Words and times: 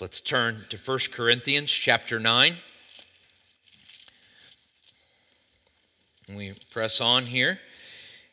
Let's 0.00 0.20
turn 0.20 0.64
to 0.70 0.76
1 0.76 0.98
Corinthians 1.12 1.70
chapter 1.70 2.18
9. 2.18 2.56
We 6.30 6.58
press 6.72 7.00
on 7.00 7.26
here 7.26 7.60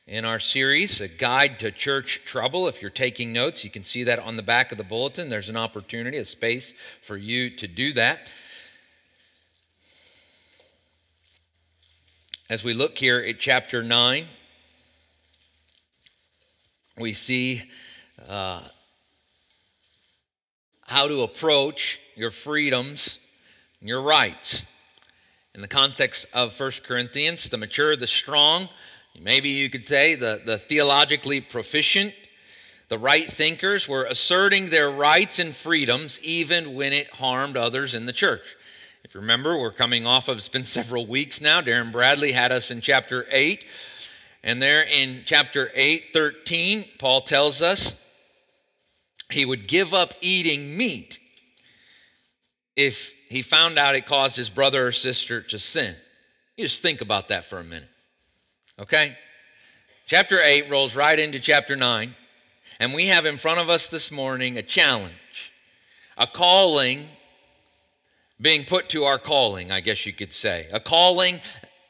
in 0.08 0.26
our 0.26 0.40
series, 0.40 1.00
A 1.02 1.08
Guide 1.08 1.60
to 1.60 1.70
Church 1.70 2.22
Trouble. 2.26 2.68
If 2.68 2.82
you're 2.82 2.90
taking 2.90 3.32
notes, 3.32 3.64
you 3.64 3.70
can 3.70 3.84
see 3.84 4.04
that 4.06 4.18
on 4.18 4.38
the 4.38 4.42
back 4.42 4.72
of 4.72 4.80
the 4.80 4.84
bulletin. 4.84 5.30
There's 5.30 5.50
an 5.50 5.56
opportunity, 5.56 6.18
a 6.18 6.26
space 6.26 6.74
for 7.06 7.16
you 7.16 7.56
to 7.58 7.68
do 7.68 7.94
that. 7.94 8.32
As 12.50 12.64
we 12.64 12.74
look 12.74 12.98
here 12.98 13.20
at 13.20 13.40
chapter 13.40 13.84
9, 13.84 14.26
we 16.98 17.14
see 17.14 17.62
uh, 18.28 18.64
how 20.92 21.08
to 21.08 21.22
approach 21.22 22.00
your 22.16 22.32
freedoms 22.32 23.18
and 23.80 23.88
your 23.88 24.02
rights. 24.02 24.64
In 25.56 25.62
the 25.62 25.68
context 25.70 26.26
of 26.34 26.52
1 26.60 26.72
Corinthians, 26.86 27.48
the 27.48 27.56
mature, 27.56 27.96
the 27.96 28.06
strong, 28.06 28.68
maybe 29.18 29.52
you 29.52 29.70
could 29.70 29.88
say 29.88 30.16
the, 30.16 30.42
the 30.46 30.58
theologically 30.58 31.40
proficient, 31.40 32.14
the 32.90 33.00
right 33.00 33.32
thinkers 33.32 33.88
were 33.88 34.04
asserting 34.04 34.70
their 34.70 34.92
rights 34.92 35.40
and 35.40 35.56
freedoms 35.56 36.20
even 36.24 36.76
when 36.76 36.92
it 36.92 37.08
harmed 37.08 37.56
others 37.56 37.96
in 37.96 38.06
the 38.06 38.12
church. 38.12 38.44
If 39.06 39.16
you 39.16 39.22
remember, 39.22 39.58
we're 39.58 39.72
coming 39.72 40.06
off 40.06 40.28
of, 40.28 40.40
it's 40.40 40.50
been 40.50 40.66
several 40.66 41.08
weeks 41.08 41.40
now. 41.40 41.62
Darren 41.62 41.94
Bradley 41.94 42.34
had 42.34 42.52
us 42.52 42.70
in 42.70 42.82
chapter 42.82 43.26
8. 43.32 43.64
And 44.44 44.62
there 44.62 44.84
in 44.84 45.22
chapter 45.26 45.72
8, 45.74 46.08
13, 46.12 46.86
Paul 47.00 47.22
tells 47.22 47.62
us 47.62 47.94
he 49.34 49.46
would 49.46 49.68
give 49.68 49.94
up 49.94 50.14
eating 50.22 50.78
meat 50.78 51.20
if 52.76 53.12
he 53.30 53.42
found 53.42 53.78
out 53.78 53.96
it 53.96 54.06
caused 54.06 54.36
his 54.36 54.50
brother 54.50 54.88
or 54.88 54.92
sister 54.92 55.42
to 55.42 55.60
sin. 55.60 55.96
You 56.58 56.68
just 56.68 56.82
think 56.82 57.02
about 57.02 57.30
that 57.30 57.46
for 57.46 57.60
a 57.60 57.64
minute. 57.64 57.90
Okay? 58.80 59.16
Chapter 60.08 60.42
8 60.42 60.70
rolls 60.70 60.96
right 60.96 61.18
into 61.18 61.40
chapter 61.40 61.76
9, 61.76 62.16
and 62.80 62.94
we 62.94 63.08
have 63.08 63.26
in 63.26 63.38
front 63.38 63.60
of 63.60 63.70
us 63.70 63.88
this 63.88 64.12
morning 64.12 64.58
a 64.58 64.64
challenge, 64.64 65.14
a 66.18 66.28
calling 66.28 67.08
being 68.42 68.66
put 68.66 68.90
to 68.90 69.04
our 69.04 69.20
calling, 69.20 69.72
I 69.72 69.82
guess 69.82 70.06
you 70.06 70.14
could 70.14 70.34
say. 70.34 70.68
A 70.74 70.80
calling, 70.80 71.40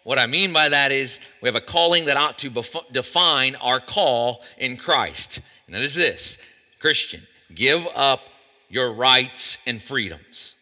what 0.03 0.19
I 0.19 0.27
mean 0.27 0.51
by 0.51 0.69
that 0.69 0.91
is 0.91 1.19
we 1.41 1.47
have 1.47 1.55
a 1.55 1.61
calling 1.61 2.05
that 2.05 2.17
ought 2.17 2.37
to 2.39 2.51
bef- 2.51 2.91
define 2.91 3.55
our 3.55 3.79
call 3.79 4.41
in 4.57 4.77
Christ. 4.77 5.39
And 5.65 5.75
that 5.75 5.81
is 5.81 5.95
this 5.95 6.37
Christian, 6.79 7.25
Give 7.55 7.85
up 7.93 8.21
your 8.69 8.93
rights 8.93 9.57
and 9.65 9.81
freedoms. 9.81 10.55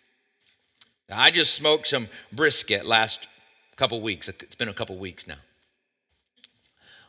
I 1.11 1.31
just 1.31 1.55
smoked 1.55 1.87
some 1.87 2.07
brisket 2.31 2.85
last 2.85 3.27
couple 3.77 4.01
weeks. 4.01 4.27
It's 4.27 4.55
been 4.55 4.69
a 4.69 4.73
couple 4.73 4.97
weeks 4.99 5.25
now. 5.27 5.37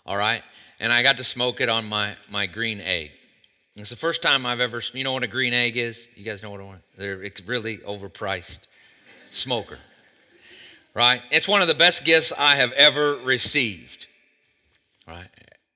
All 0.06 0.16
right? 0.16 0.42
And 0.78 0.92
I 0.92 1.02
got 1.02 1.18
to 1.18 1.24
smoke 1.24 1.60
it 1.60 1.68
on 1.68 1.84
my, 1.84 2.16
my 2.30 2.46
green 2.46 2.80
egg. 2.80 3.10
It's 3.76 3.90
the 3.90 3.96
first 3.96 4.22
time 4.22 4.46
I've 4.46 4.60
ever, 4.60 4.82
you 4.92 5.04
know 5.04 5.12
what 5.12 5.22
a 5.22 5.28
green 5.28 5.52
egg 5.52 5.76
is? 5.76 6.06
You 6.14 6.24
guys 6.24 6.42
know 6.42 6.50
what 6.50 6.60
I 6.60 6.64
want? 6.64 6.82
They're 6.96 7.22
it's 7.22 7.40
really 7.42 7.78
overpriced 7.78 8.58
smoker. 9.30 9.78
Right? 10.94 11.22
It's 11.30 11.46
one 11.46 11.62
of 11.62 11.68
the 11.68 11.74
best 11.74 12.04
gifts 12.04 12.32
I 12.36 12.56
have 12.56 12.72
ever 12.72 13.16
received. 13.16 14.06
Right? 15.06 15.28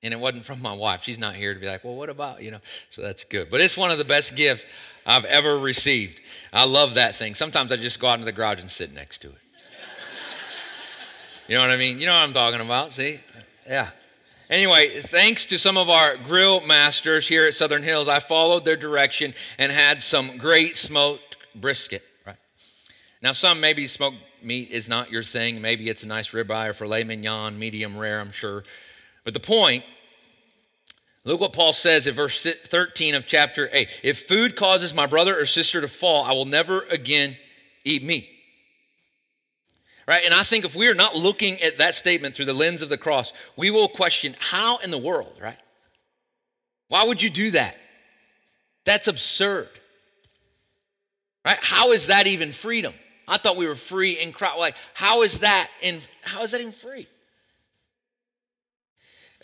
And 0.05 0.13
it 0.13 0.17
wasn't 0.17 0.45
from 0.45 0.61
my 0.61 0.71
wife. 0.71 1.01
She's 1.03 1.17
not 1.17 1.35
here 1.35 1.55
to 1.55 1.59
be 1.59 1.65
like, 1.65 1.83
well, 1.83 1.95
what 1.95 2.09
about, 2.09 2.43
you 2.43 2.51
know? 2.51 2.59
So 2.91 3.01
that's 3.01 3.23
good. 3.23 3.49
But 3.49 3.59
it's 3.59 3.75
one 3.75 3.89
of 3.89 3.97
the 3.97 4.05
best 4.05 4.35
gifts 4.35 4.63
I've 5.03 5.25
ever 5.25 5.57
received. 5.57 6.21
I 6.53 6.65
love 6.65 6.93
that 6.93 7.15
thing. 7.15 7.33
Sometimes 7.33 7.71
I 7.71 7.77
just 7.77 7.99
go 7.99 8.07
out 8.07 8.13
into 8.13 8.25
the 8.25 8.31
garage 8.31 8.59
and 8.59 8.69
sit 8.69 8.93
next 8.93 9.21
to 9.21 9.29
it. 9.29 9.37
you 11.47 11.55
know 11.55 11.61
what 11.61 11.71
I 11.71 11.77
mean? 11.77 11.99
You 11.99 12.05
know 12.05 12.13
what 12.13 12.19
I'm 12.19 12.33
talking 12.33 12.61
about, 12.61 12.93
see? 12.93 13.19
Yeah. 13.67 13.89
Anyway, 14.47 15.01
thanks 15.09 15.47
to 15.47 15.57
some 15.57 15.75
of 15.75 15.89
our 15.89 16.17
grill 16.17 16.61
masters 16.61 17.27
here 17.27 17.47
at 17.47 17.55
Southern 17.55 17.81
Hills, 17.81 18.07
I 18.07 18.19
followed 18.19 18.63
their 18.63 18.77
direction 18.77 19.33
and 19.57 19.71
had 19.71 20.03
some 20.03 20.37
great 20.37 20.77
smoked 20.77 21.37
brisket, 21.55 22.03
right? 22.27 22.37
Now, 23.23 23.33
some 23.33 23.59
maybe 23.59 23.87
smoked 23.87 24.17
meat 24.43 24.69
is 24.69 24.87
not 24.87 25.09
your 25.09 25.23
thing. 25.23 25.61
Maybe 25.61 25.89
it's 25.89 26.03
a 26.03 26.07
nice 26.07 26.29
ribeye 26.29 26.69
or 26.69 26.73
filet 26.75 27.03
mignon, 27.03 27.57
medium 27.57 27.97
rare, 27.97 28.19
I'm 28.19 28.31
sure. 28.31 28.63
But 29.23 29.33
the 29.33 29.39
point 29.39 29.83
Look 31.25 31.41
what 31.41 31.53
Paul 31.53 31.73
says 31.73 32.05
in 32.05 32.13
verse 32.13 32.45
13 32.67 33.15
of 33.15 33.25
chapter 33.27 33.67
8. 33.73 33.89
If 34.03 34.27
food 34.27 34.55
causes 34.55 34.93
my 34.93 35.07
brother 35.07 35.37
or 35.37 35.47
sister 35.47 35.81
to 35.81 35.87
fall, 35.87 36.23
I 36.23 36.33
will 36.33 36.45
never 36.45 36.81
again 36.83 37.35
eat 37.83 38.03
meat. 38.03 38.29
Right? 40.07 40.23
And 40.23 40.35
I 40.35 40.43
think 40.43 40.65
if 40.65 40.75
we 40.75 40.87
are 40.87 40.93
not 40.93 41.15
looking 41.15 41.59
at 41.63 41.79
that 41.79 41.95
statement 41.95 42.35
through 42.35 42.45
the 42.45 42.53
lens 42.53 42.83
of 42.83 42.89
the 42.89 42.97
cross, 42.97 43.33
we 43.57 43.71
will 43.71 43.89
question 43.89 44.35
how 44.39 44.77
in 44.77 44.91
the 44.91 44.99
world, 44.99 45.33
right? 45.41 45.57
Why 46.89 47.03
would 47.03 47.23
you 47.23 47.31
do 47.31 47.49
that? 47.51 47.75
That's 48.85 49.07
absurd. 49.07 49.69
Right? 51.43 51.57
How 51.59 51.91
is 51.91 52.05
that 52.07 52.27
even 52.27 52.53
freedom? 52.53 52.93
I 53.27 53.39
thought 53.39 53.57
we 53.57 53.67
were 53.67 53.75
free 53.75 54.19
in 54.19 54.31
Christ. 54.31 54.59
Like, 54.59 54.75
how 54.93 55.23
is 55.23 55.39
that 55.39 55.69
in 55.81 56.01
how 56.21 56.43
is 56.43 56.51
that 56.51 56.61
even 56.61 56.73
free? 56.73 57.07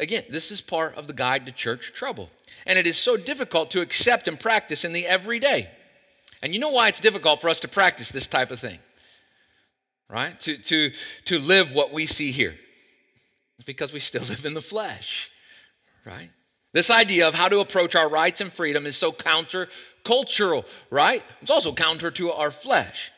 Again, 0.01 0.25
this 0.31 0.49
is 0.49 0.61
part 0.61 0.95
of 0.95 1.05
the 1.05 1.13
guide 1.13 1.45
to 1.45 1.51
church 1.51 1.93
trouble. 1.93 2.29
And 2.65 2.79
it 2.79 2.87
is 2.87 2.97
so 2.97 3.17
difficult 3.17 3.69
to 3.71 3.81
accept 3.81 4.27
and 4.27 4.39
practice 4.39 4.83
in 4.83 4.93
the 4.93 5.05
everyday. 5.05 5.69
And 6.41 6.55
you 6.55 6.59
know 6.59 6.71
why 6.71 6.87
it's 6.87 6.99
difficult 6.99 7.39
for 7.39 7.49
us 7.49 7.59
to 7.59 7.67
practice 7.67 8.09
this 8.09 8.25
type 8.25 8.49
of 8.49 8.59
thing? 8.59 8.79
Right? 10.09 10.39
To, 10.41 10.57
to, 10.57 10.91
to 11.25 11.37
live 11.39 11.71
what 11.71 11.93
we 11.93 12.07
see 12.07 12.31
here. 12.31 12.55
It's 13.57 13.65
because 13.65 13.93
we 13.93 13.99
still 13.99 14.23
live 14.29 14.43
in 14.43 14.55
the 14.55 14.61
flesh. 14.61 15.29
Right? 16.03 16.31
This 16.73 16.89
idea 16.89 17.27
of 17.27 17.35
how 17.35 17.47
to 17.49 17.59
approach 17.59 17.93
our 17.93 18.09
rights 18.09 18.41
and 18.41 18.51
freedom 18.51 18.87
is 18.87 18.97
so 18.97 19.11
counter 19.11 19.67
cultural, 20.03 20.65
right? 20.89 21.21
It's 21.41 21.51
also 21.51 21.75
counter 21.75 22.09
to 22.09 22.31
our 22.31 22.49
flesh 22.49 23.11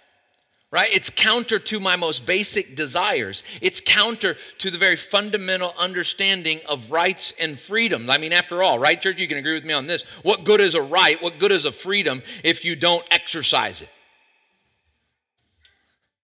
right? 0.74 0.92
It's 0.92 1.12
counter 1.12 1.60
to 1.60 1.80
my 1.80 1.96
most 1.96 2.26
basic 2.26 2.76
desires. 2.76 3.44
It's 3.62 3.80
counter 3.80 4.36
to 4.58 4.72
the 4.72 4.80
very 4.80 4.96
fundamental 4.96 5.72
understanding 5.78 6.62
of 6.68 6.90
rights 6.90 7.32
and 7.40 7.60
freedoms. 7.60 8.10
I 8.10 8.18
mean, 8.18 8.34
after 8.34 8.64
all, 8.64 8.80
right, 8.80 9.00
church? 9.00 9.20
You 9.20 9.28
can 9.28 9.38
agree 9.38 9.54
with 9.54 9.66
me 9.66 9.74
on 9.74 9.86
this. 9.86 10.04
What 10.24 10.46
good 10.46 10.60
is 10.60 10.74
a 10.74 10.82
right? 10.82 11.22
What 11.22 11.38
good 11.38 11.52
is 11.52 11.66
a 11.66 11.72
freedom 11.72 12.24
if 12.44 12.66
you 12.66 12.76
don't 12.76 13.06
exercise 13.12 13.84
it? 13.84 13.90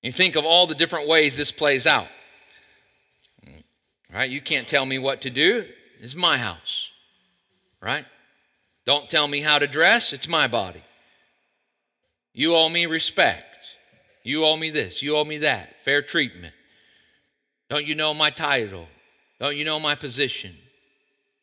You 0.01 0.11
think 0.11 0.35
of 0.35 0.45
all 0.45 0.65
the 0.65 0.73
different 0.73 1.07
ways 1.07 1.37
this 1.37 1.51
plays 1.51 1.85
out. 1.85 2.07
Right? 4.11 4.31
You 4.31 4.41
can't 4.41 4.67
tell 4.67 4.87
me 4.87 4.97
what 4.97 5.21
to 5.21 5.29
do. 5.29 5.65
It's 5.99 6.15
my 6.15 6.39
house. 6.39 6.89
Right? 7.79 8.05
Don't 8.87 9.11
tell 9.11 9.27
me 9.27 9.41
how 9.41 9.59
to 9.59 9.67
dress. 9.67 10.11
It's 10.11 10.27
my 10.27 10.47
body. 10.47 10.83
You 12.33 12.55
owe 12.55 12.69
me 12.69 12.87
respect. 12.87 13.45
You 14.23 14.45
owe 14.45 14.57
me 14.57 14.69
this. 14.69 15.01
You 15.01 15.15
owe 15.17 15.23
me 15.23 15.39
that. 15.39 15.69
Fair 15.85 16.01
treatment. 16.01 16.53
Don't 17.69 17.85
you 17.85 17.95
know 17.95 18.13
my 18.13 18.29
title? 18.29 18.87
Don't 19.39 19.55
you 19.55 19.65
know 19.65 19.79
my 19.79 19.95
position? 19.95 20.55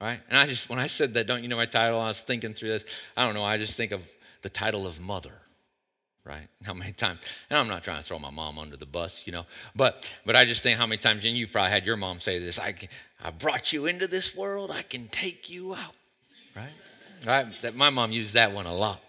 Right? 0.00 0.20
And 0.28 0.38
I 0.38 0.46
just, 0.46 0.68
when 0.68 0.78
I 0.78 0.86
said 0.86 1.14
that, 1.14 1.26
don't 1.26 1.42
you 1.42 1.48
know 1.48 1.56
my 1.56 1.66
title? 1.66 1.98
I 1.98 2.08
was 2.08 2.20
thinking 2.20 2.52
through 2.52 2.70
this. 2.70 2.84
I 3.16 3.24
don't 3.24 3.34
know. 3.34 3.44
I 3.44 3.56
just 3.56 3.76
think 3.76 3.92
of 3.92 4.02
the 4.42 4.50
title 4.50 4.86
of 4.86 5.00
mother. 5.00 5.32
Right? 6.24 6.48
How 6.64 6.74
many 6.74 6.92
times? 6.92 7.20
And 7.48 7.58
I'm 7.58 7.68
not 7.68 7.84
trying 7.84 8.02
to 8.02 8.06
throw 8.06 8.18
my 8.18 8.30
mom 8.30 8.58
under 8.58 8.76
the 8.76 8.84
bus, 8.84 9.22
you 9.26 9.32
know, 9.32 9.44
but 9.76 10.04
but 10.26 10.34
I 10.34 10.44
just 10.44 10.60
think 10.60 10.76
how 10.76 10.84
many 10.84 11.00
times, 11.00 11.24
and 11.24 11.36
you 11.36 11.46
probably 11.46 11.70
had 11.70 11.86
your 11.86 11.96
mom 11.96 12.18
say 12.18 12.40
this: 12.40 12.58
"I 12.58 12.72
can, 12.72 12.88
I 13.22 13.30
brought 13.30 13.72
you 13.72 13.86
into 13.86 14.08
this 14.08 14.34
world. 14.34 14.72
I 14.72 14.82
can 14.82 15.06
take 15.06 15.48
you 15.48 15.76
out." 15.76 15.94
Right? 16.56 16.72
Right? 17.24 17.46
That 17.62 17.76
my 17.76 17.90
mom 17.90 18.10
used 18.10 18.34
that 18.34 18.52
one 18.52 18.66
a 18.66 18.74
lot 18.74 19.00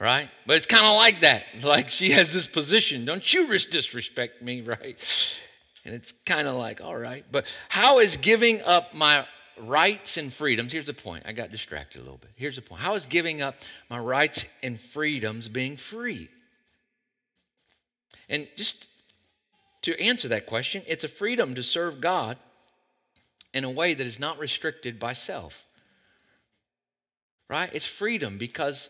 right? 0.00 0.30
But 0.46 0.56
it's 0.56 0.66
kind 0.66 0.86
of 0.86 0.96
like 0.96 1.20
that. 1.20 1.44
Like 1.62 1.90
she 1.90 2.10
has 2.12 2.32
this 2.32 2.46
position. 2.46 3.04
Don't 3.04 3.32
you 3.32 3.46
disrespect 3.46 4.42
me, 4.42 4.60
right? 4.62 4.96
And 5.84 5.94
it's 5.94 6.12
kind 6.26 6.48
of 6.48 6.56
like, 6.56 6.80
all 6.80 6.96
right. 6.96 7.24
But 7.30 7.44
how 7.68 8.00
is 8.00 8.16
giving 8.16 8.62
up 8.62 8.94
my 8.94 9.26
rights 9.58 10.16
and 10.16 10.32
freedoms? 10.32 10.72
Here's 10.72 10.86
the 10.86 10.94
point. 10.94 11.24
I 11.26 11.32
got 11.32 11.50
distracted 11.50 11.98
a 11.98 12.02
little 12.02 12.18
bit. 12.18 12.30
Here's 12.36 12.56
the 12.56 12.62
point. 12.62 12.80
How 12.80 12.94
is 12.94 13.06
giving 13.06 13.42
up 13.42 13.54
my 13.88 13.98
rights 13.98 14.46
and 14.62 14.80
freedoms 14.92 15.48
being 15.48 15.76
free? 15.76 16.28
And 18.28 18.48
just 18.56 18.88
to 19.82 20.00
answer 20.00 20.28
that 20.28 20.46
question, 20.46 20.82
it's 20.86 21.04
a 21.04 21.08
freedom 21.08 21.54
to 21.54 21.62
serve 21.62 22.00
God 22.00 22.38
in 23.52 23.64
a 23.64 23.70
way 23.70 23.94
that 23.94 24.06
is 24.06 24.18
not 24.18 24.38
restricted 24.38 24.98
by 24.98 25.12
self. 25.12 25.52
Right? 27.48 27.70
It's 27.72 27.86
freedom 27.86 28.38
because 28.38 28.88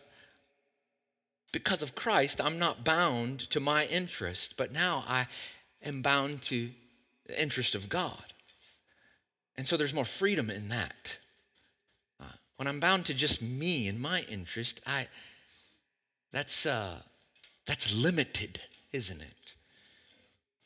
because 1.52 1.82
of 1.82 1.94
Christ, 1.94 2.40
I'm 2.40 2.58
not 2.58 2.84
bound 2.84 3.40
to 3.50 3.60
my 3.60 3.86
interest, 3.86 4.54
but 4.56 4.72
now 4.72 5.04
I 5.06 5.26
am 5.82 6.02
bound 6.02 6.42
to 6.42 6.70
the 7.26 7.40
interest 7.40 7.74
of 7.74 7.88
God. 7.88 8.22
And 9.56 9.66
so 9.66 9.76
there's 9.76 9.94
more 9.94 10.04
freedom 10.04 10.50
in 10.50 10.68
that. 10.68 11.18
Uh, 12.20 12.24
when 12.56 12.68
I'm 12.68 12.80
bound 12.80 13.06
to 13.06 13.14
just 13.14 13.42
me 13.42 13.88
and 13.88 14.00
my 14.00 14.22
interest, 14.22 14.80
I, 14.86 15.08
That's, 16.32 16.64
uh, 16.64 17.02
that's 17.66 17.92
limited, 17.92 18.60
isn't 18.92 19.20
it? 19.20 19.34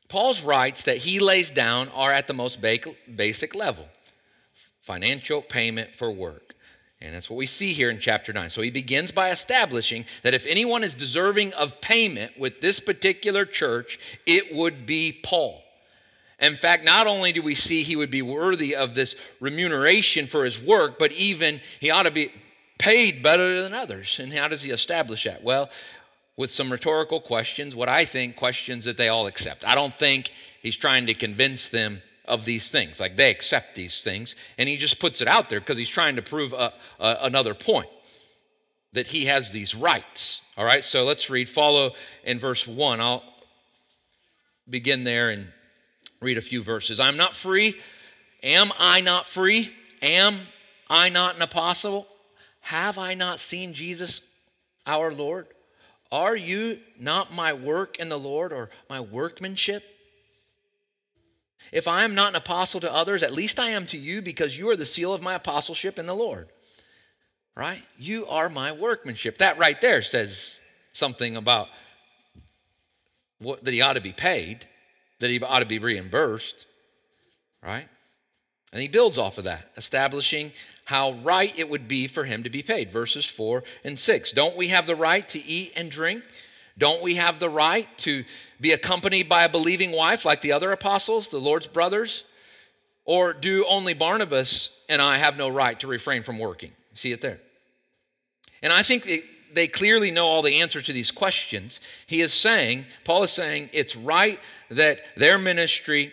Paul's 0.09 0.43
rights 0.43 0.83
that 0.83 0.99
he 0.99 1.19
lays 1.19 1.51
down 1.51 1.89
are 1.89 2.13
at 2.13 2.27
the 2.27 2.35
most 2.35 2.61
basic 2.61 3.55
level 3.55 3.87
financial 4.83 5.41
payment 5.41 5.95
for 5.97 6.13
work. 6.13 6.44
And 7.05 7.15
that's 7.15 7.29
what 7.29 7.37
we 7.37 7.47
see 7.47 7.75
here 7.75 7.91
in 7.91 8.01
chapter 8.01 8.33
9. 8.33 8.49
So 8.49 8.63
he 8.63 8.71
begins 8.71 9.13
by 9.13 9.31
establishing 9.31 10.07
that 10.23 10.35
if 10.35 10.47
anyone 10.47 10.83
is 10.83 10.95
deserving 10.95 11.53
of 11.53 11.81
payment 11.81 12.39
with 12.39 12.61
this 12.61 12.81
particular 12.81 13.45
church, 13.45 13.99
it 14.27 14.55
would 14.55 14.87
be 14.87 15.21
Paul. 15.23 15.63
In 16.41 16.57
fact, 16.57 16.85
not 16.85 17.07
only 17.07 17.33
do 17.33 17.43
we 17.43 17.55
see 17.55 17.83
he 17.83 17.97
would 17.97 18.11
be 18.11 18.23
worthy 18.23 18.75
of 18.75 18.95
this 18.95 19.15
remuneration 19.39 20.27
for 20.27 20.45
his 20.45 20.61
work, 20.61 20.99
but 20.99 21.13
even 21.13 21.61
he 21.79 21.91
ought 21.91 22.05
to 22.05 22.11
be 22.11 22.33
paid 22.79 23.23
better 23.23 23.63
than 23.63 23.75
others. 23.75 24.19
And 24.19 24.33
how 24.33 24.49
does 24.49 24.63
he 24.63 24.71
establish 24.71 25.25
that? 25.25 25.45
Well, 25.45 25.71
with 26.37 26.51
some 26.51 26.73
rhetorical 26.73 27.21
questions, 27.21 27.75
what 27.75 27.89
I 27.89 28.05
think 28.05 28.37
questions 28.37 28.87
that 28.87 28.97
they 28.97 29.09
all 29.09 29.27
accept. 29.27 29.65
I 29.65 29.75
don't 29.75 29.95
think 29.95 30.31
he's 30.63 30.77
trying 30.77 31.07
to 31.07 31.15
convince 31.15 31.69
them 31.69 32.03
of 32.25 32.45
these 32.45 32.71
things. 32.71 33.01
Like 33.01 33.17
they 33.17 33.31
accept 33.31 33.75
these 33.75 34.01
things, 34.03 34.35
and 34.59 34.69
he 34.69 34.77
just 34.77 34.99
puts 34.99 35.21
it 35.21 35.29
out 35.29 35.51
there 35.51 35.61
because 35.61 35.79
he's 35.79 35.89
trying 35.89 36.17
to 36.17 36.23
prove 36.23 36.53
a, 36.53 36.73
a, 36.99 37.19
another 37.23 37.55
point 37.55 37.89
that 38.93 39.07
he 39.07 39.27
has 39.27 39.51
these 39.51 39.75
rights. 39.75 40.41
All 40.57 40.65
right, 40.65 40.85
so 40.85 41.05
let's 41.05 41.29
read. 41.29 41.49
Follow 41.49 41.93
in 42.23 42.39
verse 42.39 42.67
1. 42.67 43.01
I'll 43.01 43.23
begin 44.69 45.05
there 45.05 45.31
and 45.31 45.49
read 46.21 46.39
a 46.39 46.43
few 46.43 46.63
verses. 46.63 47.01
I'm 47.01 47.17
not 47.17 47.37
free. 47.37 47.77
Am 48.43 48.73
I 48.79 49.01
not 49.01 49.27
free? 49.27 49.73
Am 50.01 50.47
I 50.89 51.09
not 51.09 51.37
an 51.37 51.43
apostle? 51.43 52.07
Have 52.61 52.99
I 52.99 53.15
not 53.15 53.41
seen 53.41 53.75
Jesus 53.75 54.21
our 54.87 55.13
Lord? 55.13 55.49
Are 56.13 56.37
you 56.37 56.79
not 56.99 57.33
my 57.33 57.53
work 57.53 57.99
in 57.99 58.09
the 58.09 58.19
Lord 58.19 58.53
or 58.53 58.71
my 58.89 59.01
workmanship? 59.01 59.83
If 61.75 61.89
I 61.89 62.05
am 62.05 62.15
not 62.15 62.29
an 62.29 62.37
apostle 62.37 62.79
to 62.81 62.93
others, 62.93 63.25
at 63.25 63.33
least 63.33 63.59
I 63.59 63.71
am 63.71 63.85
to 63.89 63.99
you 63.99 64.23
because 64.23 64.57
you 64.57 64.71
are 64.71 64.77
the 64.77 64.87
seal 64.87 65.13
of 65.13 65.21
my 65.21 65.35
apostleship 65.35 65.99
in 65.99 66.07
the 66.07 66.15
Lord. 66.15 66.47
Right? 67.57 67.83
You 67.99 68.27
are 68.27 68.49
my 68.49 68.71
workmanship. 68.71 69.39
That 69.39 69.59
right 69.59 69.81
there 69.81 70.01
says 70.01 70.61
something 70.93 71.37
about 71.37 71.67
what, 73.41 73.65
that 73.65 73.75
he 73.75 73.81
ought 73.81 73.95
to 73.95 74.01
be 74.01 74.13
paid, 74.13 74.69
that 75.19 75.31
he 75.31 75.41
ought 75.41 75.59
to 75.59 75.67
be 75.67 75.81
reimbursed. 75.81 76.67
Right? 77.61 77.89
And 78.73 78.81
he 78.81 78.87
builds 78.87 79.19
off 79.19 79.39
of 79.39 79.45
that, 79.45 79.67
establishing 79.77 80.53
how 80.85 81.15
right 81.25 81.53
it 81.57 81.69
would 81.69 81.89
be 81.89 82.07
for 82.07 82.25
him 82.25 82.45
to 82.45 82.51
be 82.51 82.63
paid. 82.63 82.93
Verses 82.93 83.27
4 83.27 83.65
and 83.83 83.99
6. 83.99 84.31
Don't 84.31 84.57
we 84.57 84.69
have 84.69 84.87
the 84.87 84.95
right 84.95 85.29
to 85.31 85.45
eat 85.45 85.73
and 85.75 85.91
drink? 85.91 86.23
Don't 86.77 87.03
we 87.03 87.15
have 87.15 87.39
the 87.39 87.49
right 87.49 87.87
to 87.99 88.25
be 88.61 88.73
accompanied 88.73 89.29
by 89.29 89.45
a 89.45 89.49
believing 89.49 89.93
wife 89.93 90.25
like 90.25 90.43
the 90.43 90.53
other 90.53 90.73
apostles, 90.73 91.29
the 91.29 91.39
Lord's 91.39 91.67
brothers? 91.67 92.25
Or 93.05 93.33
do 93.33 93.65
only 93.67 93.95
Barnabas 93.95 94.71
and 94.89 95.01
I 95.01 95.19
have 95.19 95.37
no 95.37 95.49
right 95.49 95.79
to 95.81 95.87
refrain 95.87 96.23
from 96.23 96.39
working? 96.39 96.73
See 96.95 97.13
it 97.13 97.21
there. 97.21 97.39
And 98.63 98.73
I 98.73 98.83
think 98.83 99.09
they 99.53 99.69
clearly 99.69 100.11
know 100.11 100.27
all 100.27 100.43
the 100.43 100.61
answers 100.61 100.87
to 100.87 100.93
these 100.93 101.11
questions. 101.11 101.81
He 102.07 102.23
is 102.23 102.33
saying, 102.33 102.87
Paul 103.05 103.25
is 103.25 103.31
saying, 103.31 103.71
it's 103.73 103.95
right 103.95 104.41
that 104.71 105.01
their 105.17 105.39
ministry 105.39 106.13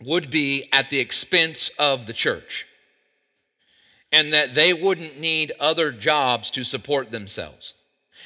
would 0.00 0.30
be 0.30 0.68
at 0.72 0.90
the 0.90 0.98
expense 0.98 1.70
of 1.78 2.06
the 2.06 2.12
church 2.12 2.66
and 4.12 4.32
that 4.32 4.54
they 4.54 4.74
wouldn't 4.74 5.18
need 5.18 5.52
other 5.58 5.90
jobs 5.90 6.50
to 6.50 6.64
support 6.64 7.10
themselves. 7.10 7.74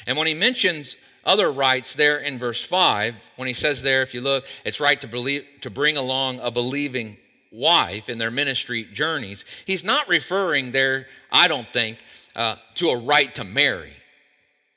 And 0.06 0.18
when 0.18 0.26
he 0.26 0.34
mentions 0.34 0.96
other 1.26 1.52
rights 1.52 1.94
there 1.94 2.20
in 2.20 2.38
verse 2.38 2.62
5, 2.64 3.14
when 3.36 3.48
he 3.48 3.52
says 3.52 3.82
there, 3.82 4.02
if 4.02 4.14
you 4.14 4.22
look, 4.22 4.44
it's 4.64 4.80
right 4.80 5.00
to, 5.00 5.08
believe, 5.08 5.44
to 5.60 5.70
bring 5.70 5.96
along 5.96 6.38
a 6.40 6.50
believing 6.50 7.18
wife 7.52 8.08
in 8.08 8.16
their 8.16 8.30
ministry 8.30 8.88
journeys, 8.92 9.44
he's 9.66 9.84
not 9.84 10.08
referring 10.08 10.72
there, 10.72 11.06
I 11.30 11.48
don't 11.48 11.68
think, 11.72 11.98
uh, 12.34 12.56
to 12.76 12.90
a 12.90 12.96
right 12.96 13.34
to 13.34 13.44
marry. 13.44 13.92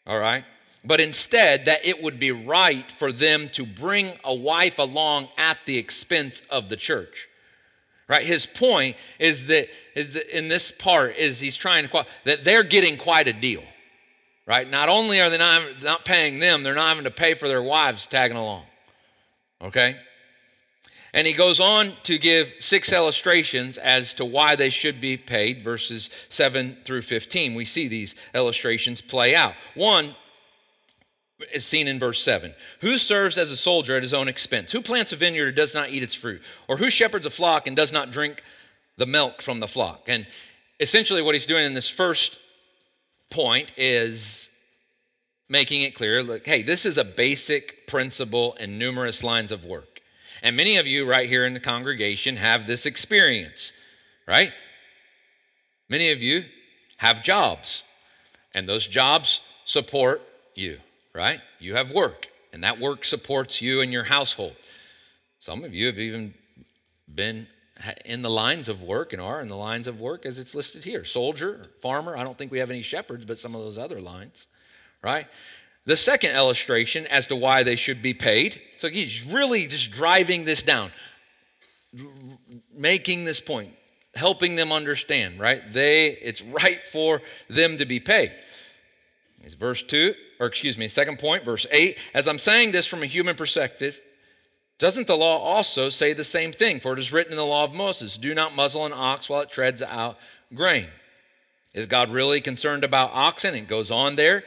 All 0.06 0.19
right? 0.19 0.44
But 0.84 1.00
instead, 1.00 1.66
that 1.66 1.86
it 1.86 2.01
would 2.01 2.19
be 2.19 2.31
right 2.31 2.92
for 3.00 3.12
them 3.12 3.50
to 3.54 3.66
bring 3.66 4.13
a 4.24 4.34
wife 4.34 4.80
along 4.80 5.30
at 5.38 5.60
the 5.66 5.78
expense 5.78 6.42
of 6.50 6.68
the 6.68 6.78
church 6.78 7.30
right 8.10 8.25
his 8.25 8.45
point 8.45 8.98
is 9.19 9.48
that, 9.48 9.68
is 9.95 10.16
that 10.16 10.38
in 10.38 10.50
this 10.50 10.72
part 10.72 11.16
is 11.16 11.40
he's 11.40 11.56
trying 11.56 11.88
to 11.88 12.06
that 12.25 12.44
they're 12.44 12.63
getting 12.63 12.98
quite 12.98 13.28
a 13.28 13.34
deal 13.34 13.63
right 14.50 14.69
not 14.69 14.90
only 14.90 15.22
are 15.22 15.30
they 15.30 15.38
not, 15.38 15.81
not 15.81 16.04
paying 16.04 16.40
them 16.40 16.63
they're 16.63 16.75
not 16.75 16.90
having 16.90 17.06
to 17.06 17.12
pay 17.12 17.36
for 17.36 17.48
their 17.48 17.63
wives 17.63 18.07
tagging 18.07 18.36
along 18.36 18.66
okay 19.62 19.96
and 21.13 21.25
he 21.25 21.34
goes 21.34 21.60
on 21.60 21.94
to 22.04 22.18
give 22.18 22.48
six 22.60 22.92
illustrations 22.92 23.78
as 23.78 24.13
to 24.13 24.25
why 24.25 24.56
they 24.56 24.69
should 24.69 25.00
be 25.00 25.16
paid 25.16 25.63
verses 25.63 26.10
7 26.30 26.78
through 26.86 27.04
15 27.04 27.56
we 27.56 27.63
see 27.63 27.88
these 27.88 28.16
illustrations 28.34 29.00
play 29.00 29.36
out 29.36 29.54
one 29.75 30.16
is 31.54 31.66
seen 31.66 31.88
in 31.88 32.00
verse 32.00 32.22
7. 32.24 32.54
Who 32.81 32.98
serves 32.98 33.38
as 33.38 33.52
a 33.52 33.57
soldier 33.57 33.95
at 33.95 34.04
his 34.04 34.13
own 34.13 34.28
expense? 34.28 34.72
Who 34.72 34.81
plants 34.81 35.12
a 35.12 35.16
vineyard 35.16 35.48
and 35.48 35.56
does 35.56 35.74
not 35.74 35.90
eat 35.90 36.04
its 36.04 36.13
fruit? 36.13 36.42
Or 36.68 36.78
who 36.78 36.90
shepherds 36.90 37.25
a 37.25 37.30
flock 37.30 37.68
and 37.68 37.75
does 37.75 37.92
not 37.92 38.12
drink 38.12 38.44
the 38.98 39.06
milk 39.06 39.42
from 39.42 39.60
the 39.60 39.68
flock? 39.68 40.04
And 40.07 40.28
essentially, 40.80 41.22
what 41.22 41.36
he's 41.36 41.45
doing 41.45 41.66
in 41.66 41.74
this 41.74 41.90
first 41.90 42.38
point 43.30 43.72
is 43.78 44.50
making 45.48 45.81
it 45.81 45.96
clear 45.96 46.22
look, 46.24 46.46
hey, 46.46 46.64
this 46.64 46.86
is 46.86 46.98
a 46.98 47.04
basic 47.04 47.88
principle 47.88 48.56
in 48.60 48.78
numerous 48.78 49.24
lines 49.24 49.52
of 49.52 49.66
work. 49.66 50.00
And 50.42 50.56
many 50.56 50.78
of 50.78 50.88
you 50.88 51.10
right 51.10 51.28
here 51.28 51.46
in 51.46 51.54
the 51.54 51.60
congregation 51.60 52.38
have 52.38 52.68
this 52.68 52.86
experience, 52.86 53.74
right? 54.28 54.52
Many 55.90 56.12
of 56.12 56.22
you 56.22 56.44
have 56.98 57.24
jobs, 57.24 57.84
and 58.54 58.68
those 58.70 58.88
jobs 58.88 59.42
support 59.66 60.22
you 60.56 60.80
right? 61.14 61.40
You 61.60 61.76
have 61.76 61.92
work, 61.92 62.28
and 62.54 62.64
that 62.64 62.80
work 62.80 63.06
supports 63.06 63.62
you 63.62 63.81
and 63.81 63.92
your 63.92 64.04
household. 64.04 64.56
Some 65.40 65.64
of 65.64 65.74
you 65.74 65.88
have 65.88 66.00
even 66.00 66.34
been 67.14 67.48
in 68.06 68.22
the 68.22 68.30
lines 68.30 68.70
of 68.70 68.81
work 68.81 69.14
and 69.14 69.22
are 69.22 69.42
in 69.42 69.48
the 69.48 69.56
lines 69.56 69.88
of 69.88 70.00
work 70.00 70.26
as 70.26 70.38
it's 70.38 70.54
listed 70.54 70.84
here 70.84 71.06
soldier, 71.06 71.68
farmer. 71.81 72.18
I 72.18 72.24
don't 72.24 72.38
think 72.38 72.52
we 72.52 72.60
have 72.60 72.70
any 72.70 72.81
shepherds, 72.81 73.26
but 73.26 73.38
some 73.38 73.56
of 73.56 73.62
those 73.62 73.78
other 73.78 74.02
lines, 74.02 74.48
right? 75.04 75.28
The 75.86 75.98
second 75.98 76.31
illustration 76.31 77.08
as 77.08 77.28
to 77.28 77.36
why 77.36 77.64
they 77.64 77.76
should 77.76 78.02
be 78.02 78.14
paid. 78.14 78.59
So 78.78 78.90
he's 78.90 79.24
really 79.24 79.66
just 79.68 79.92
driving 79.92 80.45
this 80.45 80.62
down, 80.62 80.92
making 82.74 83.24
this 83.24 83.40
point, 83.40 83.74
helping 84.14 84.56
them 84.56 84.71
understand, 84.71 85.40
right? 85.40 85.62
They 85.74 86.07
it's 86.07 86.42
right 86.42 86.80
for 86.92 87.21
them 87.50 87.78
to 87.78 87.86
be 87.86 88.00
paid. 88.00 88.31
It's 89.42 89.56
verse 89.56 89.81
2 89.83 90.14
or 90.40 90.48
excuse 90.48 90.78
me, 90.78 90.88
second 90.88 91.19
point, 91.19 91.44
verse 91.44 91.66
8. 91.69 91.98
As 92.14 92.28
I'm 92.28 92.40
saying 92.40 92.71
this 92.71 92.86
from 92.86 93.04
a 93.04 93.06
human 93.06 93.36
perspective, 93.36 94.00
doesn't 94.80 95.07
the 95.07 95.16
law 95.16 95.38
also 95.38 95.90
say 95.90 96.14
the 96.14 96.24
same 96.24 96.54
thing? 96.54 96.80
For 96.80 96.94
it 96.94 97.00
is 97.00 97.12
written 97.12 97.33
in 97.33 97.38
the 97.38 97.45
law 97.45 97.66
of 97.66 97.74
Moses 97.74 98.18
do 98.18 98.33
not 98.33 98.56
muzzle 98.56 98.86
an 98.86 98.94
ox 98.94 99.30
while 99.30 99.42
it 99.42 99.52
treads 99.52 99.81
out 99.81 100.18
grain. 100.56 100.88
Is 101.74 101.86
God 101.86 102.09
really 102.09 102.42
concerned 102.42 102.83
about 102.83 103.12
oxen? 103.14 103.54
It 103.54 103.68
goes 103.68 103.92
on 103.92 104.16
there. 104.16 104.44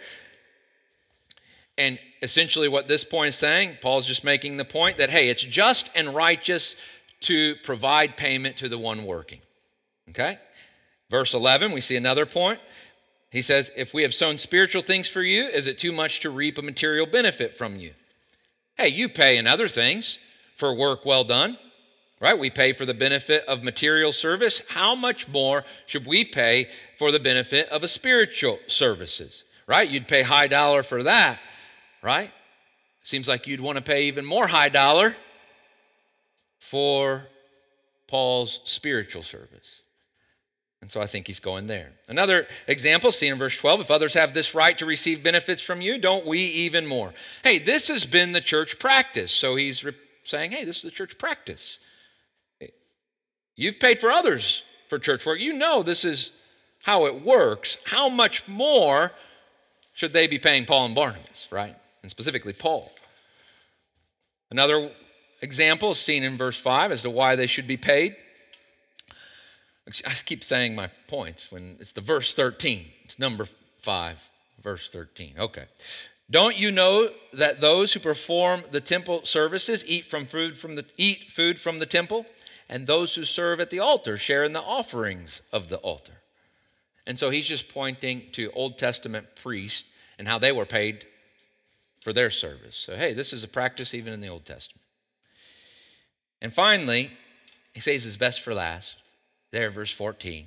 And 1.78 1.98
essentially, 2.22 2.68
what 2.68 2.88
this 2.88 3.04
point 3.04 3.30
is 3.30 3.36
saying, 3.36 3.78
Paul's 3.80 4.06
just 4.06 4.24
making 4.24 4.56
the 4.56 4.64
point 4.64 4.98
that, 4.98 5.10
hey, 5.10 5.28
it's 5.28 5.42
just 5.42 5.90
and 5.94 6.14
righteous 6.14 6.76
to 7.22 7.54
provide 7.64 8.16
payment 8.16 8.56
to 8.58 8.68
the 8.68 8.78
one 8.78 9.04
working. 9.04 9.40
Okay? 10.10 10.38
Verse 11.10 11.34
11, 11.34 11.72
we 11.72 11.80
see 11.80 11.96
another 11.96 12.26
point. 12.26 12.58
He 13.30 13.42
says, 13.42 13.70
If 13.76 13.94
we 13.94 14.02
have 14.02 14.14
sown 14.14 14.38
spiritual 14.38 14.82
things 14.82 15.08
for 15.08 15.22
you, 15.22 15.44
is 15.44 15.66
it 15.66 15.78
too 15.78 15.92
much 15.92 16.20
to 16.20 16.30
reap 16.30 16.58
a 16.58 16.62
material 16.62 17.06
benefit 17.06 17.56
from 17.56 17.76
you? 17.76 17.92
Hey, 18.76 18.88
you 18.88 19.08
pay 19.08 19.36
in 19.38 19.46
other 19.46 19.68
things 19.68 20.18
for 20.58 20.74
work 20.74 21.04
well 21.04 21.24
done, 21.24 21.58
right? 22.20 22.38
We 22.38 22.50
pay 22.50 22.72
for 22.72 22.86
the 22.86 22.94
benefit 22.94 23.44
of 23.46 23.62
material 23.62 24.12
service. 24.12 24.62
How 24.68 24.94
much 24.94 25.28
more 25.28 25.64
should 25.86 26.06
we 26.06 26.24
pay 26.24 26.68
for 26.98 27.12
the 27.12 27.20
benefit 27.20 27.68
of 27.68 27.82
a 27.82 27.88
spiritual 27.88 28.58
services, 28.66 29.44
right? 29.66 29.88
You'd 29.88 30.08
pay 30.08 30.22
high 30.22 30.48
dollar 30.48 30.82
for 30.82 31.02
that, 31.02 31.38
right? 32.02 32.30
Seems 33.04 33.28
like 33.28 33.46
you'd 33.46 33.60
want 33.60 33.76
to 33.76 33.82
pay 33.82 34.04
even 34.04 34.24
more 34.24 34.46
high 34.46 34.68
dollar 34.68 35.16
for 36.70 37.24
Paul's 38.08 38.60
spiritual 38.64 39.22
service. 39.22 39.82
And 40.82 40.90
so 40.90 41.00
I 41.00 41.06
think 41.06 41.28
he's 41.28 41.38
going 41.38 41.68
there. 41.68 41.92
Another 42.08 42.48
example, 42.66 43.12
seen 43.12 43.32
in 43.32 43.38
verse 43.38 43.56
12 43.56 43.82
if 43.82 43.90
others 43.90 44.14
have 44.14 44.34
this 44.34 44.52
right 44.52 44.76
to 44.78 44.84
receive 44.84 45.22
benefits 45.22 45.62
from 45.62 45.80
you, 45.80 45.96
don't 45.96 46.26
we 46.26 46.40
even 46.40 46.86
more? 46.86 47.14
Hey, 47.44 47.60
this 47.60 47.86
has 47.86 48.04
been 48.04 48.32
the 48.32 48.40
church 48.40 48.80
practice. 48.80 49.32
So 49.32 49.54
he's 49.54 49.84
re- 49.84 49.94
saying, 50.24 50.50
hey, 50.50 50.64
this 50.64 50.78
is 50.78 50.82
the 50.82 50.90
church 50.90 51.16
practice. 51.18 51.78
You've 53.54 53.78
paid 53.78 54.00
for 54.00 54.10
others 54.10 54.62
for 54.88 54.98
church 54.98 55.24
work. 55.24 55.38
You 55.38 55.52
know 55.52 55.84
this 55.84 56.04
is 56.04 56.32
how 56.82 57.06
it 57.06 57.24
works. 57.24 57.78
How 57.84 58.08
much 58.08 58.48
more 58.48 59.12
should 59.94 60.12
they 60.12 60.26
be 60.26 60.40
paying 60.40 60.66
Paul 60.66 60.86
and 60.86 60.94
Barnabas, 60.96 61.46
right? 61.52 61.76
And 62.02 62.10
specifically 62.10 62.54
Paul. 62.54 62.90
Another 64.50 64.90
example 65.42 65.92
is 65.92 65.98
seen 66.00 66.24
in 66.24 66.36
verse 66.36 66.58
5 66.58 66.90
as 66.90 67.02
to 67.02 67.10
why 67.10 67.36
they 67.36 67.46
should 67.46 67.68
be 67.68 67.76
paid. 67.76 68.16
I 69.86 70.14
keep 70.14 70.44
saying 70.44 70.74
my 70.74 70.90
points 71.08 71.50
when 71.50 71.76
it's 71.80 71.92
the 71.92 72.00
verse 72.00 72.34
13. 72.34 72.86
It's 73.04 73.18
number 73.18 73.46
5, 73.82 74.16
verse 74.62 74.88
13. 74.92 75.34
Okay. 75.38 75.64
Don't 76.30 76.56
you 76.56 76.70
know 76.70 77.10
that 77.34 77.60
those 77.60 77.92
who 77.92 78.00
perform 78.00 78.62
the 78.70 78.80
temple 78.80 79.22
services 79.24 79.84
eat 79.86 80.06
from 80.06 80.26
food 80.26 80.56
from 80.56 80.76
the 80.76 80.84
eat 80.96 81.32
food 81.34 81.58
from 81.60 81.78
the 81.78 81.86
temple, 81.86 82.24
and 82.68 82.86
those 82.86 83.14
who 83.14 83.24
serve 83.24 83.60
at 83.60 83.70
the 83.70 83.80
altar 83.80 84.16
share 84.16 84.44
in 84.44 84.52
the 84.52 84.62
offerings 84.62 85.42
of 85.52 85.68
the 85.68 85.78
altar? 85.78 86.14
And 87.06 87.18
so 87.18 87.30
he's 87.30 87.46
just 87.46 87.68
pointing 87.68 88.22
to 88.32 88.50
Old 88.52 88.78
Testament 88.78 89.26
priests 89.42 89.84
and 90.18 90.28
how 90.28 90.38
they 90.38 90.52
were 90.52 90.64
paid 90.64 91.04
for 92.02 92.12
their 92.12 92.30
service. 92.30 92.76
So 92.76 92.96
hey, 92.96 93.14
this 93.14 93.32
is 93.32 93.42
a 93.42 93.48
practice 93.48 93.92
even 93.92 94.12
in 94.12 94.20
the 94.20 94.28
Old 94.28 94.46
Testament. 94.46 94.80
And 96.40 96.54
finally, 96.54 97.10
he 97.74 97.80
says 97.80 98.04
his 98.04 98.16
best 98.16 98.40
for 98.40 98.54
last. 98.54 98.96
There, 99.52 99.70
verse 99.70 99.92
14. 99.92 100.46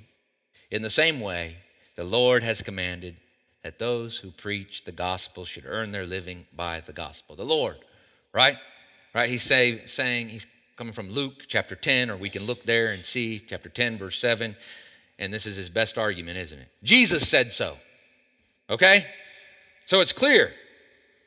In 0.70 0.82
the 0.82 0.90
same 0.90 1.20
way, 1.20 1.56
the 1.96 2.04
Lord 2.04 2.42
has 2.42 2.60
commanded 2.60 3.16
that 3.62 3.78
those 3.78 4.18
who 4.18 4.30
preach 4.30 4.84
the 4.84 4.92
gospel 4.92 5.44
should 5.44 5.64
earn 5.66 5.92
their 5.92 6.06
living 6.06 6.46
by 6.54 6.80
the 6.80 6.92
gospel. 6.92 7.36
The 7.36 7.44
Lord, 7.44 7.76
right? 8.32 8.56
Right? 9.14 9.30
He's 9.30 9.42
say, 9.42 9.86
saying, 9.86 10.28
he's 10.28 10.46
coming 10.76 10.92
from 10.92 11.10
Luke 11.10 11.44
chapter 11.48 11.74
10, 11.74 12.10
or 12.10 12.16
we 12.16 12.30
can 12.30 12.44
look 12.44 12.64
there 12.64 12.92
and 12.92 13.04
see 13.04 13.42
chapter 13.48 13.68
10, 13.68 13.98
verse 13.98 14.18
7. 14.18 14.56
And 15.18 15.32
this 15.32 15.46
is 15.46 15.56
his 15.56 15.70
best 15.70 15.96
argument, 15.96 16.36
isn't 16.36 16.58
it? 16.58 16.68
Jesus 16.82 17.28
said 17.28 17.52
so. 17.52 17.76
Okay? 18.68 19.06
So 19.86 20.00
it's 20.00 20.12
clear 20.12 20.52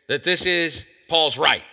that 0.07 0.24
this 0.24 0.45
is 0.45 0.86
Paul's 1.07 1.38
right. 1.38 1.63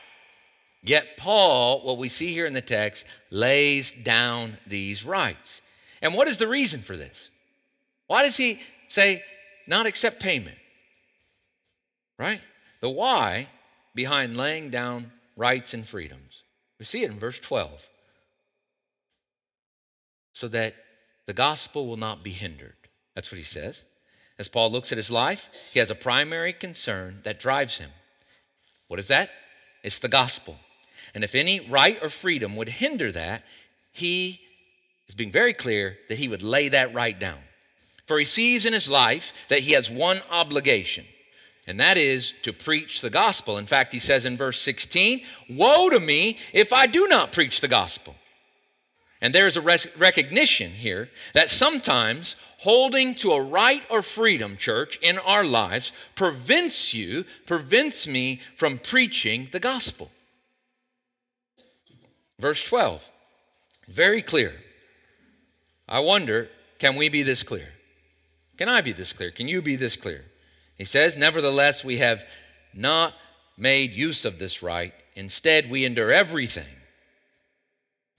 Yet, 0.83 1.05
Paul, 1.17 1.85
what 1.85 1.99
we 1.99 2.09
see 2.09 2.33
here 2.33 2.47
in 2.47 2.53
the 2.55 2.61
text, 2.61 3.05
lays 3.31 3.93
down 4.05 4.57
these 4.67 5.05
rights. 5.05 5.61
And 6.07 6.15
what 6.15 6.29
is 6.29 6.37
the 6.37 6.47
reason 6.47 6.83
for 6.83 6.97
this? 6.97 7.31
Why 8.07 8.23
does 8.23 8.37
he 8.37 8.61
say 8.87 9.25
not 9.67 9.87
accept 9.87 10.23
payment? 10.23 10.57
Right? 12.17 12.41
The 12.81 12.89
why 12.89 13.49
behind 13.93 14.37
laying 14.37 14.71
down 14.71 15.11
rights 15.37 15.75
and 15.75 15.85
freedoms. 15.85 16.45
We 16.79 16.85
see 16.85 17.03
it 17.03 17.11
in 17.11 17.19
verse 17.19 17.41
12. 17.41 17.73
So 20.35 20.47
that 20.47 20.75
the 21.27 21.33
gospel 21.33 21.89
will 21.89 21.97
not 21.97 22.23
be 22.23 22.31
hindered. 22.31 22.77
That's 23.17 23.33
what 23.33 23.39
he 23.39 23.45
says. 23.45 23.83
As 24.39 24.47
Paul 24.47 24.71
looks 24.71 24.93
at 24.93 24.99
his 24.99 25.11
life, 25.11 25.41
he 25.73 25.81
has 25.81 25.91
a 25.91 25.97
primary 25.97 26.53
concern 26.53 27.23
that 27.25 27.41
drives 27.41 27.79
him. 27.79 27.91
What 28.87 29.01
is 29.01 29.09
that? 29.09 29.31
It's 29.83 29.99
the 29.99 30.07
gospel. 30.07 30.55
And 31.17 31.25
if 31.25 31.35
any 31.35 31.69
right 31.69 31.99
or 32.01 32.11
freedom 32.11 32.55
would 32.55 32.69
hinder 32.69 33.11
that, 33.11 33.43
he 33.91 34.46
is 35.09 35.15
being 35.15 35.33
very 35.33 35.55
clear 35.55 35.97
that 36.09 36.19
he 36.19 36.29
would 36.29 36.43
lay 36.43 36.69
that 36.69 36.95
right 36.95 37.19
down. 37.19 37.39
For 38.07 38.19
he 38.19 38.25
sees 38.25 38.67
in 38.67 38.73
his 38.73 38.89
life 38.89 39.33
that 39.49 39.61
he 39.61 39.73
has 39.73 39.91
one 39.91 40.23
obligation, 40.31 41.05
and 41.67 41.81
that 41.81 41.99
is 41.99 42.33
to 42.43 42.53
preach 42.53 43.01
the 43.01 43.11
gospel. 43.11 43.59
In 43.59 43.67
fact, 43.67 43.93
he 43.93 43.99
says 43.99 44.25
in 44.25 44.37
verse 44.37 44.61
16, 44.61 45.23
Woe 45.51 45.91
to 45.91 45.99
me 45.99 46.39
if 46.53 46.73
I 46.73 46.87
do 46.87 47.09
not 47.09 47.33
preach 47.33 47.61
the 47.61 47.69
gospel. 47.69 48.15
And 49.21 49.35
there 49.35 49.47
is 49.47 49.57
a 49.57 49.63
recognition 49.97 50.73
here 50.73 51.09
that 51.35 51.51
sometimes 51.51 52.37
holding 52.59 53.15
to 53.17 53.33
a 53.33 53.43
right 53.43 53.83
or 53.91 54.03
freedom, 54.03 54.57
church, 54.57 54.99
in 55.03 55.19
our 55.19 55.45
lives 55.45 55.91
prevents 56.15 56.93
you, 56.93 57.25
prevents 57.47 58.07
me 58.07 58.41
from 58.59 58.79
preaching 58.79 59.49
the 59.53 59.61
gospel. 59.61 60.11
Verse 62.39 62.63
12, 62.65 63.03
very 63.89 64.21
clear. 64.21 64.53
I 65.89 66.01
wonder, 66.01 66.49
can 66.79 66.97
we 66.97 67.09
be 67.09 67.23
this 67.23 67.43
clear? 67.43 67.69
Can 68.59 68.69
I 68.69 68.81
be 68.81 68.93
this 68.93 69.13
clear? 69.13 69.31
Can 69.31 69.49
you 69.49 69.63
be 69.63 69.77
this 69.77 69.97
clear? 69.97 70.25
He 70.77 70.85
says, 70.85 71.17
Nevertheless, 71.17 71.85
we 71.85 71.99
have 71.99 72.25
not 72.75 73.15
made 73.57 73.93
use 73.93 74.25
of 74.25 74.39
this 74.39 74.63
right. 74.63 74.93
Instead, 75.15 75.71
we 75.71 75.85
endure 75.85 76.13
everything 76.13 76.67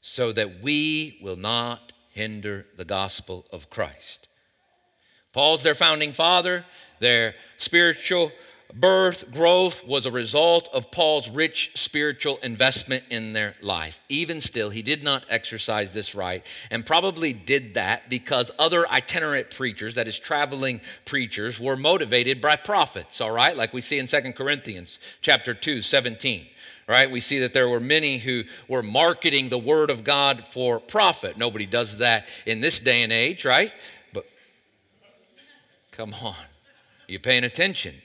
so 0.02 0.32
that 0.32 0.62
we 0.62 1.20
will 1.22 1.36
not 1.36 1.94
hinder 2.12 2.66
the 2.78 2.86
gospel 2.86 3.46
of 3.52 3.70
Christ. 3.70 4.28
Paul's 5.34 5.64
their 5.64 5.76
founding 5.76 6.14
father, 6.14 6.66
their 7.00 7.36
spiritual 7.58 8.32
birth, 8.74 9.24
growth 9.32 9.84
was 9.86 10.06
a 10.06 10.12
result 10.12 10.70
of 10.74 10.92
Paul's 10.92 11.30
rich 11.30 11.72
spiritual 11.76 12.38
investment 12.44 13.04
in 13.10 13.34
their 13.34 13.56
life. 13.62 13.96
Even 14.10 14.42
still, 14.42 14.70
he 14.70 14.82
did 14.82 15.04
not 15.04 15.26
exercise 15.30 15.92
this 15.92 16.14
right 16.14 16.44
and 16.70 16.86
probably 16.86 17.34
did 17.34 17.74
that 17.76 18.10
because 18.10 18.52
other 18.60 18.88
itinerant 18.90 19.52
preachers, 19.52 19.96
that 19.96 20.08
is, 20.08 20.20
traveling 20.20 20.82
preachers, 21.06 21.60
were 21.60 21.78
motivated 21.78 22.42
by 22.42 22.56
profits, 22.56 23.22
all 23.22 23.32
right? 23.32 23.56
Like 23.56 23.74
we 23.74 23.82
see 23.82 24.00
in 24.00 24.08
2 24.08 24.34
Corinthians 24.34 25.00
chapter 25.22 25.54
2, 25.54 25.82
17 25.82 26.48
right? 26.88 27.12
We 27.12 27.20
see 27.20 27.40
that 27.40 27.54
there 27.54 27.68
were 27.68 27.82
many 27.82 28.18
who 28.18 28.44
were 28.70 28.82
marketing 28.82 29.50
the 29.50 29.58
word 29.58 29.90
of 29.90 30.06
God 30.06 30.46
for 30.54 30.80
profit. 30.80 31.38
Nobody 31.38 31.66
does 31.66 31.98
that 31.98 32.26
in 32.46 32.62
this 32.62 32.80
day 32.80 33.04
and 33.04 33.12
age, 33.12 33.44
right? 33.44 33.72
But 34.14 34.26
come 35.92 36.14
on. 36.14 36.36
you're 37.08 37.16
you 37.16 37.20
paying 37.20 37.44
attention? 37.44 37.96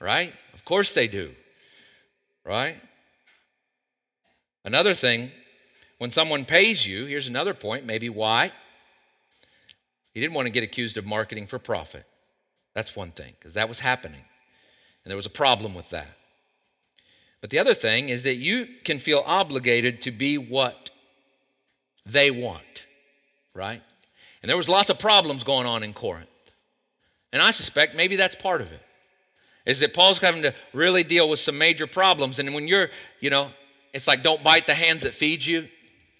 Right? 0.00 0.32
Of 0.54 0.64
course 0.64 0.94
they 0.94 1.06
do, 1.06 1.32
right? 2.44 2.76
Another 4.64 4.94
thing, 4.94 5.30
when 5.98 6.10
someone 6.10 6.44
pays 6.44 6.86
you, 6.86 7.04
here's 7.06 7.28
another 7.28 7.54
point, 7.54 7.84
maybe 7.84 8.08
why. 8.08 8.52
He 10.12 10.20
didn't 10.20 10.34
want 10.34 10.46
to 10.46 10.50
get 10.50 10.62
accused 10.62 10.96
of 10.96 11.04
marketing 11.04 11.46
for 11.46 11.58
profit. 11.58 12.04
That's 12.74 12.96
one 12.96 13.12
thing, 13.12 13.34
because 13.38 13.54
that 13.54 13.68
was 13.68 13.78
happening. 13.78 14.22
And 15.04 15.10
there 15.10 15.16
was 15.16 15.26
a 15.26 15.30
problem 15.30 15.74
with 15.74 15.90
that. 15.90 16.08
But 17.40 17.50
the 17.50 17.58
other 17.58 17.74
thing 17.74 18.08
is 18.08 18.22
that 18.24 18.36
you 18.36 18.66
can 18.84 18.98
feel 18.98 19.22
obligated 19.24 20.02
to 20.02 20.10
be 20.10 20.36
what 20.36 20.90
they 22.04 22.30
want, 22.30 22.84
right? 23.54 23.82
And 24.42 24.48
there 24.48 24.56
was 24.56 24.68
lots 24.68 24.90
of 24.90 24.98
problems 24.98 25.44
going 25.44 25.66
on 25.66 25.82
in 25.82 25.92
Corinth. 25.94 26.28
And 27.32 27.40
I 27.40 27.50
suspect 27.50 27.94
maybe 27.94 28.16
that's 28.16 28.34
part 28.34 28.60
of 28.60 28.72
it 28.72 28.82
is 29.66 29.80
that 29.80 29.94
Paul's 29.94 30.18
having 30.18 30.42
to 30.42 30.54
really 30.72 31.04
deal 31.04 31.28
with 31.28 31.40
some 31.40 31.58
major 31.58 31.86
problems. 31.86 32.38
And 32.38 32.54
when 32.54 32.66
you're, 32.66 32.88
you 33.20 33.30
know, 33.30 33.50
it's 33.92 34.06
like 34.06 34.22
don't 34.22 34.42
bite 34.42 34.66
the 34.66 34.74
hands 34.74 35.02
that 35.02 35.14
feed 35.14 35.44
you. 35.44 35.68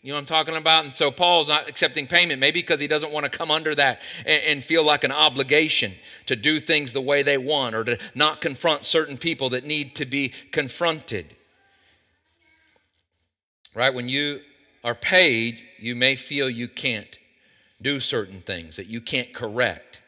You 0.02 0.12
know 0.12 0.14
what 0.14 0.20
I'm 0.20 0.26
talking 0.26 0.56
about? 0.56 0.86
And 0.86 0.94
so 0.94 1.10
Paul's 1.10 1.48
not 1.48 1.68
accepting 1.68 2.06
payment, 2.06 2.40
maybe 2.40 2.62
because 2.62 2.80
he 2.80 2.86
doesn't 2.86 3.12
want 3.12 3.30
to 3.30 3.30
come 3.30 3.50
under 3.50 3.74
that 3.74 3.98
and, 4.24 4.42
and, 4.44 4.64
feel 4.64 4.82
like 4.82 5.04
an 5.04 5.12
obligation 5.12 5.94
to 6.24 6.36
do 6.36 6.58
things 6.58 6.94
the 6.94 7.02
way 7.02 7.22
they 7.22 7.36
want 7.36 7.74
or 7.74 7.84
to 7.84 7.98
not 8.14 8.40
confront 8.40 8.86
certain 8.86 9.18
people 9.18 9.50
that 9.50 9.64
need 9.64 9.94
to 9.96 10.06
be 10.06 10.32
confronted. 10.52 11.36
Right? 13.74 13.92
When 13.92 14.08
you 14.08 14.40
are 14.84 14.94
paid, 14.94 15.58
you 15.78 15.94
may 15.94 16.16
feel 16.16 16.48
you 16.48 16.68
can't 16.68 17.18
do 17.82 18.00
certain 18.00 18.42
things, 18.42 18.76
that 18.76 18.86
you 18.86 19.02
can't 19.02 19.34
correct. 19.34 19.99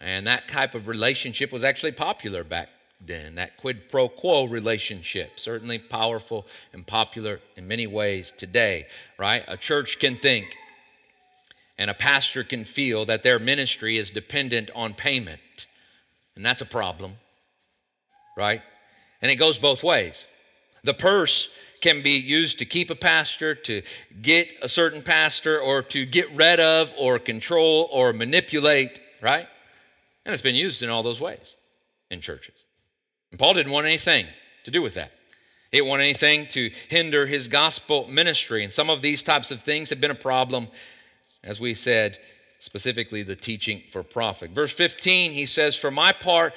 And 0.00 0.26
that 0.26 0.48
type 0.48 0.74
of 0.74 0.88
relationship 0.88 1.52
was 1.52 1.64
actually 1.64 1.92
popular 1.92 2.42
back 2.42 2.68
then, 3.06 3.34
that 3.36 3.56
quid 3.56 3.88
pro 3.90 4.08
quo 4.08 4.46
relationship. 4.46 5.32
Certainly 5.36 5.80
powerful 5.90 6.46
and 6.72 6.86
popular 6.86 7.40
in 7.56 7.66
many 7.66 7.86
ways 7.86 8.32
today, 8.36 8.86
right? 9.18 9.42
A 9.48 9.56
church 9.56 9.98
can 9.98 10.16
think 10.16 10.46
and 11.80 11.88
a 11.88 11.94
pastor 11.94 12.44
can 12.44 12.66
feel 12.66 13.06
that 13.06 13.22
their 13.22 13.38
ministry 13.38 13.96
is 13.96 14.10
dependent 14.10 14.70
on 14.74 14.92
payment. 14.92 15.40
And 16.36 16.44
that's 16.44 16.60
a 16.60 16.66
problem, 16.66 17.14
right? 18.36 18.60
And 19.22 19.30
it 19.30 19.36
goes 19.36 19.56
both 19.56 19.82
ways. 19.82 20.26
The 20.84 20.92
purse 20.92 21.48
can 21.80 22.02
be 22.02 22.12
used 22.12 22.58
to 22.58 22.66
keep 22.66 22.90
a 22.90 22.94
pastor, 22.94 23.54
to 23.54 23.82
get 24.20 24.48
a 24.60 24.68
certain 24.68 25.02
pastor, 25.02 25.58
or 25.58 25.82
to 25.84 26.04
get 26.04 26.30
rid 26.36 26.60
of, 26.60 26.90
or 26.98 27.18
control, 27.18 27.88
or 27.90 28.12
manipulate, 28.12 29.00
right? 29.22 29.46
And 30.24 30.32
it's 30.32 30.42
been 30.42 30.54
used 30.54 30.82
in 30.82 30.90
all 30.90 31.02
those 31.02 31.20
ways 31.20 31.56
in 32.10 32.20
churches. 32.20 32.54
And 33.30 33.38
Paul 33.38 33.54
didn't 33.54 33.72
want 33.72 33.86
anything 33.86 34.26
to 34.64 34.70
do 34.70 34.82
with 34.82 34.94
that. 34.94 35.12
He 35.70 35.78
didn't 35.78 35.88
want 35.88 36.02
anything 36.02 36.46
to 36.48 36.70
hinder 36.88 37.26
his 37.26 37.48
gospel 37.48 38.06
ministry. 38.08 38.64
And 38.64 38.72
some 38.72 38.90
of 38.90 39.02
these 39.02 39.22
types 39.22 39.50
of 39.50 39.62
things 39.62 39.90
have 39.90 40.00
been 40.00 40.10
a 40.10 40.16
problem, 40.16 40.68
as 41.44 41.60
we 41.60 41.74
said, 41.74 42.18
specifically 42.58 43.22
the 43.22 43.36
teaching 43.36 43.82
for 43.92 44.02
profit. 44.02 44.50
Verse 44.50 44.72
15, 44.72 45.32
he 45.32 45.46
says, 45.46 45.76
For 45.76 45.90
my 45.90 46.12
part, 46.12 46.54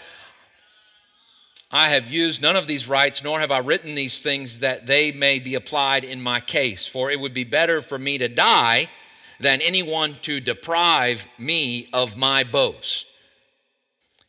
I 1.72 1.90
have 1.90 2.08
used 2.08 2.42
none 2.42 2.56
of 2.56 2.68
these 2.68 2.88
rights, 2.88 3.24
nor 3.24 3.40
have 3.40 3.52
I 3.52 3.60
written 3.60 3.96
these 3.96 4.22
things 4.22 4.60
that 4.60 4.88
they 4.88 5.12
may 5.12 5.40
be 5.40 5.56
applied 5.56 6.04
in 6.04 6.22
my 6.22 6.40
case. 6.40 6.88
For 6.88 7.12
it 7.12 7.20
would 7.20 7.34
be 7.34 7.44
better 7.44 7.82
for 7.82 8.00
me 8.00 8.18
to 8.18 8.28
die 8.28 8.90
than 9.40 9.62
anyone 9.62 10.18
to 10.24 10.40
deprive 10.40 11.26
me 11.38 11.90
of 11.94 12.16
my 12.18 12.44
boast. 12.44 13.06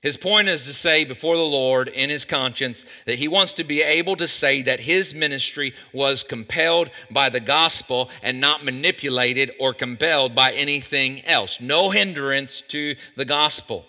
His 0.04 0.18
point 0.18 0.49
is 0.49 0.66
to 0.66 0.75
say 0.75 1.06
before 1.06 1.34
the 1.34 1.42
Lord 1.42 1.88
in 1.88 2.11
his 2.11 2.26
conscience 2.26 2.84
that 3.06 3.18
he 3.18 3.26
wants 3.26 3.54
to 3.54 3.64
be 3.64 3.80
able 3.80 4.16
to 4.16 4.28
say 4.28 4.61
that 4.61 4.78
his 4.78 5.14
ministry 5.14 5.73
was 5.94 6.23
compelled 6.23 6.90
by 7.11 7.30
the 7.30 7.40
gospel 7.40 8.11
and 8.23 8.38
not 8.38 8.66
manipulated 8.66 9.52
or 9.58 9.73
compelled 9.73 10.34
by 10.34 10.52
anything 10.52 11.25
else. 11.25 11.58
No 11.58 11.88
hindrance 11.88 12.62
to 12.68 12.96
the 13.16 13.25
gospel. 13.25 13.87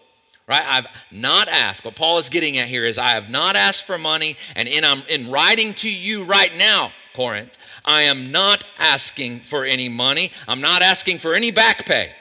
Right? 0.48 0.64
I've 0.66 0.88
not 1.12 1.50
asked. 1.50 1.84
What 1.84 1.98
Paul 1.98 2.18
is 2.20 2.30
getting 2.30 2.60
at 2.60 2.70
here 2.70 2.86
is 2.86 2.98
I 2.98 3.10
have 3.10 3.30
not 3.30 3.58
asked 3.58 3.86
for 3.86 3.98
money, 3.98 4.38
and 4.56 4.70
in, 4.70 4.86
I'm 4.86 5.02
in 5.10 5.30
writing 5.30 5.74
to 5.76 5.90
you 5.90 6.24
right 6.24 6.56
now, 6.56 6.94
Corinth, 7.14 7.58
I 7.84 8.04
am 8.04 8.32
not 8.32 8.64
asking 8.78 9.42
for 9.42 9.66
any 9.66 9.90
money. 9.90 10.32
I'm 10.48 10.62
not 10.62 10.82
asking 10.82 11.20
for 11.20 11.34
any 11.34 11.52
back 11.52 11.86
pay. 11.86 12.14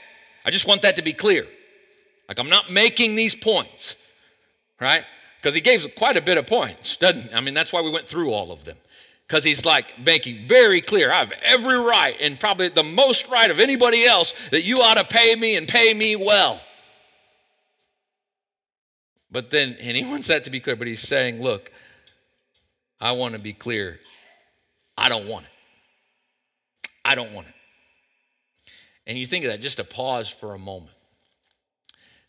I 0.44 0.50
just 0.50 0.66
want 0.66 0.82
that 0.82 0.96
to 0.96 1.02
be 1.02 1.12
clear. 1.12 1.46
Like 2.28 2.38
I'm 2.38 2.48
not 2.48 2.70
making 2.70 3.16
these 3.16 3.34
points, 3.34 3.94
right? 4.80 5.04
Because 5.40 5.54
he 5.54 5.60
gave 5.60 5.86
quite 5.96 6.16
a 6.16 6.22
bit 6.22 6.38
of 6.38 6.46
points, 6.46 6.96
doesn't 6.96 7.34
I 7.34 7.40
mean, 7.40 7.54
that's 7.54 7.72
why 7.72 7.82
we 7.82 7.90
went 7.90 8.08
through 8.08 8.30
all 8.30 8.50
of 8.50 8.64
them. 8.64 8.76
Because 9.26 9.44
he's 9.44 9.64
like 9.64 9.98
making 9.98 10.46
very 10.46 10.80
clear, 10.80 11.10
I 11.10 11.18
have 11.18 11.32
every 11.42 11.78
right 11.78 12.16
and 12.20 12.38
probably 12.38 12.68
the 12.68 12.82
most 12.82 13.26
right 13.28 13.50
of 13.50 13.58
anybody 13.58 14.04
else 14.04 14.34
that 14.50 14.64
you 14.64 14.80
ought 14.80 14.94
to 14.94 15.04
pay 15.04 15.34
me 15.34 15.56
and 15.56 15.66
pay 15.66 15.94
me 15.94 16.16
well. 16.16 16.60
But 19.30 19.50
then, 19.50 19.76
and 19.80 19.96
he 19.96 20.04
wants 20.04 20.28
that 20.28 20.44
to 20.44 20.50
be 20.50 20.60
clear, 20.60 20.76
but 20.76 20.86
he's 20.86 21.00
saying, 21.00 21.42
look, 21.42 21.70
I 23.00 23.12
want 23.12 23.32
to 23.32 23.40
be 23.40 23.52
clear. 23.52 23.98
I 24.96 25.08
don't 25.08 25.26
want 25.26 25.46
it. 25.46 26.90
I 27.04 27.14
don't 27.14 27.32
want 27.32 27.48
it. 27.48 27.54
And 29.06 29.18
you 29.18 29.26
think 29.26 29.44
of 29.44 29.50
that, 29.50 29.60
just 29.60 29.78
to 29.78 29.84
pause 29.84 30.28
for 30.28 30.54
a 30.54 30.58
moment. 30.58 30.93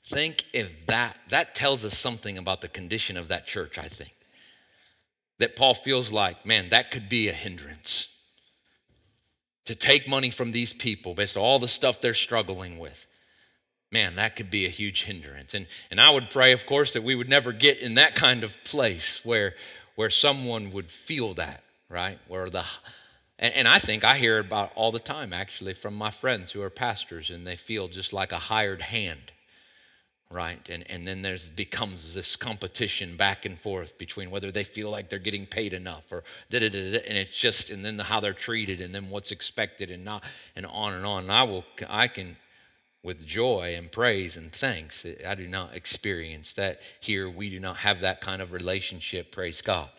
Think 0.09 0.45
if 0.53 0.69
that, 0.87 1.17
that 1.31 1.55
tells 1.55 1.83
us 1.83 1.97
something 1.97 2.37
about 2.37 2.61
the 2.61 2.67
condition 2.67 3.17
of 3.17 3.29
that 3.29 3.47
church, 3.47 3.77
I 3.77 3.89
think. 3.89 4.13
That 5.39 5.55
Paul 5.55 5.73
feels 5.73 6.11
like, 6.11 6.45
man, 6.45 6.69
that 6.69 6.91
could 6.91 7.09
be 7.09 7.27
a 7.27 7.33
hindrance. 7.33 8.07
To 9.65 9.75
take 9.75 10.07
money 10.07 10.29
from 10.29 10.51
these 10.51 10.73
people 10.73 11.15
based 11.15 11.35
on 11.35 11.43
all 11.43 11.59
the 11.59 11.67
stuff 11.67 12.01
they're 12.01 12.13
struggling 12.13 12.77
with. 12.77 13.05
Man, 13.91 14.15
that 14.17 14.35
could 14.35 14.51
be 14.51 14.65
a 14.65 14.69
huge 14.69 15.03
hindrance. 15.03 15.53
And, 15.55 15.67
and 15.89 15.99
I 15.99 16.11
would 16.11 16.29
pray, 16.29 16.51
of 16.51 16.65
course, 16.67 16.93
that 16.93 17.03
we 17.03 17.15
would 17.15 17.29
never 17.29 17.51
get 17.51 17.79
in 17.79 17.95
that 17.95 18.13
kind 18.13 18.43
of 18.43 18.51
place 18.63 19.21
where, 19.23 19.53
where 19.95 20.11
someone 20.11 20.71
would 20.71 20.91
feel 21.07 21.33
that, 21.35 21.63
right? 21.89 22.19
Where 22.27 22.49
the 22.49 22.63
and, 23.37 23.53
and 23.53 23.67
I 23.67 23.79
think 23.79 24.03
I 24.03 24.17
hear 24.17 24.39
about 24.39 24.71
all 24.75 24.91
the 24.91 24.99
time 24.99 25.33
actually 25.33 25.73
from 25.73 25.95
my 25.95 26.11
friends 26.11 26.51
who 26.51 26.61
are 26.61 26.69
pastors 26.69 27.29
and 27.29 27.45
they 27.45 27.55
feel 27.55 27.87
just 27.87 28.13
like 28.13 28.31
a 28.31 28.39
hired 28.39 28.81
hand 28.81 29.31
right? 30.31 30.59
And 30.69 30.89
and 30.89 31.07
then 31.07 31.21
there's 31.21 31.47
becomes 31.49 32.13
this 32.13 32.35
competition 32.35 33.17
back 33.17 33.45
and 33.45 33.59
forth 33.59 33.97
between 33.97 34.31
whether 34.31 34.51
they 34.51 34.63
feel 34.63 34.89
like 34.89 35.09
they're 35.09 35.19
getting 35.19 35.45
paid 35.45 35.73
enough 35.73 36.03
or 36.11 36.23
da 36.49 36.59
da 36.59 36.69
da 36.69 36.99
and 37.07 37.17
it's 37.17 37.37
just 37.37 37.69
and 37.69 37.85
then 37.85 37.97
the, 37.97 38.03
how 38.03 38.19
they're 38.19 38.33
treated 38.33 38.81
and 38.81 38.93
then 38.93 39.09
what's 39.09 39.31
expected 39.31 39.91
and 39.91 40.03
not 40.03 40.23
and 40.55 40.65
on 40.65 40.93
and 40.93 41.05
on. 41.05 41.23
And 41.23 41.31
i 41.31 41.43
will 41.43 41.63
i 41.87 42.07
can 42.07 42.37
with 43.03 43.25
joy 43.25 43.75
and 43.77 43.91
praise 43.91 44.35
and 44.35 44.51
thanks 44.51 45.05
i 45.27 45.35
do 45.35 45.47
not 45.47 45.75
experience 45.75 46.53
that 46.53 46.79
here. 46.99 47.29
We 47.29 47.49
do 47.49 47.59
not 47.59 47.77
have 47.77 47.99
that 48.01 48.19
kind 48.21 48.41
of 48.41 48.51
relationship 48.51 49.31
praise 49.31 49.61
god. 49.61 49.89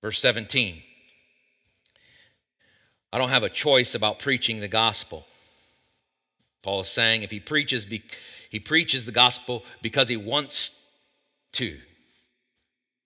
Verse 0.00 0.18
17 0.20 0.82
i 3.12 3.18
don't 3.18 3.28
have 3.28 3.42
a 3.42 3.50
choice 3.50 3.94
about 3.94 4.18
preaching 4.18 4.60
the 4.60 4.68
gospel 4.68 5.26
Paul 6.66 6.80
is 6.80 6.88
saying 6.88 7.22
if 7.22 7.30
he 7.30 7.38
preaches, 7.38 7.86
he 8.50 8.58
preaches 8.58 9.06
the 9.06 9.12
gospel 9.12 9.62
because 9.82 10.08
he 10.08 10.16
wants 10.16 10.72
to, 11.52 11.78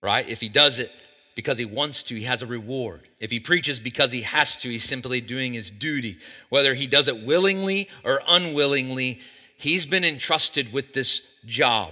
right? 0.01 0.27
If 0.27 0.39
he 0.39 0.49
does 0.49 0.79
it 0.79 0.89
because 1.35 1.59
he 1.59 1.65
wants 1.65 2.01
to, 2.03 2.15
he 2.15 2.23
has 2.23 2.41
a 2.41 2.47
reward. 2.47 3.07
If 3.19 3.29
he 3.29 3.39
preaches 3.39 3.79
because 3.79 4.11
he 4.11 4.23
has 4.23 4.57
to, 4.57 4.69
he's 4.71 4.85
simply 4.85 5.21
doing 5.21 5.53
his 5.53 5.69
duty. 5.69 6.17
Whether 6.49 6.73
he 6.73 6.87
does 6.87 7.07
it 7.07 7.23
willingly 7.23 7.87
or 8.03 8.23
unwillingly, 8.27 9.19
he's 9.57 9.85
been 9.85 10.03
entrusted 10.03 10.73
with 10.73 10.93
this 10.95 11.21
job. 11.45 11.91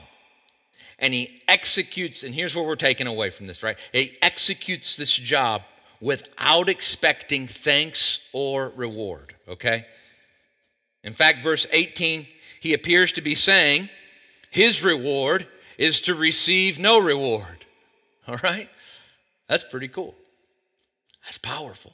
And 0.97 1.13
he 1.13 1.39
executes, 1.47 2.23
and 2.23 2.33
here's 2.33 2.55
what 2.55 2.65
we're 2.65 2.77
taking 2.77 3.05
away 3.05 3.29
from 3.29 3.45
this, 3.45 3.61
right? 3.61 3.77
He 3.93 4.17
executes 4.23 4.95
this 4.95 5.13
job 5.13 5.61
without 6.01 6.67
expecting 6.67 7.47
thanks 7.47 8.17
or 8.33 8.73
reward, 8.75 9.35
okay? 9.47 9.85
In 11.03 11.13
fact, 11.13 11.43
verse 11.43 11.65
18, 11.71 12.27
he 12.59 12.73
appears 12.73 13.11
to 13.13 13.21
be 13.21 13.35
saying 13.35 13.89
his 14.51 14.83
reward 14.83 15.47
is 15.77 16.01
to 16.01 16.15
receive 16.15 16.77
no 16.77 16.99
reward. 16.99 17.65
All 18.27 18.39
right? 18.43 18.69
That's 19.47 19.63
pretty 19.63 19.87
cool. 19.87 20.15
That's 21.25 21.37
powerful. 21.37 21.93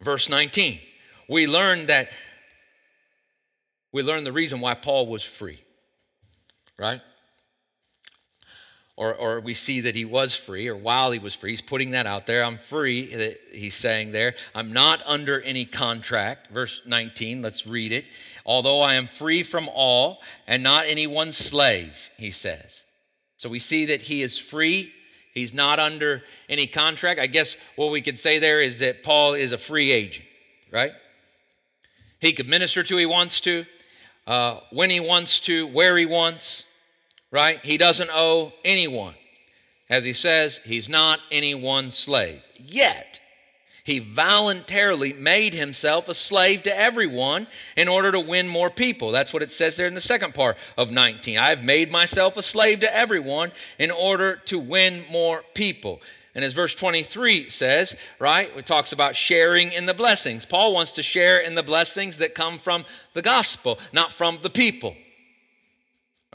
Verse 0.00 0.28
19, 0.28 0.78
we 1.28 1.46
learn 1.46 1.86
that 1.86 2.08
we 3.92 4.02
learn 4.02 4.24
the 4.24 4.32
reason 4.32 4.60
why 4.60 4.74
Paul 4.74 5.08
was 5.08 5.24
free. 5.24 5.60
Right? 6.78 7.00
Or, 8.96 9.14
or 9.14 9.40
we 9.40 9.54
see 9.54 9.80
that 9.82 9.94
he 9.94 10.04
was 10.04 10.34
free, 10.34 10.68
or 10.68 10.76
while 10.76 11.10
he 11.10 11.18
was 11.18 11.34
free, 11.34 11.52
he's 11.52 11.60
putting 11.60 11.92
that 11.92 12.06
out 12.06 12.26
there. 12.26 12.44
I'm 12.44 12.58
free, 12.68 13.34
he's 13.50 13.74
saying 13.74 14.12
there. 14.12 14.34
I'm 14.54 14.72
not 14.72 15.00
under 15.06 15.40
any 15.40 15.64
contract. 15.64 16.48
Verse 16.52 16.82
19, 16.86 17.40
let's 17.40 17.66
read 17.66 17.92
it. 17.92 18.04
Although 18.44 18.80
I 18.80 18.94
am 18.94 19.08
free 19.18 19.42
from 19.42 19.68
all 19.68 20.18
and 20.46 20.62
not 20.62 20.86
anyone's 20.86 21.36
slave, 21.36 21.92
he 22.18 22.30
says. 22.30 22.84
So 23.36 23.48
we 23.48 23.58
see 23.58 23.86
that 23.86 24.02
he 24.02 24.22
is 24.22 24.36
free. 24.36 24.92
He's 25.32 25.54
not 25.54 25.78
under 25.78 26.22
any 26.48 26.66
contract. 26.66 27.20
I 27.20 27.26
guess 27.26 27.56
what 27.76 27.92
we 27.92 28.02
could 28.02 28.18
say 28.18 28.38
there 28.38 28.60
is 28.60 28.80
that 28.80 29.02
Paul 29.02 29.34
is 29.34 29.52
a 29.52 29.58
free 29.58 29.92
agent, 29.92 30.26
right? 30.70 30.92
He 32.20 32.34
could 32.34 32.48
minister 32.48 32.82
to 32.82 32.94
who 32.94 32.98
he 32.98 33.06
wants 33.06 33.40
to, 33.40 33.64
uh, 34.26 34.60
when 34.72 34.90
he 34.90 35.00
wants 35.00 35.40
to, 35.40 35.66
where 35.68 35.96
he 35.96 36.04
wants 36.04 36.66
right? 37.30 37.60
He 37.62 37.78
doesn't 37.78 38.10
owe 38.12 38.52
anyone. 38.64 39.14
As 39.88 40.04
he 40.04 40.12
says, 40.12 40.60
he's 40.64 40.88
not 40.88 41.18
anyone's 41.32 41.96
slave. 41.96 42.40
Yet, 42.56 43.18
he 43.84 43.98
voluntarily 43.98 45.12
made 45.12 45.52
himself 45.52 46.08
a 46.08 46.14
slave 46.14 46.62
to 46.64 46.78
everyone 46.78 47.48
in 47.76 47.88
order 47.88 48.12
to 48.12 48.20
win 48.20 48.46
more 48.46 48.70
people. 48.70 49.10
That's 49.10 49.32
what 49.32 49.42
it 49.42 49.50
says 49.50 49.76
there 49.76 49.88
in 49.88 49.94
the 49.94 50.00
second 50.00 50.34
part 50.34 50.56
of 50.76 50.90
19. 50.90 51.38
I've 51.38 51.64
made 51.64 51.90
myself 51.90 52.36
a 52.36 52.42
slave 52.42 52.80
to 52.80 52.96
everyone 52.96 53.50
in 53.78 53.90
order 53.90 54.36
to 54.46 54.58
win 54.58 55.04
more 55.10 55.42
people. 55.54 56.00
And 56.36 56.44
as 56.44 56.52
verse 56.52 56.74
23 56.76 57.50
says, 57.50 57.96
right, 58.20 58.50
it 58.56 58.66
talks 58.66 58.92
about 58.92 59.16
sharing 59.16 59.72
in 59.72 59.86
the 59.86 59.94
blessings. 59.94 60.44
Paul 60.44 60.72
wants 60.72 60.92
to 60.92 61.02
share 61.02 61.40
in 61.40 61.56
the 61.56 61.62
blessings 61.62 62.18
that 62.18 62.36
come 62.36 62.60
from 62.60 62.84
the 63.14 63.22
gospel, 63.22 63.78
not 63.92 64.12
from 64.12 64.38
the 64.42 64.50
people. 64.50 64.94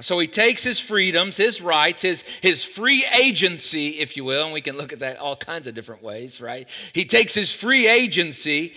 So 0.01 0.19
he 0.19 0.27
takes 0.27 0.61
his 0.61 0.77
freedoms, 0.77 1.37
his 1.37 1.61
rights, 1.61 2.01
his, 2.01 2.23
his 2.41 2.65
free 2.65 3.05
agency, 3.05 3.99
if 3.99 4.17
you 4.17 4.25
will, 4.25 4.43
and 4.43 4.53
we 4.53 4.61
can 4.61 4.75
look 4.75 4.91
at 4.91 4.99
that 4.99 5.17
all 5.17 5.37
kinds 5.37 5.67
of 5.67 5.75
different 5.75 6.03
ways, 6.03 6.41
right? 6.41 6.67
He 6.91 7.05
takes 7.05 7.33
his 7.33 7.53
free 7.53 7.87
agency 7.87 8.73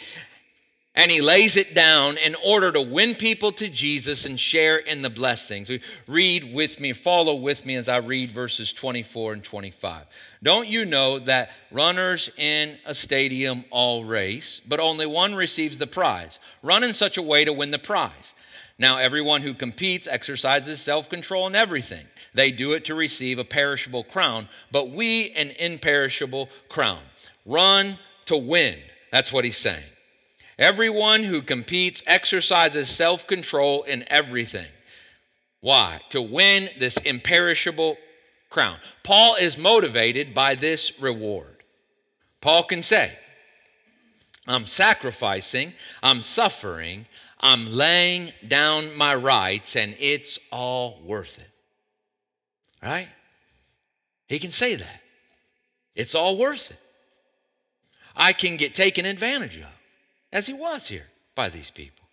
and 0.95 1.11
he 1.11 1.21
lays 1.21 1.57
it 1.57 1.75
down 1.75 2.17
in 2.17 2.35
order 2.45 2.73
to 2.73 2.81
win 2.81 3.15
people 3.15 3.53
to 3.53 3.69
Jesus 3.69 4.25
and 4.27 4.39
share 4.39 4.79
in 4.79 5.01
the 5.03 5.11
blessings. 5.11 5.71
Read 6.07 6.53
with 6.53 6.81
me, 6.81 6.93
follow 6.93 7.37
with 7.37 7.65
me 7.65 7.77
as 7.77 7.89
I 7.89 7.99
read 7.99 8.33
verses 8.33 8.73
24 8.73 9.35
and 9.35 9.45
25. 9.45 10.07
Don't 10.43 10.67
you 10.67 10.85
know 10.85 11.21
that 11.21 11.51
runners 11.71 12.31
in 12.37 12.79
a 12.85 12.95
stadium 12.95 13.65
all 13.71 14.05
race, 14.05 14.61
but 14.67 14.81
only 14.81 15.07
one 15.07 15.37
receives 15.37 15.79
the 15.79 15.87
prize? 15.87 16.41
Run 16.63 16.83
in 16.83 16.93
such 16.95 17.17
a 17.17 17.23
way 17.23 17.45
to 17.45 17.53
win 17.53 17.71
the 17.71 17.79
prize. 17.79 18.35
Now, 18.79 18.99
everyone 18.99 19.43
who 19.43 19.55
competes 19.55 20.07
exercises 20.07 20.81
self 20.81 21.09
control 21.09 21.47
in 21.49 21.57
everything. 21.57 22.07
They 22.35 22.53
do 22.53 22.73
it 22.73 22.85
to 22.87 22.95
receive 22.95 23.39
a 23.39 23.45
perishable 23.45 24.05
crown, 24.05 24.49
but 24.71 24.91
we 24.91 25.31
an 25.33 25.51
imperishable 25.51 26.49
crown. 26.69 27.03
Run 27.45 27.99
to 28.27 28.37
win. 28.37 28.79
That's 29.11 29.33
what 29.33 29.45
he's 29.45 29.57
saying. 29.57 29.85
Everyone 30.59 31.25
who 31.25 31.43
competes 31.43 32.03
exercises 32.07 32.89
self 32.89 33.27
control 33.27 33.83
in 33.83 34.05
everything. 34.09 34.69
Why? 35.61 36.01
To 36.11 36.23
win 36.23 36.69
this 36.79 36.97
imperishable 36.99 37.97
crown. 38.49 38.79
Paul 39.03 39.35
is 39.35 39.59
motivated 39.59 40.35
by 40.35 40.55
this 40.55 40.93
reward. 41.01 41.65
Paul 42.41 42.65
can 42.65 42.85
say, 42.85 43.19
I'm 44.47 44.67
sacrificing, 44.67 45.75
I'm 46.03 46.23
suffering, 46.23 47.07
I'm 47.41 47.67
laying 47.67 48.33
down 48.47 48.95
my 48.97 49.15
rights 49.15 49.77
and 49.77 49.95
it's 49.99 50.39
all 50.51 51.01
worth 51.05 51.39
it. 51.39 51.49
Right? 52.83 53.09
He 54.27 54.39
can 54.39 54.51
say 54.51 54.77
that. 54.77 55.01
It's 55.95 56.15
all 56.15 56.37
worth 56.37 56.71
it. 56.71 56.79
I 58.15 58.33
can 58.33 58.57
get 58.57 58.75
taken 58.75 59.07
advantage 59.07 59.57
of, 59.57 59.69
as 60.33 60.47
he 60.47 60.53
was 60.53 60.87
here 60.89 61.07
by 61.35 61.49
these 61.49 61.71
people. 61.71 62.05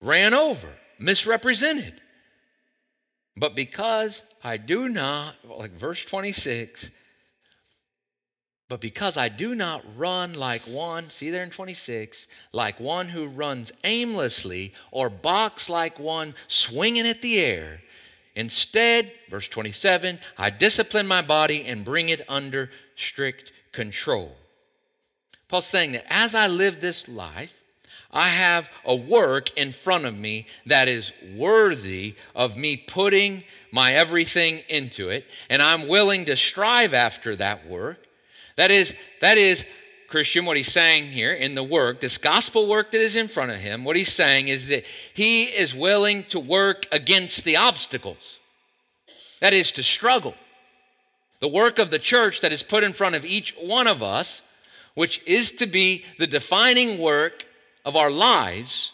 Ran 0.00 0.34
over, 0.34 0.68
misrepresented, 0.98 2.00
But 3.36 3.54
because 3.54 4.22
I 4.44 4.58
do 4.58 4.88
not, 4.88 5.36
like 5.44 5.72
verse 5.72 6.04
26, 6.04 6.90
but 8.72 8.80
because 8.80 9.18
I 9.18 9.28
do 9.28 9.54
not 9.54 9.84
run 9.98 10.32
like 10.32 10.62
one, 10.62 11.10
see 11.10 11.28
there 11.28 11.42
in 11.42 11.50
26, 11.50 12.26
like 12.52 12.80
one 12.80 13.10
who 13.10 13.26
runs 13.26 13.70
aimlessly 13.84 14.72
or 14.90 15.10
box 15.10 15.68
like 15.68 15.98
one 15.98 16.34
swinging 16.48 17.06
at 17.06 17.20
the 17.20 17.38
air. 17.38 17.82
Instead, 18.34 19.12
verse 19.28 19.46
27, 19.46 20.18
I 20.38 20.48
discipline 20.48 21.06
my 21.06 21.20
body 21.20 21.66
and 21.66 21.84
bring 21.84 22.08
it 22.08 22.22
under 22.30 22.70
strict 22.96 23.52
control. 23.72 24.32
Paul's 25.48 25.66
saying 25.66 25.92
that 25.92 26.10
as 26.10 26.34
I 26.34 26.46
live 26.46 26.80
this 26.80 27.06
life, 27.08 27.52
I 28.10 28.30
have 28.30 28.70
a 28.86 28.96
work 28.96 29.54
in 29.54 29.74
front 29.74 30.06
of 30.06 30.14
me 30.14 30.46
that 30.64 30.88
is 30.88 31.12
worthy 31.36 32.14
of 32.34 32.56
me 32.56 32.78
putting 32.78 33.44
my 33.70 33.92
everything 33.92 34.62
into 34.70 35.10
it, 35.10 35.26
and 35.50 35.60
I'm 35.60 35.88
willing 35.88 36.24
to 36.24 36.36
strive 36.38 36.94
after 36.94 37.36
that 37.36 37.68
work. 37.68 37.98
That 38.56 38.70
is, 38.70 38.94
that 39.20 39.38
is, 39.38 39.64
Christian, 40.08 40.44
what 40.44 40.58
he's 40.58 40.70
saying 40.70 41.10
here 41.10 41.32
in 41.32 41.54
the 41.54 41.64
work, 41.64 42.00
this 42.00 42.18
gospel 42.18 42.68
work 42.68 42.90
that 42.92 43.00
is 43.00 43.16
in 43.16 43.28
front 43.28 43.50
of 43.50 43.58
him, 43.58 43.82
what 43.84 43.96
he's 43.96 44.12
saying 44.12 44.48
is 44.48 44.66
that 44.68 44.84
he 45.14 45.44
is 45.44 45.74
willing 45.74 46.24
to 46.24 46.38
work 46.38 46.86
against 46.92 47.44
the 47.44 47.56
obstacles. 47.56 48.38
That 49.40 49.54
is, 49.54 49.72
to 49.72 49.82
struggle. 49.82 50.34
The 51.40 51.48
work 51.48 51.78
of 51.78 51.90
the 51.90 51.98
church 51.98 52.42
that 52.42 52.52
is 52.52 52.62
put 52.62 52.84
in 52.84 52.92
front 52.92 53.14
of 53.14 53.24
each 53.24 53.54
one 53.58 53.86
of 53.86 54.02
us, 54.02 54.42
which 54.94 55.20
is 55.26 55.50
to 55.52 55.66
be 55.66 56.04
the 56.18 56.26
defining 56.26 57.00
work 57.00 57.44
of 57.84 57.96
our 57.96 58.10
lives, 58.10 58.92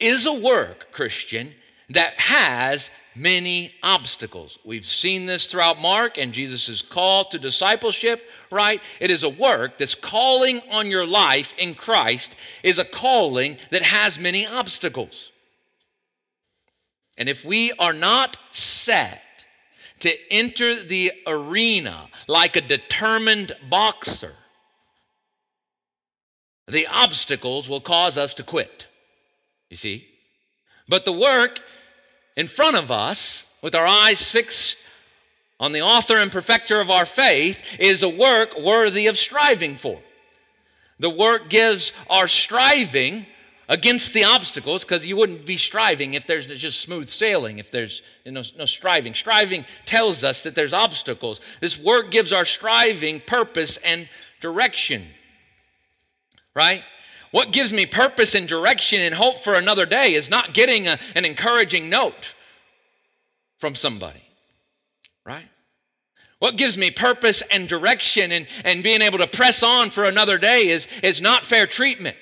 is 0.00 0.26
a 0.26 0.32
work, 0.32 0.88
Christian, 0.92 1.54
that 1.90 2.14
has 2.14 2.90
many 3.16 3.72
obstacles. 3.82 4.58
We've 4.64 4.86
seen 4.86 5.26
this 5.26 5.46
throughout 5.46 5.80
Mark 5.80 6.18
and 6.18 6.32
Jesus' 6.32 6.82
call 6.82 7.24
to 7.26 7.38
discipleship, 7.38 8.22
right? 8.50 8.80
It 9.00 9.10
is 9.10 9.22
a 9.22 9.28
work 9.28 9.78
that's 9.78 9.94
calling 9.94 10.60
on 10.70 10.90
your 10.90 11.06
life 11.06 11.52
in 11.58 11.74
Christ, 11.74 12.36
is 12.62 12.78
a 12.78 12.84
calling 12.84 13.58
that 13.70 13.82
has 13.82 14.18
many 14.18 14.46
obstacles. 14.46 15.30
And 17.18 17.28
if 17.28 17.44
we 17.44 17.72
are 17.72 17.94
not 17.94 18.38
set 18.52 19.22
to 20.00 20.14
enter 20.30 20.84
the 20.84 21.12
arena 21.26 22.08
like 22.28 22.56
a 22.56 22.60
determined 22.60 23.56
boxer, 23.70 24.34
the 26.68 26.86
obstacles 26.88 27.68
will 27.68 27.80
cause 27.80 28.18
us 28.18 28.34
to 28.34 28.42
quit. 28.42 28.86
You 29.70 29.76
see? 29.76 30.06
But 30.88 31.04
the 31.04 31.12
work 31.12 31.60
in 32.36 32.48
front 32.48 32.76
of 32.76 32.90
us, 32.90 33.46
with 33.62 33.74
our 33.74 33.86
eyes 33.86 34.30
fixed 34.30 34.76
on 35.58 35.72
the 35.72 35.80
author 35.80 36.18
and 36.18 36.30
perfecter 36.30 36.80
of 36.80 36.90
our 36.90 37.06
faith, 37.06 37.56
is 37.78 38.02
a 38.02 38.08
work 38.08 38.58
worthy 38.58 39.06
of 39.06 39.16
striving 39.16 39.76
for. 39.76 40.00
The 40.98 41.10
work 41.10 41.48
gives 41.48 41.92
our 42.08 42.28
striving 42.28 43.26
against 43.68 44.12
the 44.12 44.24
obstacles 44.24 44.84
because 44.84 45.06
you 45.06 45.16
wouldn't 45.16 45.44
be 45.44 45.56
striving 45.56 46.14
if 46.14 46.26
there's 46.26 46.46
just 46.46 46.80
smooth 46.80 47.08
sailing, 47.08 47.58
if 47.58 47.70
there's 47.70 48.02
you 48.24 48.32
know, 48.32 48.42
no 48.56 48.66
striving. 48.66 49.14
Striving 49.14 49.64
tells 49.86 50.22
us 50.24 50.42
that 50.42 50.54
there's 50.54 50.72
obstacles. 50.72 51.40
This 51.60 51.78
work 51.78 52.10
gives 52.10 52.32
our 52.32 52.44
striving 52.44 53.20
purpose 53.20 53.78
and 53.82 54.08
direction. 54.40 55.06
Right? 56.54 56.82
What 57.36 57.52
gives 57.52 57.70
me 57.70 57.84
purpose 57.84 58.34
and 58.34 58.48
direction 58.48 59.02
and 59.02 59.14
hope 59.14 59.44
for 59.44 59.52
another 59.52 59.84
day 59.84 60.14
is 60.14 60.30
not 60.30 60.54
getting 60.54 60.88
a, 60.88 60.98
an 61.14 61.26
encouraging 61.26 61.90
note 61.90 62.34
from 63.58 63.74
somebody, 63.74 64.22
right? 65.22 65.44
What 66.38 66.56
gives 66.56 66.78
me 66.78 66.90
purpose 66.90 67.42
and 67.50 67.68
direction 67.68 68.32
and, 68.32 68.46
and 68.64 68.82
being 68.82 69.02
able 69.02 69.18
to 69.18 69.26
press 69.26 69.62
on 69.62 69.90
for 69.90 70.04
another 70.04 70.38
day 70.38 70.68
is, 70.68 70.86
is 71.02 71.20
not 71.20 71.44
fair 71.44 71.66
treatment. 71.66 72.16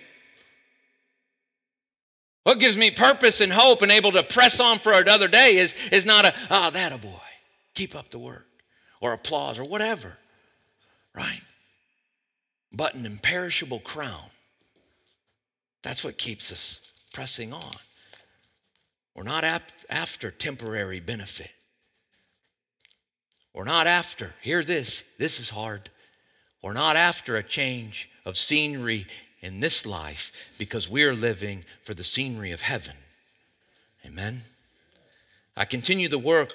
What 2.42 2.58
gives 2.58 2.76
me 2.76 2.90
purpose 2.90 3.40
and 3.40 3.52
hope 3.52 3.82
and 3.82 3.92
able 3.92 4.10
to 4.10 4.24
press 4.24 4.58
on 4.58 4.80
for 4.80 4.94
another 4.94 5.28
day 5.28 5.58
is, 5.58 5.74
is 5.92 6.04
not 6.04 6.24
a, 6.24 6.34
oh, 6.50 6.72
that 6.72 6.92
a 6.92 6.98
boy, 6.98 7.20
keep 7.74 7.94
up 7.94 8.10
the 8.10 8.18
work, 8.18 8.48
or 9.00 9.12
applause, 9.12 9.60
or 9.60 9.64
whatever, 9.64 10.14
right? 11.14 11.42
But 12.72 12.96
an 12.96 13.06
imperishable 13.06 13.78
crown 13.78 14.30
that's 15.84 16.02
what 16.02 16.18
keeps 16.18 16.50
us 16.50 16.80
pressing 17.12 17.52
on. 17.52 17.76
We're 19.14 19.22
not 19.22 19.44
ap- 19.44 19.70
after 19.88 20.30
temporary 20.30 20.98
benefit. 20.98 21.50
We're 23.52 23.64
not 23.64 23.86
after, 23.86 24.32
hear 24.42 24.64
this, 24.64 25.04
this 25.18 25.38
is 25.38 25.50
hard. 25.50 25.90
We're 26.62 26.72
not 26.72 26.96
after 26.96 27.36
a 27.36 27.42
change 27.42 28.08
of 28.24 28.36
scenery 28.36 29.06
in 29.42 29.60
this 29.60 29.84
life 29.86 30.32
because 30.58 30.88
we're 30.88 31.14
living 31.14 31.64
for 31.84 31.92
the 31.94 32.02
scenery 32.02 32.50
of 32.50 32.62
heaven. 32.62 32.96
Amen. 34.04 34.42
I 35.56 35.66
continue 35.66 36.08
the 36.08 36.18
work, 36.18 36.52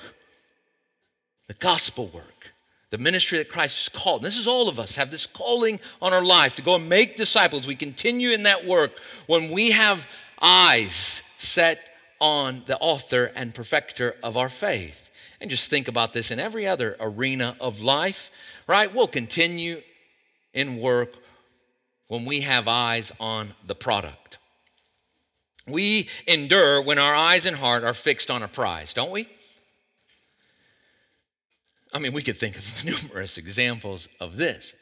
the 1.48 1.54
gospel 1.54 2.10
work 2.14 2.52
the 2.92 2.98
ministry 2.98 3.38
that 3.38 3.50
Christ 3.50 3.78
has 3.78 3.90
called. 3.90 4.22
And 4.22 4.28
this 4.28 4.38
is 4.38 4.48
all 4.48 4.68
of 4.68 4.80
us 4.80 4.96
have 4.96 5.12
this 5.12 5.28
calling 5.28 5.80
on 6.02 6.14
our 6.14 6.24
life 6.24 6.56
to 6.56 6.62
go 6.62 6.76
and 6.76 6.90
make 6.90 7.18
disciples. 7.18 7.68
We 7.68 7.76
continue 7.76 8.32
in 8.32 8.44
that 8.44 8.66
work 8.66 8.92
when 9.28 9.52
we 9.52 9.72
have 9.72 10.00
eyes 10.42 11.22
set 11.38 11.80
on 12.20 12.64
the 12.68 12.78
author 12.80 13.26
and 13.26 13.54
perfecter 13.54 14.16
of 14.24 14.38
our 14.38 14.50
faith. 14.50 14.98
And 15.40 15.50
just 15.50 15.70
think 15.70 15.88
about 15.88 16.14
this 16.14 16.32
in 16.32 16.40
every 16.40 16.68
other 16.68 16.98
arena 17.00 17.56
of 17.60 17.80
life, 17.80 18.30
right? 18.68 18.94
We'll 18.94 19.08
continue 19.08 19.82
in 20.54 20.80
work 20.80 21.14
when 22.08 22.26
we 22.26 22.42
have 22.42 22.68
eyes 22.68 23.12
on 23.20 23.54
the 23.66 23.76
product. 23.76 24.38
We 25.68 26.10
endure 26.28 26.82
when 26.82 26.98
our 26.98 27.14
eyes 27.14 27.46
and 27.46 27.56
heart 27.56 27.84
are 27.84 27.94
fixed 27.94 28.32
on 28.32 28.44
a 28.44 28.48
prize, 28.48 28.94
don't 28.94 29.12
we? 29.12 29.30
I 31.94 32.00
mean, 32.00 32.14
we 32.14 32.24
could 32.24 32.40
think 32.40 32.58
of 32.58 32.64
numerous 32.84 33.38
examples 33.38 34.08
of 34.20 34.36
this. 34.36 34.74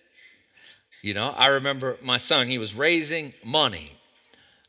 You 1.02 1.14
know, 1.14 1.30
I 1.30 1.48
remember 1.48 1.98
my 2.02 2.18
son, 2.18 2.50
he 2.50 2.58
was 2.58 2.74
raising 2.74 3.34
money 3.44 3.94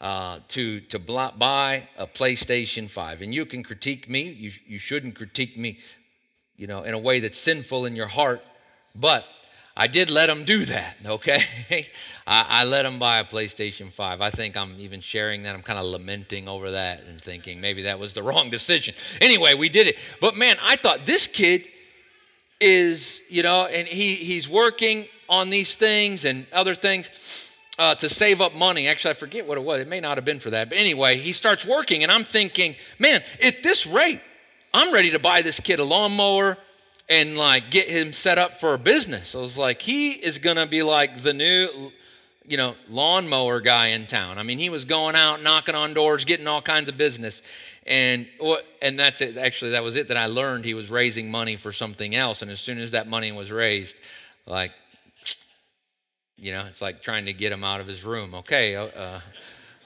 uh, 0.00 0.40
to, 0.48 0.80
to 0.80 0.98
buy 0.98 1.88
a 1.96 2.06
PlayStation 2.06 2.90
5. 2.90 3.22
And 3.22 3.34
you 3.34 3.46
can 3.46 3.62
critique 3.62 4.08
me. 4.08 4.22
You, 4.22 4.52
you 4.66 4.78
shouldn't 4.78 5.16
critique 5.16 5.56
me, 5.56 5.78
you 6.56 6.66
know, 6.66 6.82
in 6.82 6.94
a 6.94 6.98
way 6.98 7.20
that's 7.20 7.38
sinful 7.38 7.86
in 7.86 7.96
your 7.96 8.06
heart. 8.06 8.42
But 8.94 9.24
I 9.76 9.86
did 9.86 10.10
let 10.10 10.28
him 10.28 10.44
do 10.44 10.64
that, 10.66 10.96
okay? 11.06 11.88
I, 12.26 12.42
I, 12.48 12.64
let 12.64 12.84
him 12.84 12.98
buy 12.98 13.20
a 13.20 13.24
PlayStation 13.24 13.92
5. 13.92 14.20
I 14.20 14.30
think 14.30 14.56
I'm 14.56 14.78
even 14.78 15.00
sharing 15.00 15.44
that. 15.44 15.54
I'm 15.54 15.62
kind 15.62 15.78
of 15.78 15.86
lamenting 15.86 16.46
over 16.46 16.72
that 16.72 17.00
and 17.04 17.22
thinking 17.22 17.60
maybe 17.60 17.82
that 17.82 17.98
was 17.98 18.12
the 18.12 18.22
wrong 18.22 18.50
decision. 18.50 18.94
Anyway, 19.20 19.54
we 19.54 19.68
did 19.68 19.86
it. 19.86 19.96
But 20.20 20.36
man, 20.36 20.58
I 20.62 20.76
thought 20.76 21.06
this 21.06 21.26
kid 21.26 21.66
is, 22.60 23.20
you 23.28 23.42
know, 23.42 23.66
and 23.66 23.86
he, 23.86 24.16
he's 24.16 24.48
working 24.48 25.06
on 25.28 25.50
these 25.50 25.76
things 25.76 26.24
and 26.24 26.46
other 26.52 26.74
things 26.74 27.10
uh, 27.78 27.94
to 27.96 28.08
save 28.08 28.40
up 28.40 28.54
money. 28.54 28.88
Actually, 28.88 29.12
I 29.12 29.14
forget 29.14 29.46
what 29.46 29.56
it 29.58 29.64
was. 29.64 29.80
It 29.80 29.88
may 29.88 30.00
not 30.00 30.16
have 30.16 30.24
been 30.24 30.40
for 30.40 30.50
that. 30.50 30.68
But 30.68 30.78
anyway, 30.78 31.18
he 31.18 31.32
starts 31.32 31.64
working, 31.64 32.02
and 32.02 32.10
I'm 32.10 32.24
thinking, 32.24 32.74
man, 32.98 33.22
at 33.40 33.62
this 33.62 33.86
rate, 33.86 34.20
I'm 34.74 34.92
ready 34.92 35.10
to 35.12 35.18
buy 35.18 35.42
this 35.42 35.60
kid 35.60 35.78
a 35.78 35.84
lawnmower 35.84 36.58
and 37.08 37.36
like 37.36 37.70
get 37.70 37.88
him 37.88 38.12
set 38.12 38.36
up 38.36 38.60
for 38.60 38.74
a 38.74 38.78
business. 38.78 39.34
I 39.34 39.38
was 39.38 39.56
like, 39.56 39.80
he 39.80 40.12
is 40.12 40.38
going 40.38 40.56
to 40.56 40.66
be 40.66 40.82
like 40.82 41.22
the 41.22 41.32
new 41.32 41.90
you 42.48 42.56
know, 42.56 42.74
lawnmower 42.88 43.60
guy 43.60 43.88
in 43.88 44.06
town. 44.06 44.38
I 44.38 44.42
mean, 44.42 44.58
he 44.58 44.70
was 44.70 44.84
going 44.84 45.14
out 45.14 45.42
knocking 45.42 45.74
on 45.74 45.94
doors, 45.94 46.24
getting 46.24 46.46
all 46.46 46.62
kinds 46.62 46.88
of 46.88 46.96
business. 46.96 47.42
And 47.86 48.26
and 48.82 48.98
that's 48.98 49.20
it. 49.20 49.36
Actually, 49.36 49.72
that 49.72 49.82
was 49.82 49.96
it 49.96 50.08
that 50.08 50.16
I 50.16 50.26
learned 50.26 50.64
he 50.64 50.74
was 50.74 50.90
raising 50.90 51.30
money 51.30 51.56
for 51.56 51.72
something 51.72 52.14
else. 52.14 52.42
And 52.42 52.50
as 52.50 52.60
soon 52.60 52.78
as 52.78 52.90
that 52.90 53.06
money 53.06 53.32
was 53.32 53.50
raised, 53.50 53.96
like 54.46 54.72
you 56.38 56.52
know, 56.52 56.66
it's 56.66 56.80
like 56.80 57.02
trying 57.02 57.26
to 57.26 57.32
get 57.32 57.52
him 57.52 57.64
out 57.64 57.80
of 57.80 57.86
his 57.86 58.04
room. 58.04 58.34
Okay, 58.34 58.76
uh, 58.76 59.20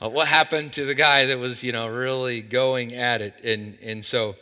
uh, 0.00 0.08
what 0.08 0.28
happened 0.28 0.72
to 0.74 0.84
the 0.84 0.94
guy 0.94 1.26
that 1.26 1.38
was, 1.38 1.62
you 1.62 1.72
know, 1.72 1.88
really 1.88 2.42
going 2.42 2.94
at 2.94 3.22
it? 3.22 3.34
And 3.42 3.78
and 3.82 4.04
so, 4.04 4.34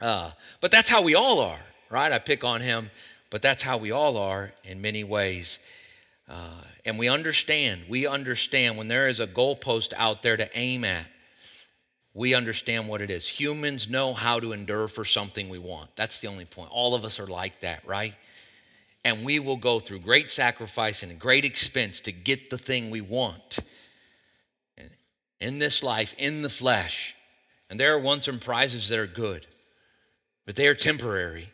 uh, 0.00 0.32
but 0.60 0.70
that's 0.70 0.88
how 0.88 1.02
we 1.02 1.14
all 1.14 1.40
are, 1.40 1.60
right? 1.90 2.10
I 2.10 2.18
pick 2.18 2.42
on 2.42 2.60
him, 2.60 2.90
but 3.30 3.40
that's 3.40 3.62
how 3.62 3.78
we 3.78 3.92
all 3.92 4.16
are 4.16 4.52
in 4.64 4.80
many 4.80 5.04
ways. 5.04 5.58
Uh, 6.28 6.62
and 6.84 6.98
we 6.98 7.08
understand, 7.08 7.82
we 7.88 8.06
understand 8.06 8.76
when 8.76 8.88
there 8.88 9.08
is 9.08 9.20
a 9.20 9.26
goalpost 9.26 9.92
out 9.96 10.22
there 10.22 10.36
to 10.36 10.48
aim 10.58 10.84
at, 10.84 11.06
we 12.14 12.34
understand 12.34 12.88
what 12.88 13.00
it 13.00 13.10
is. 13.10 13.26
Humans 13.26 13.88
know 13.88 14.12
how 14.12 14.38
to 14.40 14.52
endure 14.52 14.88
for 14.88 15.04
something 15.04 15.48
we 15.48 15.58
want. 15.58 15.90
That's 15.96 16.20
the 16.20 16.28
only 16.28 16.44
point. 16.44 16.70
All 16.70 16.94
of 16.94 17.04
us 17.04 17.18
are 17.18 17.26
like 17.26 17.60
that, 17.62 17.86
right? 17.86 18.14
And 19.04 19.24
we 19.24 19.38
will 19.38 19.56
go 19.56 19.80
through 19.80 20.00
great 20.00 20.30
sacrifice 20.30 21.02
and 21.02 21.18
great 21.18 21.44
expense 21.44 22.00
to 22.02 22.12
get 22.12 22.50
the 22.50 22.58
thing 22.58 22.90
we 22.90 23.00
want 23.00 23.58
in 25.40 25.58
this 25.58 25.82
life, 25.82 26.14
in 26.18 26.42
the 26.42 26.50
flesh. 26.50 27.14
And 27.70 27.80
there 27.80 27.94
are 27.94 28.00
ones 28.00 28.28
and 28.28 28.40
prizes 28.40 28.88
that 28.90 28.98
are 28.98 29.06
good. 29.06 29.46
but 30.46 30.56
they 30.56 30.66
are 30.66 30.74
temporary. 30.74 31.48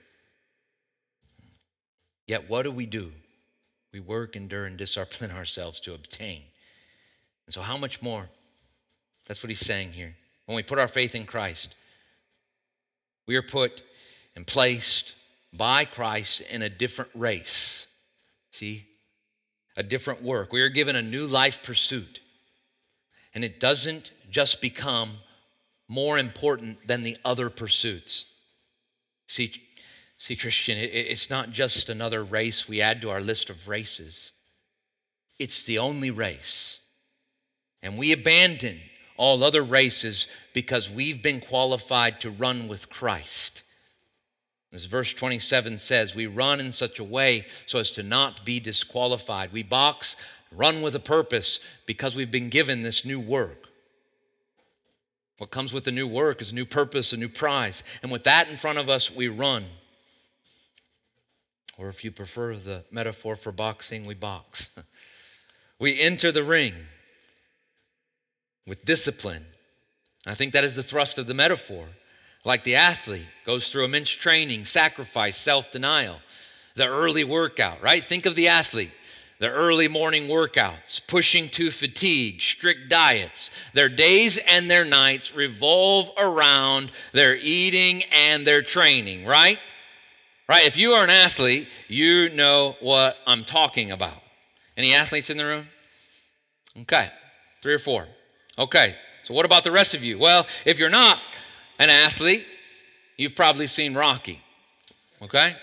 Yet, 2.26 2.48
what 2.48 2.62
do 2.62 2.70
we 2.70 2.86
do? 2.86 3.12
We 3.92 4.00
work, 4.00 4.36
endure, 4.36 4.66
and 4.66 4.76
discipline 4.76 5.30
ourselves 5.30 5.80
to 5.80 5.94
obtain. 5.94 6.42
And 7.46 7.54
so, 7.54 7.62
how 7.62 7.76
much 7.76 8.02
more? 8.02 8.28
That's 9.26 9.42
what 9.42 9.50
he's 9.50 9.64
saying 9.64 9.92
here. 9.92 10.14
When 10.46 10.56
we 10.56 10.62
put 10.62 10.78
our 10.78 10.88
faith 10.88 11.14
in 11.14 11.26
Christ, 11.26 11.74
we 13.26 13.36
are 13.36 13.42
put 13.42 13.82
and 14.34 14.46
placed 14.46 15.14
by 15.52 15.84
Christ 15.84 16.40
in 16.50 16.62
a 16.62 16.68
different 16.70 17.10
race. 17.14 17.86
See? 18.52 18.86
A 19.76 19.82
different 19.82 20.22
work. 20.22 20.52
We 20.52 20.62
are 20.62 20.68
given 20.68 20.96
a 20.96 21.02
new 21.02 21.26
life 21.26 21.58
pursuit. 21.62 22.20
And 23.34 23.44
it 23.44 23.60
doesn't 23.60 24.10
just 24.30 24.60
become 24.60 25.18
more 25.88 26.18
important 26.18 26.86
than 26.86 27.02
the 27.02 27.16
other 27.24 27.50
pursuits. 27.50 28.26
See, 29.26 29.52
see 30.18 30.36
Christian, 30.36 30.76
it, 30.76 30.90
it's 30.92 31.30
not 31.30 31.50
just 31.50 31.88
another 31.88 32.24
race 32.24 32.68
we 32.68 32.80
add 32.80 33.00
to 33.02 33.10
our 33.10 33.20
list 33.20 33.50
of 33.50 33.68
races, 33.68 34.32
it's 35.38 35.62
the 35.62 35.78
only 35.78 36.10
race. 36.10 36.78
And 37.82 37.96
we 37.96 38.12
abandon 38.12 38.80
all 39.16 39.44
other 39.44 39.62
races 39.62 40.26
because 40.52 40.90
we've 40.90 41.22
been 41.22 41.40
qualified 41.40 42.20
to 42.20 42.30
run 42.30 42.66
with 42.68 42.90
Christ. 42.90 43.62
As 44.72 44.84
verse 44.84 45.14
27 45.14 45.78
says, 45.78 46.14
we 46.14 46.26
run 46.26 46.60
in 46.60 46.72
such 46.72 46.98
a 46.98 47.04
way 47.04 47.46
so 47.66 47.78
as 47.78 47.90
to 47.92 48.02
not 48.02 48.44
be 48.44 48.60
disqualified. 48.60 49.52
We 49.52 49.62
box, 49.62 50.16
run 50.52 50.82
with 50.82 50.94
a 50.94 51.00
purpose 51.00 51.60
because 51.86 52.14
we've 52.14 52.30
been 52.30 52.50
given 52.50 52.82
this 52.82 53.04
new 53.04 53.20
work. 53.20 53.64
What 55.38 55.50
comes 55.50 55.72
with 55.72 55.84
the 55.84 55.92
new 55.92 56.06
work 56.06 56.42
is 56.42 56.50
a 56.50 56.54
new 56.54 56.66
purpose, 56.66 57.12
a 57.12 57.16
new 57.16 57.28
prize. 57.28 57.82
And 58.02 58.10
with 58.10 58.24
that 58.24 58.48
in 58.48 58.56
front 58.56 58.78
of 58.78 58.88
us, 58.88 59.10
we 59.10 59.28
run. 59.28 59.66
Or 61.78 61.88
if 61.88 62.04
you 62.04 62.10
prefer 62.10 62.56
the 62.56 62.84
metaphor 62.90 63.36
for 63.36 63.52
boxing, 63.52 64.04
we 64.04 64.14
box. 64.14 64.68
we 65.78 66.00
enter 66.00 66.32
the 66.32 66.42
ring 66.42 66.74
with 68.66 68.84
discipline. 68.84 69.46
I 70.26 70.34
think 70.34 70.52
that 70.52 70.64
is 70.64 70.74
the 70.74 70.82
thrust 70.82 71.18
of 71.18 71.28
the 71.28 71.34
metaphor. 71.34 71.86
Like 72.44 72.64
the 72.64 72.74
athlete 72.74 73.28
goes 73.46 73.68
through 73.70 73.84
immense 73.84 74.10
training, 74.10 74.66
sacrifice, 74.66 75.36
self 75.36 75.70
denial, 75.70 76.18
the 76.74 76.86
early 76.86 77.24
workout, 77.24 77.80
right? 77.80 78.04
Think 78.04 78.26
of 78.26 78.34
the 78.34 78.48
athlete 78.48 78.92
the 79.40 79.48
early 79.48 79.86
morning 79.86 80.26
workouts, 80.28 81.00
pushing 81.06 81.48
to 81.50 81.70
fatigue, 81.70 82.42
strict 82.42 82.88
diets. 82.88 83.50
Their 83.72 83.88
days 83.88 84.38
and 84.38 84.70
their 84.70 84.84
nights 84.84 85.32
revolve 85.34 86.10
around 86.16 86.90
their 87.12 87.36
eating 87.36 88.02
and 88.04 88.46
their 88.46 88.62
training, 88.62 89.24
right? 89.24 89.58
Right? 90.48 90.64
If 90.64 90.76
you 90.78 90.94
are 90.94 91.04
an 91.04 91.10
athlete, 91.10 91.68
you 91.88 92.30
know 92.30 92.76
what 92.80 93.16
I'm 93.26 93.44
talking 93.44 93.90
about. 93.90 94.22
Any 94.76 94.94
athletes 94.94 95.28
in 95.28 95.36
the 95.36 95.44
room? 95.44 95.66
Okay, 96.82 97.10
three 97.62 97.74
or 97.74 97.78
four. 97.78 98.06
Okay, 98.56 98.94
so 99.24 99.34
what 99.34 99.44
about 99.44 99.64
the 99.64 99.70
rest 99.70 99.94
of 99.94 100.02
you? 100.02 100.18
Well, 100.18 100.46
if 100.64 100.78
you're 100.78 100.88
not 100.88 101.18
an 101.78 101.90
athlete, 101.90 102.46
you've 103.16 103.34
probably 103.34 103.66
seen 103.66 103.94
Rocky. 103.94 104.40
Okay? 105.20 105.54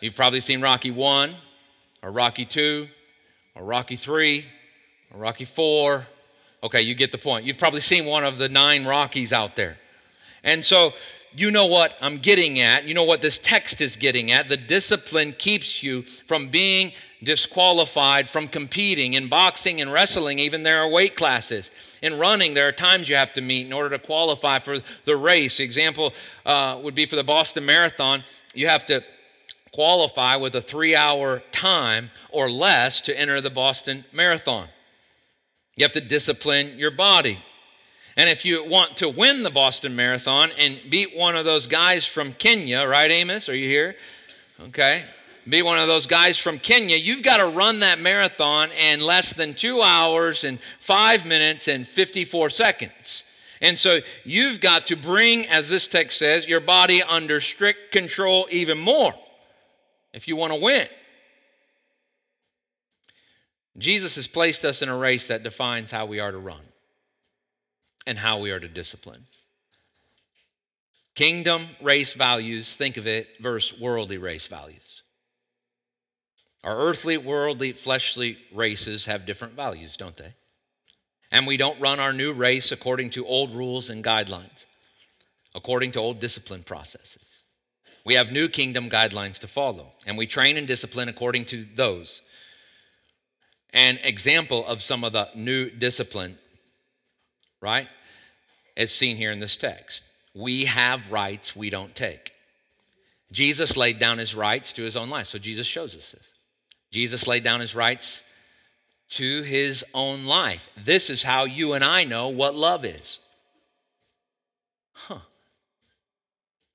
You've 0.00 0.14
probably 0.14 0.40
seen 0.40 0.60
Rocky 0.60 0.90
1 0.90 1.36
or 2.02 2.10
Rocky 2.10 2.44
2 2.44 2.86
or 3.54 3.64
Rocky 3.64 3.96
3 3.96 4.44
or 5.12 5.20
Rocky 5.20 5.44
4. 5.44 6.06
Okay, 6.64 6.82
you 6.82 6.94
get 6.94 7.12
the 7.12 7.18
point. 7.18 7.46
You've 7.46 7.58
probably 7.58 7.80
seen 7.80 8.04
one 8.04 8.24
of 8.24 8.38
the 8.38 8.48
nine 8.48 8.84
Rockies 8.84 9.32
out 9.32 9.56
there. 9.56 9.78
And 10.42 10.64
so 10.64 10.92
you 11.32 11.50
know 11.50 11.66
what 11.66 11.92
I'm 12.00 12.18
getting 12.18 12.60
at. 12.60 12.84
You 12.84 12.94
know 12.94 13.04
what 13.04 13.22
this 13.22 13.38
text 13.38 13.80
is 13.80 13.96
getting 13.96 14.32
at. 14.32 14.48
The 14.48 14.56
discipline 14.56 15.32
keeps 15.32 15.82
you 15.82 16.04
from 16.26 16.48
being 16.48 16.92
disqualified 17.22 18.28
from 18.28 18.48
competing. 18.48 19.14
In 19.14 19.28
boxing 19.28 19.80
and 19.80 19.92
wrestling, 19.92 20.38
even 20.38 20.62
there 20.62 20.80
are 20.80 20.88
weight 20.88 21.16
classes. 21.16 21.70
In 22.02 22.18
running, 22.18 22.54
there 22.54 22.68
are 22.68 22.72
times 22.72 23.08
you 23.08 23.16
have 23.16 23.32
to 23.34 23.40
meet 23.40 23.66
in 23.66 23.72
order 23.72 23.90
to 23.90 23.98
qualify 23.98 24.58
for 24.58 24.78
the 25.04 25.16
race. 25.16 25.60
Example 25.60 26.12
uh, 26.46 26.80
would 26.82 26.94
be 26.94 27.06
for 27.06 27.16
the 27.16 27.24
Boston 27.24 27.64
Marathon. 27.64 28.24
You 28.54 28.68
have 28.68 28.86
to 28.86 29.02
qualify 29.72 30.36
with 30.36 30.54
a 30.54 30.62
three 30.62 30.96
hour 30.96 31.42
time 31.52 32.10
or 32.30 32.50
less 32.50 33.00
to 33.02 33.18
enter 33.18 33.40
the 33.40 33.50
Boston 33.50 34.04
Marathon. 34.12 34.68
You 35.76 35.84
have 35.84 35.92
to 35.92 36.00
discipline 36.00 36.78
your 36.78 36.90
body. 36.90 37.38
And 38.18 38.28
if 38.28 38.44
you 38.44 38.64
want 38.64 38.96
to 38.96 39.08
win 39.08 39.44
the 39.44 39.50
Boston 39.50 39.94
Marathon 39.94 40.50
and 40.58 40.80
beat 40.90 41.16
one 41.16 41.36
of 41.36 41.44
those 41.44 41.68
guys 41.68 42.04
from 42.04 42.32
Kenya, 42.32 42.84
right, 42.84 43.08
Amos? 43.08 43.48
Are 43.48 43.54
you 43.54 43.68
here? 43.68 43.94
Okay. 44.60 45.04
Be 45.48 45.62
one 45.62 45.78
of 45.78 45.86
those 45.86 46.08
guys 46.08 46.36
from 46.36 46.58
Kenya, 46.58 46.96
you've 46.96 47.22
got 47.22 47.36
to 47.36 47.46
run 47.46 47.78
that 47.78 48.00
marathon 48.00 48.72
in 48.72 48.98
less 48.98 49.32
than 49.32 49.54
two 49.54 49.80
hours 49.80 50.42
and 50.42 50.58
five 50.80 51.26
minutes 51.26 51.68
and 51.68 51.86
54 51.86 52.50
seconds. 52.50 53.22
And 53.60 53.78
so 53.78 54.00
you've 54.24 54.60
got 54.60 54.86
to 54.88 54.96
bring, 54.96 55.46
as 55.46 55.68
this 55.68 55.86
text 55.86 56.18
says, 56.18 56.44
your 56.44 56.60
body 56.60 57.04
under 57.04 57.40
strict 57.40 57.92
control 57.92 58.48
even 58.50 58.78
more 58.78 59.14
if 60.12 60.26
you 60.26 60.34
want 60.34 60.52
to 60.52 60.58
win. 60.58 60.88
Jesus 63.78 64.16
has 64.16 64.26
placed 64.26 64.64
us 64.64 64.82
in 64.82 64.88
a 64.88 64.96
race 64.96 65.26
that 65.26 65.44
defines 65.44 65.92
how 65.92 66.04
we 66.06 66.18
are 66.18 66.32
to 66.32 66.38
run 66.38 66.62
and 68.08 68.18
how 68.18 68.38
we 68.38 68.50
are 68.50 68.58
to 68.58 68.68
discipline. 68.68 69.26
Kingdom 71.14 71.68
race 71.82 72.14
values, 72.14 72.74
think 72.74 72.96
of 72.96 73.06
it, 73.06 73.28
versus 73.40 73.78
worldly 73.78 74.18
race 74.18 74.46
values. 74.46 75.02
Our 76.64 76.76
earthly, 76.76 77.18
worldly, 77.18 77.72
fleshly 77.72 78.38
races 78.54 79.06
have 79.06 79.26
different 79.26 79.54
values, 79.54 79.96
don't 79.96 80.16
they? 80.16 80.34
And 81.30 81.46
we 81.46 81.56
don't 81.56 81.80
run 81.80 82.00
our 82.00 82.12
new 82.12 82.32
race 82.32 82.72
according 82.72 83.10
to 83.10 83.26
old 83.26 83.54
rules 83.54 83.90
and 83.90 84.02
guidelines, 84.02 84.64
according 85.54 85.92
to 85.92 86.00
old 86.00 86.18
discipline 86.18 86.62
processes. 86.62 87.42
We 88.06 88.14
have 88.14 88.32
new 88.32 88.48
kingdom 88.48 88.88
guidelines 88.88 89.38
to 89.40 89.48
follow, 89.48 89.92
and 90.06 90.16
we 90.16 90.26
train 90.26 90.56
and 90.56 90.66
discipline 90.66 91.08
according 91.08 91.44
to 91.46 91.66
those. 91.76 92.22
An 93.74 93.98
example 93.98 94.66
of 94.66 94.82
some 94.82 95.04
of 95.04 95.12
the 95.12 95.28
new 95.34 95.68
discipline, 95.68 96.38
right, 97.60 97.86
is 98.78 98.94
seen 98.94 99.16
here 99.16 99.32
in 99.32 99.40
this 99.40 99.56
text. 99.56 100.04
We 100.34 100.64
have 100.66 101.10
rights 101.10 101.54
we 101.54 101.68
don't 101.68 101.94
take. 101.94 102.32
Jesus 103.32 103.76
laid 103.76 103.98
down 103.98 104.16
his 104.16 104.34
rights 104.34 104.72
to 104.74 104.82
his 104.82 104.96
own 104.96 105.10
life. 105.10 105.26
So 105.26 105.38
Jesus 105.38 105.66
shows 105.66 105.94
us 105.94 106.12
this. 106.12 106.32
Jesus 106.92 107.26
laid 107.26 107.44
down 107.44 107.60
his 107.60 107.74
rights 107.74 108.22
to 109.10 109.42
his 109.42 109.84
own 109.92 110.24
life. 110.24 110.62
This 110.84 111.10
is 111.10 111.22
how 111.22 111.44
you 111.44 111.74
and 111.74 111.84
I 111.84 112.04
know 112.04 112.28
what 112.28 112.54
love 112.54 112.84
is. 112.84 113.18
Huh. 114.92 115.18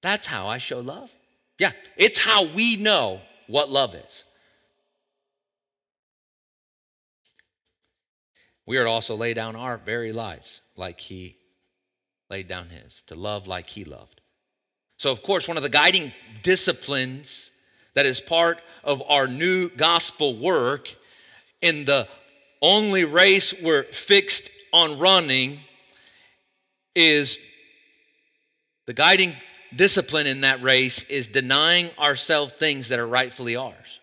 That's 0.03 0.27
how 0.27 0.47
I 0.47 0.57
show 0.57 0.81
love. 0.81 1.09
Yeah, 1.57 1.71
it's 1.95 2.19
how 2.19 2.53
we 2.53 2.75
know 2.75 3.21
what 3.47 3.69
love 3.69 3.95
is. 3.95 4.23
We 8.65 8.77
are 8.77 8.83
to 8.83 8.89
also 8.89 9.15
lay 9.15 9.33
down 9.33 9.55
our 9.55 9.77
very 9.77 10.11
lives 10.11 10.61
like 10.75 10.99
He 10.99 11.37
laid 12.33 12.47
down 12.47 12.69
His, 12.69 13.03
to 13.05 13.13
love 13.13 13.45
like 13.45 13.67
He 13.67 13.85
loved. 13.85 14.19
So, 14.97 15.11
of 15.11 15.21
course, 15.21 15.47
one 15.47 15.55
of 15.55 15.61
the 15.61 15.69
guiding 15.69 16.11
disciplines 16.41 17.51
that 17.93 18.07
is 18.07 18.19
part 18.19 18.59
of 18.83 19.03
our 19.07 19.27
new 19.27 19.69
gospel 19.69 20.39
work 20.39 20.87
in 21.61 21.85
the 21.85 22.07
only 22.59 23.03
race 23.03 23.53
we're 23.61 23.83
fixed 23.83 24.49
on 24.71 24.97
running 24.97 25.59
is 26.95 27.37
the 28.87 28.93
guiding 28.93 29.35
discipline 29.75 30.25
in 30.25 30.41
that 30.41 30.63
race 30.63 31.03
is 31.03 31.27
denying 31.27 31.91
ourselves 31.99 32.51
things 32.57 32.89
that 32.89 32.97
are 32.97 33.07
rightfully 33.07 33.55
ours, 33.55 33.99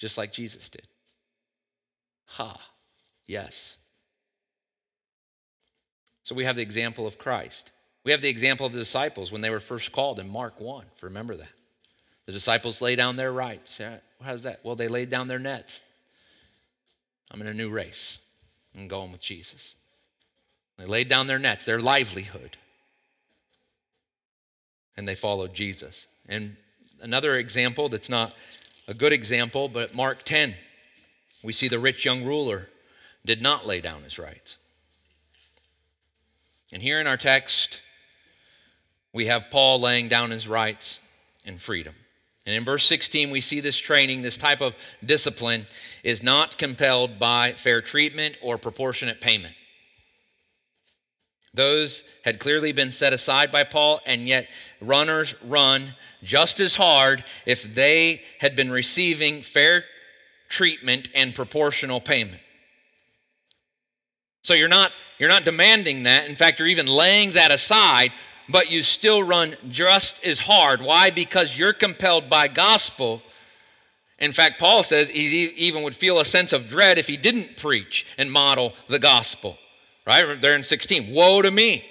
just 0.00 0.18
like 0.18 0.32
Jesus 0.32 0.68
did. 0.68 0.88
Ha, 2.24 2.60
yes. 3.24 3.76
So 6.22 6.34
we 6.34 6.44
have 6.44 6.56
the 6.56 6.62
example 6.62 7.06
of 7.06 7.18
Christ. 7.18 7.72
We 8.04 8.12
have 8.12 8.20
the 8.20 8.28
example 8.28 8.66
of 8.66 8.72
the 8.72 8.78
disciples 8.78 9.30
when 9.32 9.40
they 9.40 9.50
were 9.50 9.60
first 9.60 9.92
called 9.92 10.18
in 10.18 10.28
Mark 10.28 10.60
1. 10.60 10.84
Remember 11.00 11.36
that. 11.36 11.48
The 12.26 12.32
disciples 12.32 12.80
lay 12.80 12.96
down 12.96 13.16
their 13.16 13.32
rights. 13.32 13.80
How's 14.22 14.44
that? 14.44 14.60
Well, 14.62 14.76
they 14.76 14.88
laid 14.88 15.10
down 15.10 15.28
their 15.28 15.38
nets. 15.38 15.80
I'm 17.30 17.40
in 17.40 17.46
a 17.48 17.54
new 17.54 17.70
race. 17.70 18.18
I'm 18.76 18.88
going 18.88 19.12
with 19.12 19.20
Jesus. 19.20 19.74
They 20.78 20.86
laid 20.86 21.08
down 21.08 21.26
their 21.26 21.38
nets, 21.38 21.64
their 21.64 21.80
livelihood 21.80 22.56
and 24.96 25.08
they 25.08 25.14
followed 25.14 25.54
Jesus. 25.54 26.06
And 26.28 26.56
another 27.00 27.36
example 27.38 27.88
that's 27.88 28.08
not 28.08 28.34
a 28.88 28.94
good 28.94 29.12
example, 29.12 29.68
but 29.68 29.94
Mark 29.94 30.24
10, 30.24 30.54
we 31.42 31.52
see 31.52 31.68
the 31.68 31.78
rich 31.78 32.04
young 32.04 32.24
ruler 32.24 32.68
did 33.24 33.42
not 33.42 33.66
lay 33.66 33.80
down 33.80 34.02
his 34.02 34.18
rights. 34.18 34.56
And 36.72 36.82
here 36.82 37.00
in 37.00 37.06
our 37.06 37.18
text, 37.18 37.80
we 39.12 39.26
have 39.26 39.50
Paul 39.50 39.80
laying 39.80 40.08
down 40.08 40.30
his 40.30 40.48
rights 40.48 41.00
and 41.44 41.60
freedom. 41.60 41.94
And 42.46 42.56
in 42.56 42.64
verse 42.64 42.86
16, 42.86 43.30
we 43.30 43.40
see 43.40 43.60
this 43.60 43.76
training, 43.76 44.22
this 44.22 44.36
type 44.36 44.60
of 44.60 44.74
discipline, 45.04 45.66
is 46.02 46.22
not 46.22 46.58
compelled 46.58 47.18
by 47.18 47.52
fair 47.52 47.82
treatment 47.82 48.36
or 48.42 48.58
proportionate 48.58 49.20
payment. 49.20 49.54
Those 51.54 52.02
had 52.24 52.40
clearly 52.40 52.72
been 52.72 52.90
set 52.90 53.12
aside 53.12 53.52
by 53.52 53.64
Paul, 53.64 54.00
and 54.06 54.26
yet 54.26 54.48
runners 54.80 55.34
run 55.44 55.94
just 56.24 56.60
as 56.60 56.74
hard 56.74 57.22
if 57.44 57.62
they 57.74 58.22
had 58.38 58.56
been 58.56 58.70
receiving 58.70 59.42
fair 59.42 59.84
treatment 60.48 61.10
and 61.14 61.34
proportional 61.34 62.00
payment. 62.00 62.40
So 64.42 64.54
you're 64.54 64.68
not, 64.68 64.92
you're 65.18 65.28
not 65.28 65.44
demanding 65.44 66.02
that. 66.04 66.26
In 66.26 66.36
fact, 66.36 66.58
you're 66.58 66.68
even 66.68 66.86
laying 66.86 67.32
that 67.32 67.50
aside 67.50 68.12
but 68.48 68.70
you 68.70 68.82
still 68.82 69.22
run 69.22 69.56
just 69.70 70.22
as 70.22 70.40
hard. 70.40 70.82
Why? 70.82 71.10
Because 71.10 71.56
you're 71.56 71.72
compelled 71.72 72.28
by 72.28 72.48
gospel. 72.48 73.22
In 74.18 74.32
fact, 74.32 74.60
Paul 74.60 74.84
says 74.84 75.08
he 75.08 75.44
even 75.56 75.82
would 75.82 75.96
feel 75.96 76.20
a 76.20 76.24
sense 76.24 76.52
of 76.52 76.68
dread 76.68 76.98
if 76.98 77.06
he 77.06 77.16
didn't 77.16 77.56
preach 77.56 78.06
and 78.18 78.30
model 78.30 78.74
the 78.88 78.98
gospel. 78.98 79.58
Right? 80.06 80.40
There 80.40 80.54
in 80.54 80.64
16. 80.64 81.14
Woe 81.14 81.42
to 81.42 81.50
me. 81.50 81.84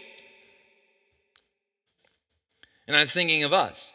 And 2.88 2.96
I 2.96 3.02
was 3.02 3.12
thinking 3.12 3.44
of 3.44 3.54
us. 3.54 3.92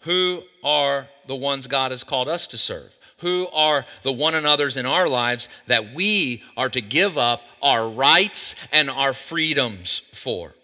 Who 0.00 0.42
are 0.64 1.08
the 1.26 1.36
ones 1.36 1.66
God 1.66 1.90
has 1.90 2.04
called 2.04 2.28
us 2.28 2.46
to 2.48 2.58
serve? 2.58 2.90
Who 3.20 3.48
are 3.48 3.84
the 4.02 4.12
one 4.12 4.34
another's 4.34 4.76
in 4.76 4.86
our 4.86 5.08
lives 5.08 5.48
that 5.66 5.94
we 5.94 6.42
are 6.56 6.68
to 6.70 6.80
give 6.80 7.18
up 7.18 7.42
our 7.62 7.88
rights 7.88 8.54
and 8.72 8.90
our 8.90 9.12
freedoms 9.12 10.02
for? 10.14 10.54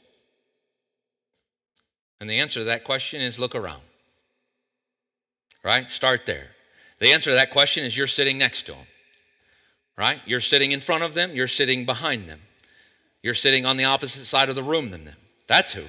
And 2.20 2.30
the 2.30 2.40
answer 2.40 2.60
to 2.60 2.64
that 2.64 2.84
question 2.84 3.20
is 3.20 3.38
look 3.38 3.54
around. 3.54 3.82
Right? 5.62 5.90
Start 5.90 6.22
there. 6.26 6.48
The 6.98 7.12
answer 7.12 7.30
to 7.30 7.34
that 7.34 7.50
question 7.50 7.84
is 7.84 7.96
you're 7.96 8.06
sitting 8.06 8.38
next 8.38 8.66
to 8.66 8.72
them. 8.72 8.86
Right? 9.98 10.20
You're 10.26 10.40
sitting 10.40 10.72
in 10.72 10.80
front 10.80 11.02
of 11.02 11.14
them, 11.14 11.34
you're 11.34 11.48
sitting 11.48 11.84
behind 11.84 12.28
them. 12.28 12.40
You're 13.22 13.34
sitting 13.34 13.66
on 13.66 13.76
the 13.76 13.84
opposite 13.84 14.26
side 14.26 14.48
of 14.48 14.54
the 14.54 14.62
room 14.62 14.90
than 14.90 15.04
them. 15.04 15.16
That's 15.48 15.72
who. 15.72 15.84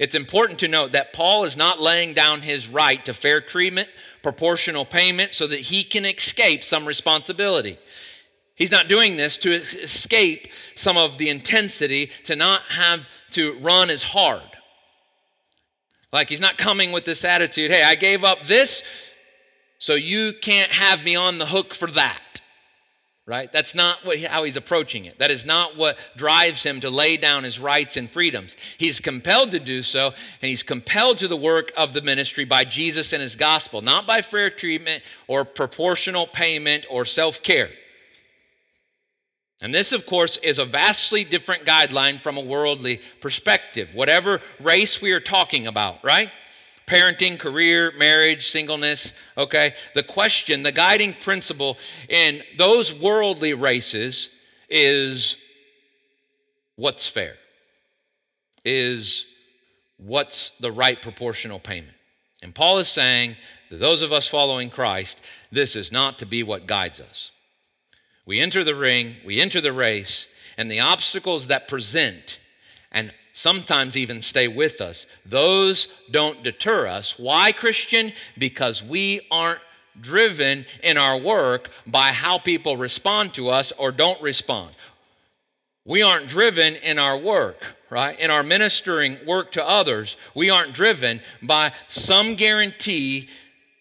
It's 0.00 0.14
important 0.14 0.58
to 0.60 0.68
note 0.68 0.92
that 0.92 1.12
Paul 1.12 1.44
is 1.44 1.58
not 1.58 1.78
laying 1.78 2.14
down 2.14 2.40
his 2.40 2.66
right 2.66 3.04
to 3.04 3.12
fair 3.12 3.42
treatment, 3.42 3.86
proportional 4.22 4.86
payment, 4.86 5.34
so 5.34 5.46
that 5.46 5.60
he 5.60 5.84
can 5.84 6.06
escape 6.06 6.64
some 6.64 6.88
responsibility. 6.88 7.78
He's 8.54 8.70
not 8.70 8.88
doing 8.88 9.18
this 9.18 9.36
to 9.38 9.52
escape 9.52 10.48
some 10.74 10.96
of 10.96 11.18
the 11.18 11.28
intensity, 11.28 12.10
to 12.24 12.34
not 12.34 12.62
have 12.70 13.00
to 13.32 13.58
run 13.60 13.90
as 13.90 14.02
hard. 14.02 14.40
Like 16.14 16.30
he's 16.30 16.40
not 16.40 16.56
coming 16.56 16.92
with 16.92 17.04
this 17.04 17.22
attitude, 17.22 17.70
hey, 17.70 17.82
I 17.82 17.94
gave 17.94 18.24
up 18.24 18.46
this, 18.46 18.82
so 19.78 19.92
you 19.92 20.32
can't 20.40 20.72
have 20.72 21.02
me 21.02 21.14
on 21.14 21.36
the 21.36 21.46
hook 21.46 21.74
for 21.74 21.90
that. 21.90 22.39
Right? 23.30 23.52
That's 23.52 23.76
not 23.76 24.04
what, 24.04 24.20
how 24.24 24.42
he's 24.42 24.56
approaching 24.56 25.04
it. 25.04 25.20
That 25.20 25.30
is 25.30 25.44
not 25.44 25.76
what 25.76 25.96
drives 26.16 26.64
him 26.64 26.80
to 26.80 26.90
lay 26.90 27.16
down 27.16 27.44
his 27.44 27.60
rights 27.60 27.96
and 27.96 28.10
freedoms. 28.10 28.56
He's 28.76 28.98
compelled 28.98 29.52
to 29.52 29.60
do 29.60 29.84
so, 29.84 30.06
and 30.08 30.48
he's 30.48 30.64
compelled 30.64 31.18
to 31.18 31.28
the 31.28 31.36
work 31.36 31.70
of 31.76 31.94
the 31.94 32.02
ministry 32.02 32.44
by 32.44 32.64
Jesus 32.64 33.12
and 33.12 33.22
his 33.22 33.36
gospel, 33.36 33.82
not 33.82 34.04
by 34.04 34.20
fair 34.20 34.50
treatment 34.50 35.04
or 35.28 35.44
proportional 35.44 36.26
payment 36.26 36.86
or 36.90 37.04
self 37.04 37.40
care. 37.40 37.70
And 39.60 39.72
this, 39.72 39.92
of 39.92 40.06
course, 40.06 40.36
is 40.42 40.58
a 40.58 40.64
vastly 40.64 41.22
different 41.22 41.64
guideline 41.64 42.20
from 42.20 42.36
a 42.36 42.40
worldly 42.40 43.00
perspective, 43.20 43.90
whatever 43.94 44.40
race 44.58 45.00
we 45.00 45.12
are 45.12 45.20
talking 45.20 45.68
about, 45.68 46.02
right? 46.02 46.30
Parenting, 46.90 47.38
career, 47.38 47.92
marriage, 47.96 48.50
singleness, 48.50 49.12
okay? 49.38 49.74
The 49.94 50.02
question, 50.02 50.64
the 50.64 50.72
guiding 50.72 51.14
principle 51.22 51.78
in 52.08 52.42
those 52.58 52.92
worldly 52.92 53.54
races 53.54 54.28
is 54.68 55.36
what's 56.74 57.06
fair? 57.06 57.34
Is 58.64 59.24
what's 59.98 60.50
the 60.58 60.72
right 60.72 61.00
proportional 61.00 61.60
payment? 61.60 61.96
And 62.42 62.54
Paul 62.54 62.78
is 62.78 62.88
saying 62.88 63.36
that 63.70 63.78
those 63.78 64.02
of 64.02 64.12
us 64.12 64.26
following 64.26 64.68
Christ, 64.68 65.20
this 65.52 65.76
is 65.76 65.92
not 65.92 66.18
to 66.18 66.26
be 66.26 66.42
what 66.42 66.66
guides 66.66 66.98
us. 66.98 67.30
We 68.26 68.40
enter 68.40 68.64
the 68.64 68.74
ring, 68.74 69.16
we 69.24 69.40
enter 69.40 69.60
the 69.60 69.72
race, 69.72 70.26
and 70.56 70.68
the 70.68 70.80
obstacles 70.80 71.46
that 71.46 71.68
present 71.68 72.40
and 72.90 73.12
sometimes 73.32 73.96
even 73.96 74.22
stay 74.22 74.48
with 74.48 74.80
us, 74.80 75.06
those 75.26 75.88
don't 76.10 76.42
deter 76.42 76.86
us. 76.86 77.14
Why, 77.16 77.52
Christian? 77.52 78.12
Because 78.38 78.82
we 78.82 79.26
aren't 79.30 79.60
driven 80.00 80.64
in 80.82 80.96
our 80.96 81.18
work 81.18 81.70
by 81.86 82.12
how 82.12 82.38
people 82.38 82.76
respond 82.76 83.34
to 83.34 83.48
us 83.48 83.72
or 83.78 83.92
don't 83.92 84.20
respond. 84.22 84.76
We 85.84 86.02
aren't 86.02 86.28
driven 86.28 86.76
in 86.76 86.98
our 86.98 87.18
work, 87.18 87.56
right? 87.90 88.18
In 88.18 88.30
our 88.30 88.42
ministering 88.42 89.18
work 89.26 89.52
to 89.52 89.66
others, 89.66 90.16
we 90.34 90.50
aren't 90.50 90.74
driven 90.74 91.20
by 91.42 91.72
some 91.88 92.36
guarantee 92.36 93.28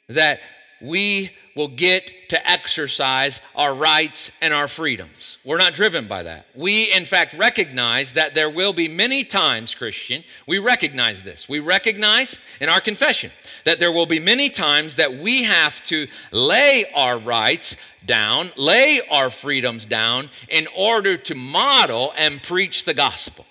that 0.07 0.39
we 0.81 1.31
will 1.59 1.67
get 1.67 2.29
to 2.29 2.49
exercise 2.49 3.41
our 3.53 3.75
rights 3.75 4.31
and 4.39 4.53
our 4.53 4.69
freedoms. 4.69 5.37
We're 5.43 5.57
not 5.57 5.73
driven 5.73 6.07
by 6.07 6.23
that. 6.23 6.45
We, 6.55 6.83
in 6.93 7.05
fact, 7.05 7.33
recognize 7.33 8.13
that 8.13 8.33
there 8.33 8.49
will 8.49 8.71
be 8.71 8.87
many 8.87 9.25
times, 9.25 9.75
Christian, 9.75 10.23
we 10.47 10.57
recognize 10.57 11.21
this. 11.21 11.49
We 11.49 11.59
recognize 11.59 12.39
in 12.61 12.69
our 12.69 12.79
confession 12.79 13.33
that 13.65 13.77
there 13.77 13.91
will 13.91 14.05
be 14.05 14.19
many 14.19 14.49
times 14.49 14.95
that 14.95 15.19
we 15.19 15.43
have 15.43 15.83
to 15.83 16.07
lay 16.31 16.85
our 16.95 17.19
rights 17.19 17.75
down, 18.05 18.51
lay 18.55 19.01
our 19.11 19.29
freedoms 19.29 19.83
down 19.83 20.29
in 20.47 20.65
order 20.77 21.17
to 21.17 21.35
model 21.35 22.13
and 22.15 22.41
preach 22.41 22.85
the 22.85 22.93
gospel. 22.93 23.45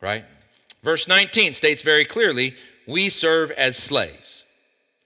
Right? 0.00 0.24
Verse 0.82 1.06
19 1.06 1.52
states 1.52 1.82
very 1.82 2.06
clearly 2.06 2.54
we 2.88 3.10
serve 3.10 3.50
as 3.50 3.76
slaves. 3.76 4.44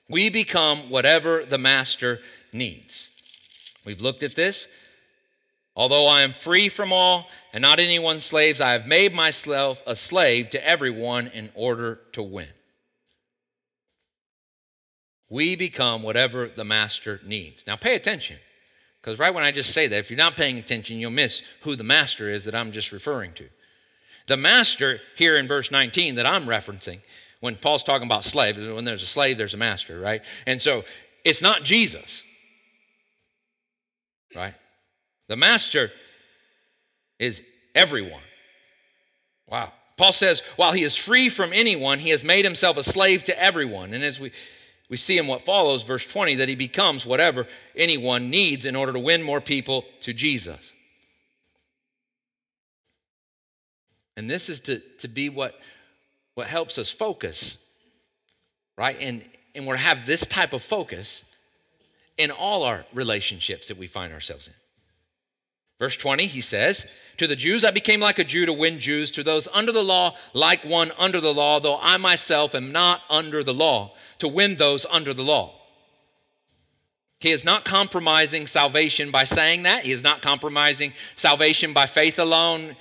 We 0.09 0.29
become 0.29 0.91
whatever 0.91 1.45
the 1.45 1.59
master 1.59 2.21
needs. 2.53 3.11
We've 3.85 4.01
looked 4.01 4.23
at 4.23 4.37
this. 4.37 4.69
Although 5.77 6.07
I 6.07 6.23
am 6.23 6.33
free 6.33 6.69
from 6.69 6.93
all 6.93 7.27
and 7.53 7.63
not 7.63 7.81
anyone's 7.81 8.25
slaves, 8.25 8.61
I 8.61 8.73
have 8.73 8.87
made 8.87 9.13
myself 9.13 9.83
a 9.87 9.97
slave 9.97 10.51
to 10.51 10.67
everyone 10.67 11.27
in 11.29 11.51
order 11.55 12.01
to 12.13 12.23
win. 12.23 12.49
We 15.29 15.57
become 15.57 16.03
whatever 16.03 16.49
the 16.49 16.65
master 16.65 17.21
needs. 17.25 17.65
Now 17.67 17.75
pay 17.75 17.97
attention, 17.97 18.37
because 19.01 19.19
right 19.19 19.35
when 19.35 19.43
I 19.43 19.51
just 19.51 19.73
say 19.73 19.89
that, 19.89 19.99
if 19.99 20.11
you're 20.11 20.17
not 20.17 20.37
paying 20.37 20.59
attention, 20.59 20.99
you'll 20.99 21.11
miss 21.11 21.43
who 21.63 21.75
the 21.75 21.83
master 21.83 22.31
is 22.31 22.45
that 22.45 22.55
I'm 22.55 22.71
just 22.71 22.93
referring 22.93 23.33
to. 23.35 23.49
The 24.29 24.37
master 24.37 25.01
here 25.17 25.37
in 25.37 25.49
verse 25.49 25.73
19 25.73 26.15
that 26.15 26.27
I'm 26.27 26.47
referencing 26.47 27.01
when 27.45 27.57
Paul's 27.57 27.85
talking 27.85 28.07
about 28.07 28.25
slaves, 28.25 28.57
when 28.57 28.87
there's 28.87 29.03
a 29.03 29.07
slave, 29.07 29.37
there's 29.37 29.53
a 29.53 29.59
master, 29.59 30.01
right? 30.01 30.23
And 30.47 30.59
so 30.59 30.83
it's 31.27 31.43
not 31.43 31.63
Jesus, 31.63 32.25
right? 34.35 34.55
The 35.29 35.37
master 35.37 35.91
is 37.19 37.43
everyone. 37.75 38.23
Wow. 39.47 39.75
Paul 39.99 40.13
says, 40.13 40.41
while 40.57 40.73
he 40.73 40.85
is 40.85 40.97
free 40.97 41.29
from 41.29 41.53
anyone, 41.53 41.99
he 41.99 42.09
has 42.09 42.25
made 42.25 42.47
himself 42.47 42.79
a 42.79 42.83
slave 42.83 43.25
to 43.25 43.39
everyone. 43.39 43.93
And 43.93 44.03
as 44.03 44.19
we, 44.19 44.33
we 44.89 44.97
see 44.97 45.19
in 45.19 45.27
what 45.27 45.45
follows, 45.45 45.83
verse 45.83 46.07
20, 46.07 46.37
that 46.37 46.49
he 46.49 46.55
becomes 46.55 47.05
whatever 47.05 47.47
anyone 47.77 48.31
needs 48.31 48.65
in 48.65 48.75
order 48.75 48.95
to 48.95 48.99
win 48.99 49.23
more 49.23 49.43
people 49.43 49.85
to 50.01 50.15
Jesus. 50.15 50.73
And 54.17 54.31
this 54.31 54.49
is 54.49 54.61
to, 54.61 54.81
to 55.01 55.09
be 55.09 55.29
what 55.29 55.57
what 56.35 56.47
helps 56.47 56.79
us 56.79 56.91
focus, 56.91 57.57
right? 58.77 58.97
And, 59.01 59.25
and 59.55 59.67
we're 59.67 59.77
have 59.77 60.07
this 60.07 60.27
type 60.27 60.53
of 60.53 60.63
focus 60.63 61.25
in 62.19 62.31
all 62.31 62.63
our 62.63 62.85
relationships 62.93 63.69
that 63.69 63.79
we 63.79 63.87
find 63.87 64.13
ourselves 64.13 64.47
in. 64.47 64.55
Verse 65.81 65.97
20, 65.97 66.27
he 66.27 66.41
says, 66.41 66.87
To 67.19 67.27
the 67.27 67.37
Jews 67.37 67.65
I 67.65 67.71
became 67.71 68.01
like 68.01 68.19
a 68.19 68.25
Jew 68.25 68.47
to 68.47 68.53
win 68.53 68.79
Jews, 68.79 69.11
to 69.13 69.23
those 69.25 69.49
under 69.53 69.73
the 69.73 69.83
law, 69.83 70.17
like 70.33 70.65
one 70.65 70.93
under 70.97 71.21
the 71.21 71.35
law, 71.35 71.59
though 71.59 71.79
I 71.79 71.97
myself 71.97 72.55
am 72.55 72.71
not 72.71 73.03
under 73.11 73.43
the 73.43 73.55
law, 73.55 73.93
to 74.19 74.29
win 74.29 74.57
those 74.57 74.87
under 74.89 75.13
the 75.13 75.23
law. 75.23 75.61
He 77.19 77.33
is 77.33 77.45
not 77.45 77.65
compromising 77.65 78.47
salvation 78.47 79.11
by 79.11 79.25
saying 79.25 79.65
that. 79.65 79.85
He 79.85 79.93
is 79.93 80.03
not 80.03 80.23
compromising 80.23 80.93
salvation 81.17 81.73
by 81.73 81.87
faith 81.87 82.19
alone 82.19 82.77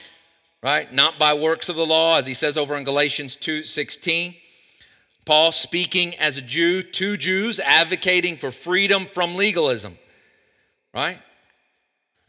right? 0.64 0.92
Not 0.92 1.20
by 1.20 1.34
works 1.34 1.68
of 1.68 1.76
the 1.76 1.86
law, 1.86 2.18
as 2.18 2.26
he 2.26 2.34
says 2.34 2.58
over 2.58 2.76
in 2.78 2.86
Galatians 2.86 3.36
2:16. 3.36 4.36
Paul 5.26 5.52
speaking 5.52 6.16
as 6.16 6.38
a 6.38 6.42
Jew 6.42 6.82
to 6.82 7.16
Jews, 7.16 7.60
advocating 7.60 8.38
for 8.38 8.52
freedom 8.52 9.06
from 9.06 9.36
legalism, 9.36 9.98
right? 10.94 11.20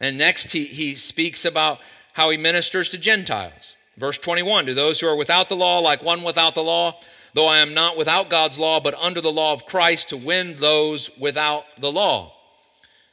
And 0.01 0.19
next 0.19 0.53
he, 0.53 0.67
he 0.67 0.95
speaks 0.95 1.45
about 1.45 1.79
how 2.13 2.31
he 2.31 2.37
ministers 2.37 2.89
to 2.91 2.99
Gentiles. 2.99 3.75
Verse 3.97 4.19
21 4.19 4.67
To 4.67 4.75
those 4.75 5.01
who 5.01 5.07
are 5.07 5.17
without 5.17 5.49
the 5.49 5.57
law, 5.57 5.79
like 5.79 6.03
one 6.03 6.23
without 6.23 6.55
the 6.55 6.63
law, 6.63 7.01
though 7.35 7.47
I 7.47 7.59
am 7.59 7.75
not 7.75 7.97
without 7.97 8.31
God's 8.31 8.59
law, 8.59 8.81
but 8.81 8.95
under 8.95 9.21
the 9.21 9.33
law 9.33 9.53
of 9.53 9.67
Christ 9.67 10.11
to 10.11 10.17
win 10.17 10.57
those 10.59 11.11
without 11.19 11.65
the 11.79 11.91
law. 11.91 12.33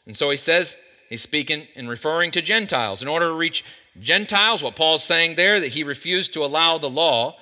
And 0.05 0.17
so 0.17 0.29
he 0.29 0.37
says, 0.37 0.77
he's 1.09 1.21
speaking 1.21 1.67
and 1.75 1.89
referring 1.89 2.31
to 2.31 2.41
Gentiles. 2.41 3.01
In 3.01 3.07
order 3.07 3.29
to 3.29 3.35
reach 3.35 3.63
Gentiles, 3.99 4.63
what 4.63 4.75
Paul's 4.75 5.03
saying 5.03 5.35
there, 5.35 5.59
that 5.59 5.71
he 5.71 5.83
refused 5.83 6.33
to 6.33 6.45
allow 6.45 6.77
the 6.77 6.89
law, 6.89 7.37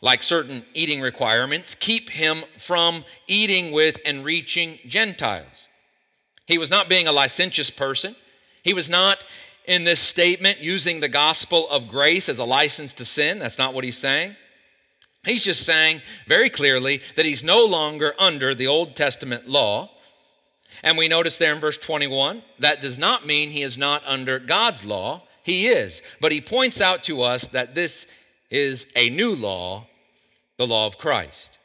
like 0.00 0.22
certain 0.22 0.64
eating 0.74 1.00
requirements, 1.00 1.74
keep 1.74 2.10
him 2.10 2.44
from 2.64 3.04
eating 3.26 3.72
with 3.72 3.98
and 4.04 4.24
reaching 4.24 4.78
Gentiles. 4.86 5.66
He 6.46 6.58
was 6.58 6.70
not 6.70 6.88
being 6.88 7.06
a 7.06 7.12
licentious 7.12 7.70
person. 7.70 8.14
He 8.62 8.74
was 8.74 8.90
not 8.90 9.24
in 9.66 9.84
this 9.84 10.00
statement 10.00 10.60
using 10.60 11.00
the 11.00 11.08
gospel 11.08 11.68
of 11.70 11.88
grace 11.88 12.28
as 12.28 12.38
a 12.38 12.44
license 12.44 12.92
to 12.94 13.04
sin. 13.04 13.38
That's 13.38 13.58
not 13.58 13.74
what 13.74 13.84
he's 13.84 13.98
saying. 13.98 14.36
He's 15.24 15.42
just 15.42 15.64
saying 15.64 16.02
very 16.28 16.48
clearly 16.48 17.00
that 17.16 17.26
he's 17.26 17.42
no 17.42 17.64
longer 17.64 18.14
under 18.18 18.54
the 18.54 18.68
Old 18.68 18.94
Testament 18.94 19.48
law. 19.48 19.90
And 20.84 20.96
we 20.96 21.08
notice 21.08 21.36
there 21.36 21.52
in 21.52 21.60
verse 21.60 21.78
21 21.78 22.42
that 22.60 22.80
does 22.80 22.96
not 22.96 23.26
mean 23.26 23.50
he 23.50 23.62
is 23.62 23.76
not 23.76 24.02
under 24.06 24.38
God's 24.38 24.84
law. 24.84 25.25
He 25.46 25.68
is. 25.68 26.02
But 26.20 26.32
he 26.32 26.40
points 26.40 26.80
out 26.80 27.04
to 27.04 27.22
us 27.22 27.46
that 27.52 27.76
this 27.76 28.04
is 28.50 28.84
a 28.96 29.10
new 29.10 29.32
law, 29.32 29.86
the 30.58 30.66
law 30.66 30.88
of 30.88 30.98
Christ. 30.98 31.56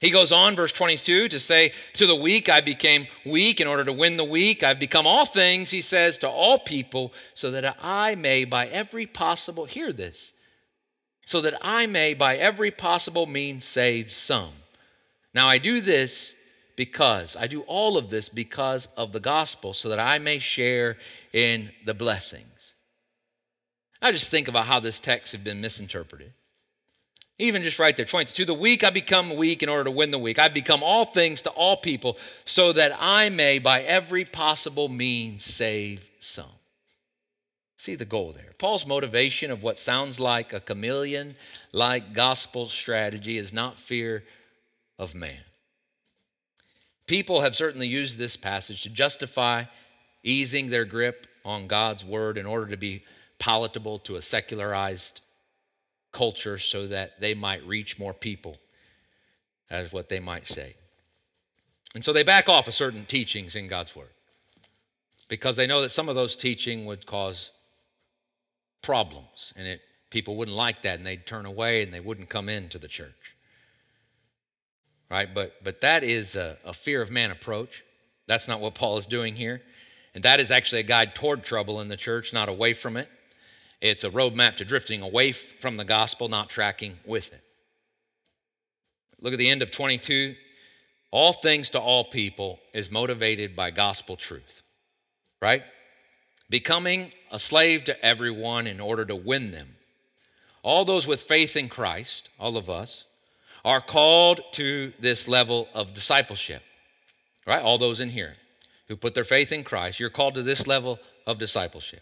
He 0.00 0.10
goes 0.10 0.32
on, 0.32 0.56
verse 0.56 0.72
22, 0.72 1.28
to 1.28 1.38
say, 1.38 1.70
To 1.94 2.08
the 2.08 2.16
weak 2.16 2.48
I 2.48 2.60
became 2.60 3.06
weak 3.24 3.60
in 3.60 3.68
order 3.68 3.84
to 3.84 3.92
win 3.92 4.16
the 4.16 4.24
weak. 4.24 4.64
I've 4.64 4.80
become 4.80 5.06
all 5.06 5.26
things, 5.26 5.70
he 5.70 5.80
says, 5.80 6.18
to 6.18 6.28
all 6.28 6.58
people, 6.58 7.12
so 7.34 7.52
that 7.52 7.76
I 7.80 8.16
may 8.16 8.44
by 8.44 8.66
every 8.66 9.06
possible, 9.06 9.64
hear 9.64 9.92
this, 9.92 10.32
so 11.24 11.40
that 11.42 11.54
I 11.62 11.86
may 11.86 12.14
by 12.14 12.36
every 12.36 12.72
possible 12.72 13.26
means 13.26 13.64
save 13.64 14.10
some. 14.10 14.54
Now 15.32 15.48
I 15.48 15.58
do 15.58 15.80
this 15.80 16.34
because, 16.74 17.36
I 17.36 17.46
do 17.46 17.60
all 17.60 17.96
of 17.96 18.10
this 18.10 18.28
because 18.28 18.88
of 18.96 19.12
the 19.12 19.20
gospel, 19.20 19.72
so 19.72 19.88
that 19.90 20.00
I 20.00 20.18
may 20.18 20.40
share 20.40 20.96
in 21.32 21.70
the 21.86 21.94
blessings. 21.94 22.53
I 24.04 24.12
just 24.12 24.30
think 24.30 24.48
about 24.48 24.66
how 24.66 24.80
this 24.80 24.98
text 24.98 25.32
has 25.32 25.40
been 25.40 25.62
misinterpreted. 25.62 26.34
Even 27.38 27.62
just 27.62 27.78
right 27.78 27.96
there, 27.96 28.04
22. 28.04 28.34
To 28.34 28.44
the 28.44 28.52
weak 28.52 28.84
I 28.84 28.90
become 28.90 29.34
weak 29.34 29.62
in 29.62 29.70
order 29.70 29.84
to 29.84 29.90
win 29.90 30.10
the 30.10 30.18
weak. 30.18 30.38
I 30.38 30.48
become 30.48 30.82
all 30.82 31.06
things 31.06 31.40
to 31.42 31.50
all 31.50 31.78
people 31.78 32.18
so 32.44 32.74
that 32.74 32.92
I 33.00 33.30
may 33.30 33.58
by 33.58 33.80
every 33.80 34.26
possible 34.26 34.90
means 34.90 35.42
save 35.42 36.02
some. 36.20 36.52
See 37.78 37.94
the 37.94 38.04
goal 38.04 38.34
there. 38.34 38.52
Paul's 38.58 38.84
motivation 38.84 39.50
of 39.50 39.62
what 39.62 39.78
sounds 39.78 40.20
like 40.20 40.52
a 40.52 40.60
chameleon 40.60 41.34
like 41.72 42.12
gospel 42.12 42.68
strategy 42.68 43.38
is 43.38 43.54
not 43.54 43.78
fear 43.78 44.22
of 44.98 45.14
man. 45.14 45.40
People 47.06 47.40
have 47.40 47.56
certainly 47.56 47.88
used 47.88 48.18
this 48.18 48.36
passage 48.36 48.82
to 48.82 48.90
justify 48.90 49.64
easing 50.22 50.68
their 50.68 50.84
grip 50.84 51.26
on 51.42 51.68
God's 51.68 52.04
word 52.04 52.36
in 52.36 52.44
order 52.44 52.66
to 52.66 52.76
be 52.76 53.02
palatable 53.38 53.98
to 54.00 54.16
a 54.16 54.22
secularized 54.22 55.20
culture 56.12 56.58
so 56.58 56.86
that 56.86 57.20
they 57.20 57.34
might 57.34 57.66
reach 57.66 57.98
more 57.98 58.14
people, 58.14 58.56
as 59.70 59.92
what 59.92 60.08
they 60.08 60.20
might 60.20 60.46
say. 60.46 60.76
And 61.94 62.04
so 62.04 62.12
they 62.12 62.22
back 62.22 62.48
off 62.48 62.68
of 62.68 62.74
certain 62.74 63.06
teachings 63.06 63.54
in 63.54 63.68
God's 63.68 63.94
Word 63.94 64.08
because 65.28 65.56
they 65.56 65.66
know 65.66 65.80
that 65.80 65.90
some 65.90 66.08
of 66.08 66.14
those 66.14 66.36
teaching 66.36 66.86
would 66.86 67.06
cause 67.06 67.50
problems 68.82 69.52
and 69.56 69.66
it, 69.66 69.80
people 70.10 70.36
wouldn't 70.36 70.56
like 70.56 70.82
that 70.82 70.98
and 70.98 71.06
they'd 71.06 71.26
turn 71.26 71.46
away 71.46 71.82
and 71.82 71.92
they 71.92 72.00
wouldn't 72.00 72.28
come 72.28 72.48
into 72.48 72.78
the 72.78 72.88
church. 72.88 73.12
Right? 75.10 75.32
But, 75.32 75.52
but 75.62 75.80
that 75.82 76.02
is 76.02 76.34
a, 76.36 76.58
a 76.64 76.74
fear 76.74 77.00
of 77.00 77.10
man 77.10 77.30
approach. 77.30 77.84
That's 78.26 78.48
not 78.48 78.60
what 78.60 78.74
Paul 78.74 78.98
is 78.98 79.06
doing 79.06 79.36
here. 79.36 79.62
And 80.14 80.24
that 80.24 80.40
is 80.40 80.50
actually 80.50 80.80
a 80.80 80.84
guide 80.84 81.14
toward 81.14 81.44
trouble 81.44 81.80
in 81.80 81.88
the 81.88 81.96
church, 81.96 82.32
not 82.32 82.48
away 82.48 82.74
from 82.74 82.96
it. 82.96 83.08
It's 83.84 84.02
a 84.02 84.08
roadmap 84.08 84.56
to 84.56 84.64
drifting 84.64 85.02
away 85.02 85.32
from 85.60 85.76
the 85.76 85.84
gospel, 85.84 86.30
not 86.30 86.48
tracking 86.48 86.96
with 87.04 87.30
it. 87.30 87.42
Look 89.20 89.34
at 89.34 89.38
the 89.38 89.50
end 89.50 89.60
of 89.60 89.70
22. 89.70 90.34
All 91.10 91.34
things 91.34 91.68
to 91.70 91.78
all 91.78 92.04
people 92.04 92.60
is 92.72 92.90
motivated 92.90 93.54
by 93.54 93.70
gospel 93.70 94.16
truth, 94.16 94.62
right? 95.42 95.62
Becoming 96.48 97.12
a 97.30 97.38
slave 97.38 97.84
to 97.84 98.02
everyone 98.02 98.66
in 98.66 98.80
order 98.80 99.04
to 99.04 99.14
win 99.14 99.52
them. 99.52 99.76
All 100.62 100.86
those 100.86 101.06
with 101.06 101.20
faith 101.20 101.54
in 101.54 101.68
Christ, 101.68 102.30
all 102.38 102.56
of 102.56 102.70
us, 102.70 103.04
are 103.66 103.82
called 103.82 104.40
to 104.52 104.94
this 104.98 105.28
level 105.28 105.68
of 105.74 105.92
discipleship, 105.92 106.62
right? 107.46 107.62
All 107.62 107.76
those 107.76 108.00
in 108.00 108.08
here 108.08 108.36
who 108.88 108.96
put 108.96 109.14
their 109.14 109.24
faith 109.24 109.52
in 109.52 109.62
Christ, 109.62 110.00
you're 110.00 110.08
called 110.08 110.36
to 110.36 110.42
this 110.42 110.66
level 110.66 110.98
of 111.26 111.38
discipleship. 111.38 112.00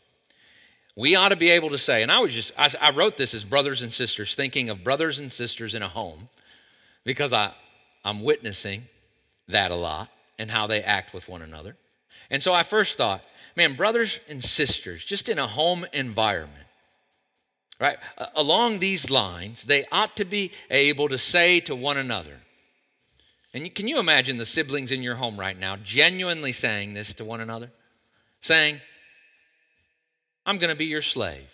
We 0.95 1.15
ought 1.15 1.31
to 1.31 1.37
be 1.37 1.51
able 1.51 1.71
to 1.71 1.79
say, 1.79 2.03
and 2.03 2.13
I 2.13 2.19
was 2.19 2.33
just, 2.33 2.53
I, 2.57 2.71
I, 2.81 2.91
wrote 2.91 3.17
this 3.17 3.33
as 3.33 3.45
brothers 3.45 3.81
and 3.81 3.93
sisters, 3.93 4.35
thinking 4.35 4.69
of 4.69 4.85
brothers 4.85 5.19
and 5.19 5.33
sisters 5.33 5.75
in 5.75 5.83
a 5.83 5.89
home, 5.89 6.29
because 7.05 7.33
I, 7.33 7.55
I'm 8.05 8.23
witnessing 8.23 8.85
that 9.49 9.71
a 9.71 9.75
lot 9.75 10.11
and 10.39 10.51
how 10.51 10.67
they 10.67 10.83
act 10.83 11.15
with 11.15 11.29
one 11.29 11.41
another. 11.41 11.77
And 12.31 12.43
so 12.43 12.53
I 12.53 12.63
first 12.63 12.99
thought, 12.99 13.25
man, 13.57 13.75
brothers 13.75 14.21
and 14.29 14.45
sisters, 14.45 15.03
just 15.05 15.29
in 15.29 15.39
a 15.39 15.47
home 15.47 15.87
environment, 15.95 16.67
right? 17.81 17.97
Along 18.35 18.79
these 18.79 19.09
lines, 19.09 19.65
they 19.65 19.87
ought 19.91 20.17
to 20.17 20.27
be 20.27 20.53
able 20.71 21.09
to 21.09 21.19
say 21.19 21.61
to 21.61 21.75
one 21.75 21.97
another, 21.97 22.37
and 23.55 23.75
can 23.75 23.89
you 23.89 23.99
imagine 23.99 24.39
the 24.39 24.47
siblings 24.47 24.93
in 24.93 25.03
your 25.03 25.15
home 25.15 25.39
right 25.39 25.59
now 25.59 25.77
genuinely 25.77 26.53
saying 26.53 26.95
this 26.95 27.13
to 27.15 27.25
one 27.25 27.41
another? 27.41 27.71
Saying, 28.41 28.81
I'm 30.45 30.59
going 30.59 30.71
to 30.71 30.77
be 30.77 30.87
your 30.87 31.03
slave. 31.03 31.47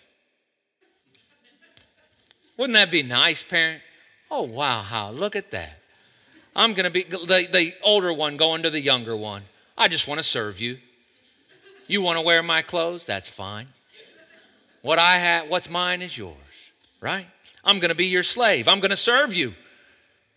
Wouldn't 2.57 2.73
that 2.73 2.91
be 2.91 3.03
nice, 3.03 3.43
parent? 3.43 3.81
Oh, 4.29 4.43
wow, 4.43 4.81
how? 4.81 5.11
Look 5.11 5.35
at 5.35 5.51
that. 5.51 5.77
I'm 6.55 6.73
going 6.73 6.85
to 6.85 6.89
be 6.89 7.03
the, 7.03 7.47
the 7.51 7.73
older 7.83 8.11
one 8.11 8.37
going 8.37 8.63
to 8.63 8.69
the 8.69 8.81
younger 8.81 9.15
one. 9.15 9.43
I 9.77 9.87
just 9.87 10.07
want 10.07 10.19
to 10.19 10.23
serve 10.23 10.59
you. 10.59 10.77
You 11.87 12.01
want 12.01 12.17
to 12.17 12.21
wear 12.21 12.43
my 12.43 12.61
clothes? 12.61 13.05
That's 13.07 13.27
fine. 13.27 13.67
What 14.81 14.99
I 14.99 15.17
have, 15.17 15.49
what's 15.49 15.69
mine 15.69 16.01
is 16.01 16.17
yours, 16.17 16.35
right? 17.01 17.27
I'm 17.63 17.79
going 17.79 17.89
to 17.89 17.95
be 17.95 18.07
your 18.07 18.23
slave. 18.23 18.67
I'm 18.67 18.79
going 18.79 18.91
to 18.91 18.97
serve 18.97 19.33
you, 19.33 19.53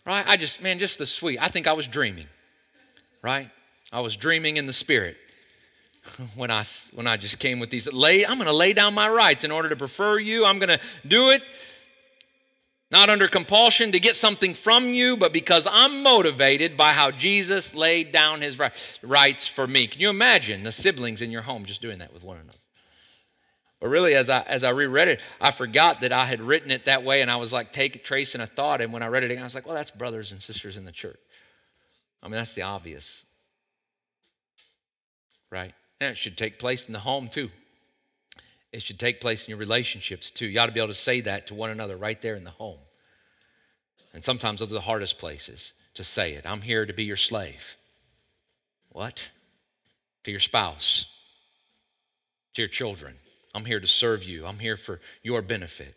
right? 0.05 0.23
I 0.27 0.37
just, 0.37 0.61
man, 0.61 0.79
just 0.79 0.97
the 0.97 1.05
sweet. 1.05 1.39
I 1.41 1.49
think 1.49 1.67
I 1.67 1.73
was 1.73 1.87
dreaming, 1.87 2.27
right? 3.21 3.49
I 3.91 4.01
was 4.01 4.15
dreaming 4.15 4.57
in 4.57 4.65
the 4.65 4.73
spirit 4.73 5.17
when 6.35 6.51
I, 6.51 6.63
when 6.93 7.07
I 7.07 7.17
just 7.17 7.39
came 7.39 7.59
with 7.59 7.69
these. 7.69 7.87
Lay, 7.87 8.25
I'm 8.25 8.35
going 8.35 8.47
to 8.47 8.53
lay 8.53 8.73
down 8.73 8.93
my 8.93 9.09
rights 9.09 9.43
in 9.43 9.51
order 9.51 9.69
to 9.69 9.75
prefer 9.75 10.19
you. 10.19 10.45
I'm 10.45 10.59
going 10.59 10.69
to 10.69 10.79
do 11.07 11.29
it 11.29 11.41
not 12.93 13.09
under 13.09 13.27
compulsion 13.27 13.91
to 13.91 13.99
get 13.99 14.15
something 14.15 14.53
from 14.53 14.87
you, 14.89 15.17
but 15.17 15.33
because 15.33 15.67
I'm 15.69 16.03
motivated 16.03 16.77
by 16.77 16.93
how 16.93 17.09
Jesus 17.09 17.73
laid 17.73 18.11
down 18.11 18.41
his 18.41 18.59
rights 19.01 19.47
for 19.47 19.65
me. 19.65 19.87
Can 19.87 19.99
you 19.99 20.11
imagine 20.11 20.61
the 20.61 20.71
siblings 20.71 21.23
in 21.23 21.31
your 21.31 21.41
home 21.41 21.65
just 21.65 21.81
doing 21.81 21.97
that 21.99 22.13
with 22.13 22.23
one 22.23 22.37
another? 22.37 22.59
But 23.81 23.89
really, 23.89 24.13
as 24.13 24.29
I 24.29 24.41
as 24.43 24.63
I 24.63 24.69
reread 24.69 25.07
it, 25.07 25.21
I 25.41 25.49
forgot 25.49 26.01
that 26.01 26.13
I 26.13 26.27
had 26.27 26.39
written 26.39 26.69
it 26.69 26.85
that 26.85 27.03
way, 27.03 27.21
and 27.21 27.29
I 27.29 27.35
was 27.35 27.51
like 27.51 27.73
take, 27.73 28.05
tracing 28.05 28.39
a 28.41 28.47
thought. 28.47 28.79
And 28.79 28.93
when 28.93 29.03
I 29.03 29.07
read 29.07 29.23
it 29.23 29.31
again, 29.31 29.41
I 29.41 29.45
was 29.45 29.55
like, 29.55 29.65
"Well, 29.65 29.75
that's 29.75 29.91
brothers 29.91 30.31
and 30.31 30.41
sisters 30.41 30.77
in 30.77 30.85
the 30.85 30.91
church." 30.91 31.19
I 32.21 32.27
mean, 32.27 32.35
that's 32.35 32.53
the 32.53 32.61
obvious, 32.61 33.25
right? 35.51 35.73
And 36.03 36.11
it 36.11 36.17
should 36.17 36.37
take 36.37 36.59
place 36.59 36.85
in 36.85 36.91
the 36.91 36.99
home 36.99 37.29
too. 37.29 37.49
It 38.73 38.83
should 38.83 38.99
take 38.99 39.21
place 39.21 39.45
in 39.45 39.51
your 39.51 39.57
relationships 39.57 40.31
too. 40.31 40.47
You 40.47 40.59
ought 40.59 40.65
to 40.65 40.73
be 40.73 40.81
able 40.81 40.89
to 40.89 40.99
say 40.99 41.21
that 41.21 41.47
to 41.47 41.53
one 41.53 41.69
another 41.69 41.95
right 41.95 42.21
there 42.21 42.35
in 42.35 42.43
the 42.43 42.49
home. 42.49 42.79
And 44.13 44.21
sometimes 44.21 44.59
those 44.59 44.71
are 44.71 44.73
the 44.73 44.81
hardest 44.81 45.17
places 45.17 45.71
to 45.93 46.03
say 46.03 46.33
it. 46.33 46.45
I'm 46.45 46.61
here 46.61 46.85
to 46.85 46.91
be 46.91 47.05
your 47.05 47.15
slave. 47.15 47.61
What? 48.89 49.21
To 50.25 50.31
your 50.31 50.41
spouse, 50.41 51.05
to 52.55 52.61
your 52.61 52.69
children. 52.69 53.15
I'm 53.55 53.63
here 53.63 53.79
to 53.79 53.87
serve 53.87 54.23
you. 54.23 54.45
I'm 54.45 54.59
here 54.59 54.75
for 54.75 54.99
your 55.21 55.41
benefit. 55.41 55.95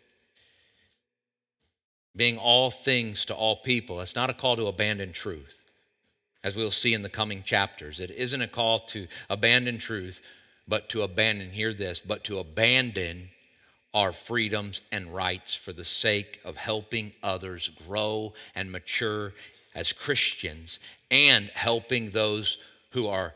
Being 2.15 2.37
all 2.37 2.71
things 2.71 3.25
to 3.25 3.35
all 3.35 3.57
people. 3.57 3.97
That's 3.97 4.15
not 4.15 4.29
a 4.29 4.33
call 4.33 4.55
to 4.55 4.67
abandon 4.67 5.11
truth 5.11 5.55
as 6.47 6.55
we'll 6.55 6.71
see 6.71 6.93
in 6.93 7.01
the 7.01 7.09
coming 7.09 7.43
chapters. 7.43 7.99
It 7.99 8.09
isn't 8.09 8.41
a 8.41 8.47
call 8.47 8.79
to 8.87 9.05
abandon 9.29 9.79
truth, 9.79 10.21
but 10.65 10.87
to 10.89 11.01
abandon, 11.01 11.51
hear 11.51 11.73
this, 11.73 11.99
but 11.99 12.23
to 12.23 12.39
abandon 12.39 13.29
our 13.93 14.13
freedoms 14.13 14.79
and 14.89 15.13
rights 15.13 15.55
for 15.55 15.73
the 15.73 15.83
sake 15.83 16.39
of 16.45 16.55
helping 16.55 17.11
others 17.21 17.69
grow 17.85 18.33
and 18.55 18.71
mature 18.71 19.33
as 19.75 19.91
Christians 19.91 20.79
and 21.11 21.49
helping 21.49 22.11
those 22.11 22.57
who 22.91 23.07
are 23.07 23.33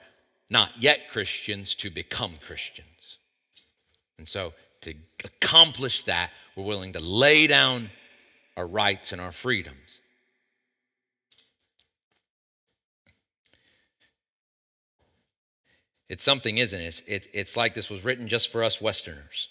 not 0.49 0.71
yet 0.79 1.09
Christians 1.11 1.75
to 1.75 1.89
become 1.89 2.35
Christians. 2.47 3.17
And 4.17 4.25
so, 4.25 4.53
to 4.83 4.93
accomplish 5.25 6.03
that, 6.03 6.31
we're 6.55 6.63
willing 6.63 6.93
to 6.93 7.01
lay 7.01 7.45
down 7.45 7.89
our 8.55 8.67
rights 8.67 9.11
and 9.11 9.19
our 9.19 9.33
freedoms. 9.33 9.99
It's 16.11 16.25
something, 16.25 16.57
isn't 16.57 16.77
it? 16.77 16.83
It's, 16.83 17.01
it, 17.07 17.27
it's 17.31 17.55
like 17.55 17.73
this 17.73 17.89
was 17.89 18.03
written 18.03 18.27
just 18.27 18.51
for 18.51 18.65
us 18.65 18.81
Westerners. 18.81 19.47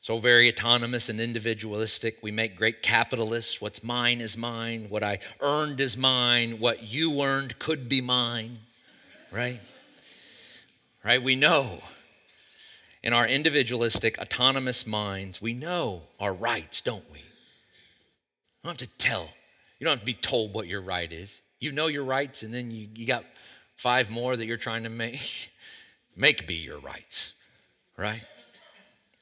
So 0.00 0.18
very 0.18 0.50
autonomous 0.50 1.10
and 1.10 1.20
individualistic. 1.20 2.16
We 2.22 2.30
make 2.30 2.56
great 2.56 2.82
capitalists. 2.82 3.60
What's 3.60 3.84
mine 3.84 4.22
is 4.22 4.38
mine. 4.38 4.86
What 4.88 5.02
I 5.02 5.18
earned 5.40 5.78
is 5.80 5.98
mine. 5.98 6.60
What 6.60 6.84
you 6.84 7.20
earned 7.20 7.58
could 7.58 7.90
be 7.90 8.00
mine. 8.00 8.60
Right? 9.30 9.60
Right? 11.04 11.22
We 11.22 11.36
know 11.36 11.82
in 13.02 13.12
our 13.12 13.28
individualistic, 13.28 14.16
autonomous 14.18 14.86
minds, 14.86 15.42
we 15.42 15.52
know 15.52 16.04
our 16.18 16.32
rights, 16.32 16.80
don't 16.80 17.04
we? 17.12 17.18
You 17.18 17.24
don't 18.64 18.80
have 18.80 18.88
to 18.88 18.96
tell. 18.96 19.28
You 19.78 19.84
don't 19.84 19.92
have 19.92 20.00
to 20.00 20.06
be 20.06 20.14
told 20.14 20.54
what 20.54 20.66
your 20.66 20.80
right 20.80 21.12
is. 21.12 21.42
You 21.58 21.72
know 21.72 21.88
your 21.88 22.04
rights, 22.04 22.44
and 22.44 22.54
then 22.54 22.70
you, 22.70 22.88
you 22.94 23.06
got 23.06 23.24
five 23.82 24.10
more 24.10 24.36
that 24.36 24.46
you're 24.46 24.56
trying 24.56 24.82
to 24.82 24.90
make, 24.90 25.20
make 26.16 26.46
be 26.46 26.56
your 26.56 26.78
rights, 26.80 27.32
right? 27.96 28.22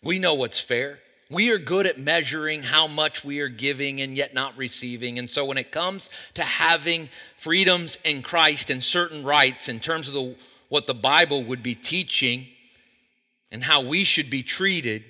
We 0.02 0.18
know 0.18 0.34
what's 0.34 0.60
fair. 0.60 0.98
We 1.30 1.50
are 1.50 1.58
good 1.58 1.86
at 1.86 1.98
measuring 1.98 2.62
how 2.62 2.86
much 2.86 3.22
we 3.22 3.40
are 3.40 3.48
giving 3.48 4.00
and 4.00 4.16
yet 4.16 4.32
not 4.32 4.56
receiving. 4.56 5.18
And 5.18 5.28
so 5.28 5.44
when 5.44 5.58
it 5.58 5.70
comes 5.70 6.08
to 6.34 6.42
having 6.42 7.10
freedoms 7.40 7.98
in 8.02 8.22
Christ 8.22 8.70
and 8.70 8.82
certain 8.82 9.24
rights 9.24 9.68
in 9.68 9.78
terms 9.78 10.08
of 10.08 10.14
the, 10.14 10.36
what 10.70 10.86
the 10.86 10.94
Bible 10.94 11.44
would 11.44 11.62
be 11.62 11.74
teaching 11.74 12.46
and 13.52 13.62
how 13.62 13.82
we 13.82 14.04
should 14.04 14.30
be 14.30 14.42
treated, 14.42 15.04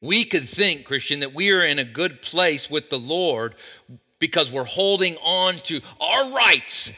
we 0.00 0.24
could 0.24 0.48
think, 0.48 0.84
Christian, 0.84 1.20
that 1.20 1.34
we 1.34 1.50
are 1.50 1.64
in 1.64 1.80
a 1.80 1.84
good 1.84 2.22
place 2.22 2.70
with 2.70 2.88
the 2.88 2.98
Lord 2.98 3.56
because 4.20 4.52
we're 4.52 4.64
holding 4.64 5.16
on 5.16 5.56
to 5.56 5.80
our 6.00 6.30
rights 6.30 6.92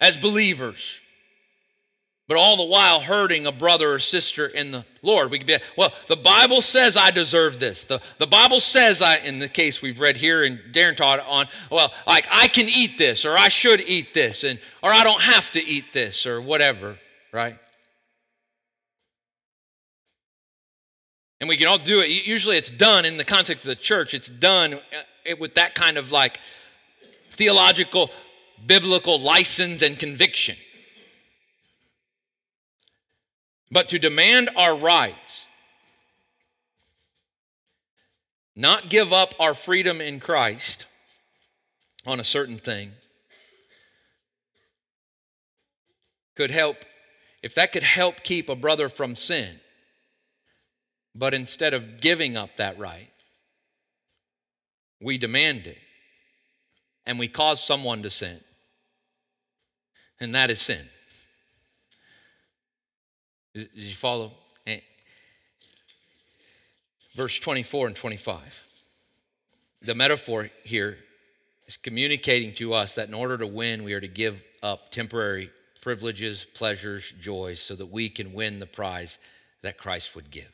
as 0.00 0.16
believers 0.16 1.00
but 2.28 2.36
all 2.36 2.56
the 2.56 2.64
while 2.64 3.00
hurting 3.00 3.46
a 3.46 3.52
brother 3.52 3.92
or 3.92 3.98
sister 4.00 4.46
in 4.46 4.72
the 4.72 4.84
Lord. 5.02 5.30
We 5.30 5.38
could 5.38 5.46
be, 5.46 5.58
well, 5.78 5.92
the 6.08 6.16
Bible 6.16 6.60
says 6.60 6.96
I 6.96 7.12
deserve 7.12 7.60
this. 7.60 7.84
The, 7.84 8.00
the 8.18 8.26
Bible 8.26 8.58
says 8.58 9.00
I, 9.00 9.18
in 9.18 9.38
the 9.38 9.48
case 9.48 9.80
we've 9.80 10.00
read 10.00 10.16
here 10.16 10.42
and 10.42 10.58
Darren 10.72 10.96
taught 10.96 11.20
on, 11.20 11.46
well, 11.70 11.92
like 12.06 12.26
I 12.28 12.48
can 12.48 12.68
eat 12.68 12.98
this 12.98 13.24
or 13.24 13.38
I 13.38 13.48
should 13.48 13.80
eat 13.80 14.12
this 14.12 14.42
and 14.42 14.58
or 14.82 14.92
I 14.92 15.04
don't 15.04 15.22
have 15.22 15.50
to 15.52 15.64
eat 15.64 15.84
this 15.94 16.26
or 16.26 16.42
whatever, 16.42 16.98
right? 17.32 17.58
And 21.40 21.48
we 21.48 21.56
can 21.56 21.68
all 21.68 21.78
do 21.78 22.00
it. 22.00 22.08
Usually 22.08 22.56
it's 22.56 22.70
done 22.70 23.04
in 23.04 23.18
the 23.18 23.24
context 23.24 23.64
of 23.64 23.68
the 23.68 23.76
church. 23.76 24.14
It's 24.14 24.28
done 24.28 24.74
uh, 24.74 25.36
with 25.38 25.54
that 25.54 25.76
kind 25.76 25.96
of 25.96 26.10
like 26.10 26.40
theological, 27.36 28.10
biblical 28.64 29.20
license 29.20 29.82
and 29.82 29.98
conviction. 29.98 30.56
But 33.70 33.88
to 33.88 33.98
demand 33.98 34.50
our 34.56 34.76
rights, 34.76 35.46
not 38.54 38.88
give 38.88 39.12
up 39.12 39.34
our 39.38 39.54
freedom 39.54 40.00
in 40.00 40.20
Christ 40.20 40.86
on 42.06 42.20
a 42.20 42.24
certain 42.24 42.58
thing, 42.58 42.92
could 46.36 46.50
help, 46.50 46.76
if 47.42 47.54
that 47.54 47.72
could 47.72 47.82
help 47.82 48.22
keep 48.22 48.48
a 48.48 48.54
brother 48.54 48.88
from 48.88 49.16
sin, 49.16 49.58
but 51.14 51.34
instead 51.34 51.74
of 51.74 52.00
giving 52.00 52.36
up 52.36 52.50
that 52.56 52.78
right, 52.78 53.10
we 55.00 55.18
demand 55.18 55.66
it 55.66 55.78
and 57.06 57.18
we 57.18 57.28
cause 57.28 57.62
someone 57.62 58.02
to 58.02 58.10
sin. 58.10 58.40
And 60.18 60.34
that 60.34 60.50
is 60.50 60.60
sin. 60.60 60.86
Did 63.54 63.68
you 63.74 63.94
follow? 63.94 64.32
Verse 67.14 67.38
24 67.40 67.86
and 67.86 67.96
25. 67.96 68.42
The 69.82 69.94
metaphor 69.94 70.50
here 70.64 70.98
is 71.66 71.78
communicating 71.78 72.54
to 72.56 72.74
us 72.74 72.94
that 72.96 73.08
in 73.08 73.14
order 73.14 73.38
to 73.38 73.46
win, 73.46 73.84
we 73.84 73.94
are 73.94 74.00
to 74.00 74.08
give 74.08 74.42
up 74.62 74.90
temporary 74.90 75.50
privileges, 75.80 76.46
pleasures, 76.54 77.10
joys, 77.22 77.60
so 77.60 77.74
that 77.76 77.90
we 77.90 78.10
can 78.10 78.34
win 78.34 78.58
the 78.58 78.66
prize 78.66 79.18
that 79.62 79.78
Christ 79.78 80.14
would 80.14 80.30
give. 80.30 80.50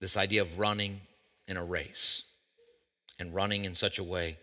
This 0.00 0.16
idea 0.16 0.42
of 0.42 0.58
running 0.58 1.00
in 1.48 1.56
a 1.56 1.64
race 1.64 2.24
and 3.20 3.34
running 3.34 3.64
in 3.64 3.74
such 3.74 3.98
a 3.98 4.04
way 4.04 4.38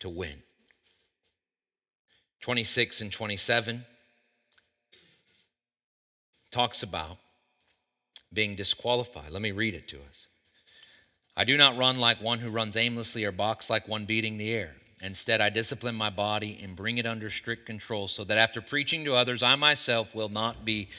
to 0.00 0.08
win. 0.08 0.42
26 2.40 3.00
and 3.02 3.12
27 3.12 3.84
talks 6.50 6.82
about 6.82 7.18
being 8.32 8.56
disqualified. 8.56 9.30
Let 9.30 9.42
me 9.42 9.52
read 9.52 9.74
it 9.74 9.88
to 9.88 9.96
us. 9.96 10.26
I 11.36 11.44
do 11.44 11.56
not 11.56 11.76
run 11.76 11.96
like 11.96 12.20
one 12.20 12.38
who 12.38 12.50
runs 12.50 12.76
aimlessly 12.76 13.24
or 13.24 13.32
box 13.32 13.70
like 13.70 13.88
one 13.88 14.04
beating 14.04 14.36
the 14.38 14.50
air. 14.50 14.72
Instead, 15.02 15.40
I 15.40 15.48
discipline 15.48 15.94
my 15.94 16.10
body 16.10 16.60
and 16.62 16.76
bring 16.76 16.98
it 16.98 17.06
under 17.06 17.30
strict 17.30 17.64
control 17.64 18.08
so 18.08 18.24
that 18.24 18.36
after 18.36 18.60
preaching 18.60 19.04
to 19.06 19.14
others, 19.14 19.42
I 19.42 19.56
myself 19.56 20.14
will 20.14 20.28
not 20.28 20.64
be 20.64 20.90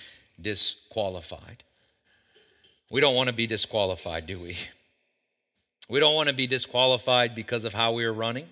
disqualified. 0.41 1.63
We 2.89 2.99
don't 3.01 3.15
want 3.15 3.27
to 3.27 3.33
be 3.33 3.47
disqualified, 3.47 4.25
do 4.27 4.39
we? 4.39 4.57
We 5.89 5.99
don't 5.99 6.15
want 6.15 6.29
to 6.29 6.33
be 6.33 6.47
disqualified 6.47 7.35
because 7.35 7.65
of 7.65 7.73
how 7.73 7.93
we 7.93 8.05
are 8.05 8.13
running. 8.13 8.47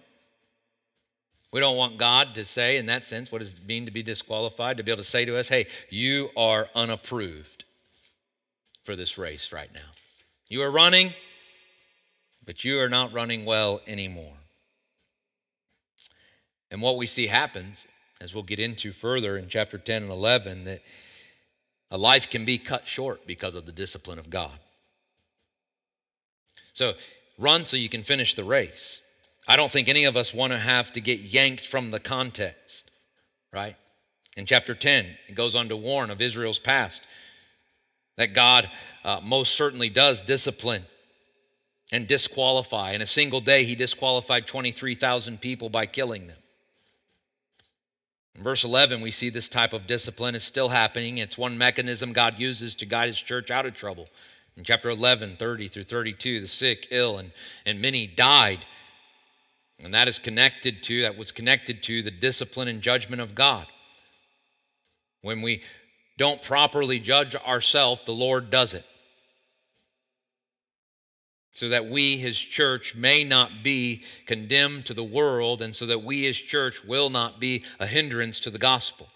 We 1.51 1.59
don't 1.59 1.77
want 1.77 1.97
God 1.97 2.35
to 2.35 2.45
say, 2.45 2.77
in 2.77 2.85
that 2.87 3.03
sense, 3.03 3.31
what 3.31 3.39
does 3.39 3.49
it 3.49 3.65
mean 3.65 3.85
to 3.85 3.91
be 3.91 4.03
disqualified? 4.03 4.77
To 4.77 4.83
be 4.83 4.91
able 4.91 5.03
to 5.03 5.09
say 5.09 5.25
to 5.25 5.37
us, 5.37 5.49
hey, 5.49 5.67
you 5.89 6.29
are 6.37 6.67
unapproved 6.75 7.63
for 8.83 8.95
this 8.95 9.17
race 9.17 9.51
right 9.51 9.73
now. 9.73 9.89
You 10.47 10.61
are 10.61 10.71
running, 10.71 11.13
but 12.45 12.63
you 12.63 12.79
are 12.79 12.89
not 12.89 13.13
running 13.13 13.45
well 13.45 13.81
anymore. 13.87 14.33
And 16.71 16.81
what 16.81 16.97
we 16.97 17.07
see 17.07 17.25
happens, 17.25 17.87
as 18.21 18.33
we'll 18.33 18.43
get 18.43 18.59
into 18.59 18.91
further 18.91 19.37
in 19.37 19.49
chapter 19.49 19.79
10 19.79 20.03
and 20.03 20.11
11, 20.11 20.65
that 20.65 20.81
a 21.89 21.97
life 21.97 22.29
can 22.29 22.45
be 22.45 22.59
cut 22.59 22.87
short 22.87 23.25
because 23.25 23.55
of 23.55 23.65
the 23.65 23.71
discipline 23.71 24.19
of 24.19 24.29
God. 24.29 24.59
So, 26.73 26.93
run 27.37 27.65
so 27.65 27.77
you 27.77 27.89
can 27.89 28.03
finish 28.03 28.33
the 28.35 28.43
race. 28.43 29.01
I 29.47 29.55
don't 29.55 29.71
think 29.71 29.87
any 29.87 30.03
of 30.03 30.15
us 30.15 30.33
want 30.33 30.53
to 30.53 30.59
have 30.59 30.91
to 30.93 31.01
get 31.01 31.19
yanked 31.19 31.65
from 31.65 31.91
the 31.91 31.99
context, 31.99 32.91
right? 33.51 33.75
In 34.37 34.45
chapter 34.45 34.75
10, 34.75 35.07
it 35.27 35.35
goes 35.35 35.55
on 35.55 35.69
to 35.69 35.75
warn 35.75 36.09
of 36.09 36.21
Israel's 36.21 36.59
past 36.59 37.01
that 38.17 38.33
God 38.33 38.69
uh, 39.03 39.21
most 39.23 39.55
certainly 39.55 39.89
does 39.89 40.21
discipline 40.21 40.85
and 41.91 42.07
disqualify. 42.07 42.91
In 42.91 43.01
a 43.01 43.07
single 43.07 43.41
day, 43.41 43.63
he 43.63 43.75
disqualified 43.75 44.45
23,000 44.45 45.41
people 45.41 45.69
by 45.69 45.85
killing 45.85 46.27
them. 46.27 46.37
In 48.35 48.43
verse 48.43 48.63
11, 48.63 49.01
we 49.01 49.11
see 49.11 49.29
this 49.29 49.49
type 49.49 49.73
of 49.73 49.87
discipline 49.87 50.35
is 50.35 50.43
still 50.43 50.69
happening. 50.69 51.17
It's 51.17 51.37
one 51.37 51.57
mechanism 51.57 52.13
God 52.13 52.39
uses 52.39 52.75
to 52.75 52.85
guide 52.85 53.07
his 53.07 53.19
church 53.19 53.49
out 53.49 53.65
of 53.65 53.75
trouble. 53.75 54.07
In 54.59 54.63
chapter 54.63 54.89
11, 54.91 55.37
30 55.39 55.69
through 55.69 55.85
32, 55.85 56.41
the 56.41 56.47
sick, 56.47 56.89
ill, 56.91 57.17
and, 57.17 57.31
and 57.65 57.81
many 57.81 58.05
died 58.05 58.65
and 59.81 59.93
that 59.93 60.07
is 60.07 60.19
connected 60.19 60.83
to, 60.83 61.03
that 61.03 61.17
was 61.17 61.31
connected 61.31 61.83
to 61.83 62.03
the 62.03 62.11
discipline 62.11 62.67
and 62.67 62.81
judgment 62.81 63.21
of 63.21 63.35
God. 63.35 63.65
When 65.21 65.41
we 65.41 65.61
don't 66.17 66.41
properly 66.41 66.99
judge 66.99 67.35
ourselves, 67.35 68.01
the 68.05 68.11
Lord 68.11 68.49
does 68.49 68.73
it. 68.73 68.85
So 71.53 71.69
that 71.69 71.89
we, 71.89 72.17
His 72.17 72.37
church, 72.37 72.93
may 72.95 73.23
not 73.23 73.63
be 73.63 74.03
condemned 74.27 74.85
to 74.87 74.93
the 74.93 75.03
world, 75.03 75.61
and 75.61 75.75
so 75.75 75.85
that 75.87 76.03
we, 76.03 76.23
His 76.23 76.37
church, 76.37 76.83
will 76.85 77.09
not 77.09 77.39
be 77.39 77.63
a 77.79 77.87
hindrance 77.87 78.39
to 78.41 78.49
the 78.49 78.59
gospel. 78.59 79.07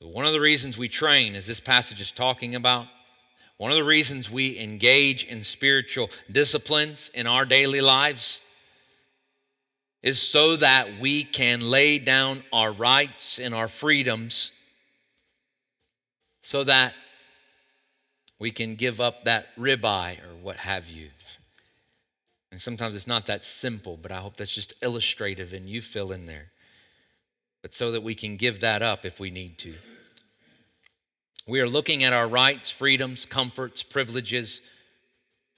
One 0.00 0.26
of 0.26 0.32
the 0.32 0.40
reasons 0.40 0.78
we 0.78 0.88
train, 0.88 1.34
as 1.34 1.46
this 1.46 1.60
passage 1.60 2.00
is 2.00 2.12
talking 2.12 2.54
about, 2.54 2.86
one 3.58 3.72
of 3.72 3.76
the 3.76 3.84
reasons 3.84 4.30
we 4.30 4.58
engage 4.58 5.24
in 5.24 5.42
spiritual 5.42 6.10
disciplines 6.30 7.10
in 7.12 7.26
our 7.26 7.44
daily 7.44 7.80
lives 7.80 8.40
is 10.02 10.22
so 10.22 10.56
that 10.56 11.00
we 11.00 11.24
can 11.24 11.60
lay 11.60 11.98
down 11.98 12.44
our 12.52 12.72
rights 12.72 13.38
and 13.38 13.52
our 13.52 13.66
freedoms 13.66 14.52
so 16.40 16.62
that 16.62 16.94
we 18.38 18.52
can 18.52 18.76
give 18.76 19.00
up 19.00 19.24
that 19.24 19.46
ribeye 19.58 20.18
or 20.24 20.36
what 20.40 20.56
have 20.56 20.86
you. 20.86 21.10
And 22.52 22.62
sometimes 22.62 22.94
it's 22.94 23.08
not 23.08 23.26
that 23.26 23.44
simple, 23.44 23.98
but 24.00 24.12
I 24.12 24.20
hope 24.20 24.36
that's 24.36 24.54
just 24.54 24.72
illustrative 24.80 25.52
and 25.52 25.68
you 25.68 25.82
fill 25.82 26.12
in 26.12 26.26
there. 26.26 26.46
But 27.62 27.74
so 27.74 27.90
that 27.90 28.04
we 28.04 28.14
can 28.14 28.36
give 28.36 28.60
that 28.60 28.82
up 28.82 29.04
if 29.04 29.18
we 29.18 29.32
need 29.32 29.58
to. 29.58 29.74
We 31.48 31.60
are 31.60 31.68
looking 31.68 32.04
at 32.04 32.12
our 32.12 32.28
rights, 32.28 32.68
freedoms, 32.68 33.24
comforts, 33.24 33.82
privileges. 33.82 34.60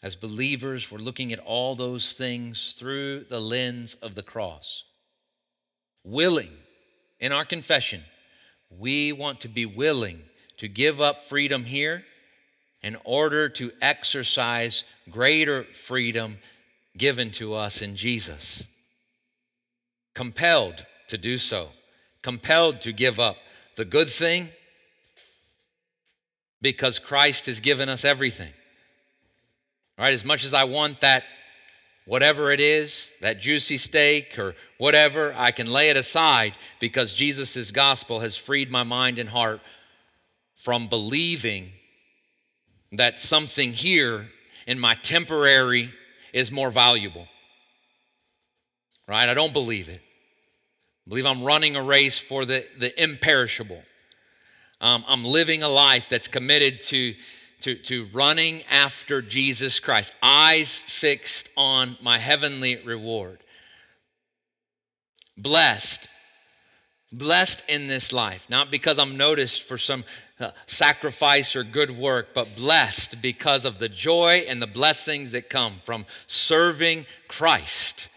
As 0.05 0.14
believers, 0.14 0.88
we're 0.88 0.99
looking 0.99 1.32
at 1.32 1.41
all 1.41 1.74
those 1.74 2.12
things 2.12 2.76
through 2.78 3.24
the 3.24 3.41
lens 3.41 3.97
of 4.01 4.14
the 4.14 4.22
cross, 4.22 4.84
willing 6.05 6.53
in 7.18 7.32
our 7.32 7.45
confession, 7.45 8.05
we 8.70 9.11
want 9.11 9.41
to 9.41 9.49
be 9.49 9.66
willing 9.66 10.22
to 10.59 10.68
give 10.68 11.01
up 11.01 11.16
freedom 11.28 11.64
here 11.64 12.05
in 12.82 12.97
order 13.05 13.49
to 13.49 13.72
exercise 13.82 14.84
greater 15.11 15.66
freedom 15.88 16.38
given 16.97 17.32
to 17.32 17.55
us 17.55 17.82
in 17.82 17.97
Jesus. 17.97 18.62
Compelled 20.14 20.86
to 21.09 21.18
do 21.18 21.36
so, 21.36 21.70
compelled 22.22 22.80
to 22.82 22.93
give 22.93 23.18
up 23.18 23.36
the 23.76 23.84
good 23.84 24.09
thing 24.09 24.51
because 26.62 26.98
Christ 26.98 27.46
has 27.46 27.61
given 27.61 27.88
us 27.88 28.04
everything. 28.04 28.52
All 29.98 30.04
right, 30.04 30.14
as 30.14 30.24
much 30.24 30.44
as 30.44 30.54
I 30.54 30.64
want 30.64 31.00
that, 31.00 31.24
whatever 32.06 32.50
it 32.50 32.61
is, 32.61 33.11
that 33.20 33.40
juicy 33.40 33.78
steak 33.78 34.38
or 34.38 34.54
whatever, 34.78 35.34
I 35.36 35.50
can 35.50 35.66
lay 35.66 35.90
it 35.90 35.96
aside 35.96 36.54
because 36.80 37.14
Jesus' 37.14 37.70
gospel 37.70 38.20
has 38.20 38.36
freed 38.36 38.70
my 38.70 38.82
mind 38.82 39.18
and 39.18 39.28
heart 39.28 39.61
from 40.64 40.88
believing 40.88 41.70
that 42.92 43.20
something 43.20 43.72
here 43.72 44.28
in 44.66 44.78
my 44.78 44.94
temporary 44.96 45.92
is 46.32 46.50
more 46.50 46.70
valuable. 46.70 47.26
Right? 49.06 49.28
I 49.28 49.34
don't 49.34 49.52
believe 49.52 49.88
it. 49.88 50.00
I 51.06 51.08
believe 51.08 51.26
I'm 51.26 51.42
running 51.42 51.76
a 51.76 51.82
race 51.82 52.18
for 52.18 52.44
the, 52.44 52.64
the 52.78 53.02
imperishable. 53.02 53.82
Um, 54.81 55.05
I'm 55.07 55.24
living 55.24 55.62
a 55.62 55.68
life 55.68 56.07
that's 56.11 56.28
committed 56.28 56.83
to, 56.85 57.14
to, 57.62 57.74
to 57.76 58.07
running 58.12 58.62
after 58.64 59.20
Jesus 59.20 59.78
Christ, 59.81 60.12
eyes 60.22 60.83
fixed 60.87 61.51
on 61.57 61.99
my 62.03 62.18
heavenly 62.18 62.83
reward. 62.85 63.41
Blessed 65.37 66.09
blessed 67.12 67.62
in 67.68 67.89
this 67.89 68.12
life, 68.12 68.43
not 68.49 68.70
because 68.70 68.99
I'm 68.99 69.16
noticed 69.16 69.64
for 69.64 69.78
some 69.78 70.05
uh, 70.39 70.51
sacrifice 70.66 71.57
or 71.57 71.64
good 71.64 71.91
work, 71.91 72.28
but 72.35 72.57
blessed 72.57 73.16
because 73.20 73.64
of 73.64 73.78
the 73.78 73.89
joy 73.89 74.45
and 74.49 74.62
the 74.62 74.66
blessings 74.66 75.33
that 75.33 75.51
come 75.51 75.81
from 75.85 76.07
serving 76.26 77.07
Christ. 77.28 78.09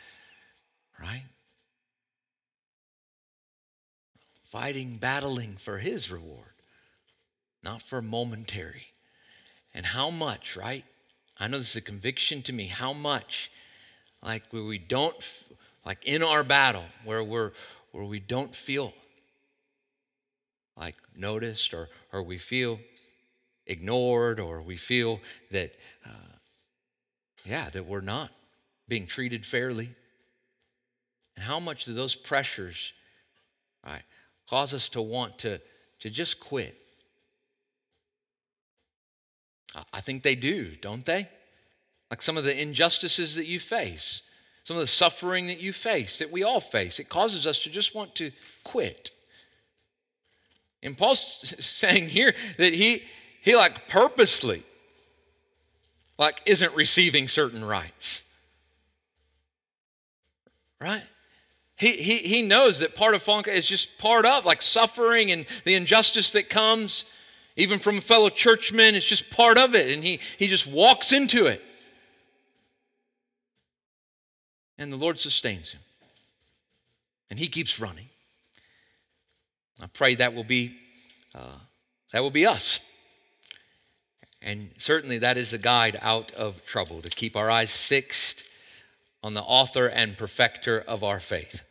Right? 1.00 1.26
Fighting, 4.52 4.98
battling 4.98 5.58
for 5.66 5.80
his 5.80 6.12
reward, 6.12 6.53
not 7.64 7.82
for 7.84 8.02
momentary. 8.02 8.84
And 9.74 9.86
how 9.86 10.10
much, 10.10 10.56
right? 10.56 10.84
I 11.40 11.48
know 11.48 11.60
this 11.60 11.72
is 11.72 11.76
a 11.78 11.82
conviction 11.82 12.44
to 12.44 12.54
me. 12.54 12.68
How 12.68 12.94
much, 12.94 13.50
like 14.22 14.44
where 14.52 14.64
we 14.64 14.78
don't, 14.78 15.16
like 15.86 16.04
in 16.06 16.24
our 16.24 16.44
battle, 16.44 16.86
where 17.06 17.24
we're 17.24 17.52
where 17.92 18.06
we 18.06 18.20
don't 18.20 18.56
feel 18.56 18.92
like 20.76 20.96
noticed 21.16 21.74
or, 21.74 21.88
or 22.12 22.24
we 22.24 22.40
feel 22.40 22.80
ignored 23.68 24.40
or 24.40 24.62
we 24.62 24.78
feel 24.78 25.20
that, 25.52 25.72
uh, 26.06 26.36
yeah, 27.46 27.70
that 27.70 27.86
we're 27.86 28.02
not 28.02 28.32
being 28.88 29.06
treated 29.06 29.46
fairly. 29.46 29.90
And 31.36 31.46
how 31.46 31.60
much 31.60 31.86
do 31.86 31.94
those 31.94 32.16
pressures 32.16 32.94
right, 33.86 34.04
cause 34.50 34.74
us 34.74 34.90
to 34.90 35.02
want 35.02 35.40
to, 35.40 35.60
to 36.00 36.10
just 36.10 36.40
quit? 36.40 36.76
I 39.92 40.02
think 40.02 40.24
they 40.24 40.36
do, 40.36 40.76
don't 40.82 41.06
they? 41.06 41.28
Like 42.12 42.22
some 42.22 42.38
of 42.38 42.44
the 42.44 42.60
injustices 42.60 43.36
that 43.36 43.48
you 43.48 43.60
face 43.60 44.22
some 44.64 44.78
of 44.78 44.82
the 44.82 44.88
suffering 44.88 45.48
that 45.48 45.60
you 45.60 45.74
face, 45.74 46.20
that 46.20 46.32
we 46.32 46.44
all 46.44 46.62
face. 46.62 47.00
It 47.00 47.10
causes 47.10 47.46
us 47.46 47.60
to 47.60 47.70
just 47.70 47.94
want 47.94 48.16
to 48.16 48.32
quit. 48.64 49.12
And 50.82 50.98
Paul's 50.98 51.54
saying 51.60 52.10
here 52.10 52.34
that 52.58 52.74
he, 52.74 53.04
he 53.42 53.56
like 53.56 53.88
purposely, 53.90 54.66
like 56.18 56.42
isn't 56.46 56.74
receiving 56.76 57.28
certain 57.28 57.64
rights. 57.64 58.24
Right? 60.80 61.04
He, 61.76 61.98
he, 61.98 62.18
he 62.20 62.42
knows 62.42 62.80
that 62.80 62.96
part 62.96 63.16
of 63.16 63.24
funk 63.24 63.48
is 63.48 63.68
just 63.68 63.98
part 63.98 64.26
of 64.26 64.46
like 64.46 64.62
suffering 64.62 65.32
and 65.32 65.46
the 65.66 65.76
injustice 65.76 66.30
that 66.32 66.50
comes 66.50 67.04
even 67.56 67.80
from 67.80 67.98
a 67.98 68.02
fellow 68.02 68.30
churchman. 68.30 68.96
It's 68.96 69.06
just 69.06 69.30
part 69.30 69.58
of 69.58 69.76
it. 69.76 69.92
And 69.92 70.04
he, 70.04 70.20
he 70.38 70.48
just 70.48 70.68
walks 70.68 71.12
into 71.12 71.48
it 71.48 71.62
and 74.78 74.92
the 74.92 74.98
Lord 74.98 75.20
sustains 75.20 75.72
him. 75.72 75.82
And 77.30 77.40
he 77.40 77.48
keeps 77.48 77.80
running. 77.80 78.10
I 79.80 79.88
pray 79.88 80.16
that 80.16 80.34
will 80.34 80.44
be 80.44 80.76
uh, 81.34 81.58
that 82.12 82.20
will 82.20 82.32
be 82.32 82.46
us. 82.46 82.80
And 84.42 84.72
certainly 84.78 85.20
that 85.20 85.38
is 85.38 85.52
a 85.54 85.58
guide 85.58 85.98
out 86.02 86.32
of 86.34 86.64
trouble 86.66 87.02
to 87.02 87.10
keep 87.10 87.36
our 87.36 87.50
eyes 87.50 87.76
fixed 87.76 88.44
on 89.24 89.34
the 89.34 89.42
author 89.42 89.88
and 89.88 90.18
perfecter 90.18 90.80
of 90.80 91.04
our 91.04 91.20
faith, 91.20 91.62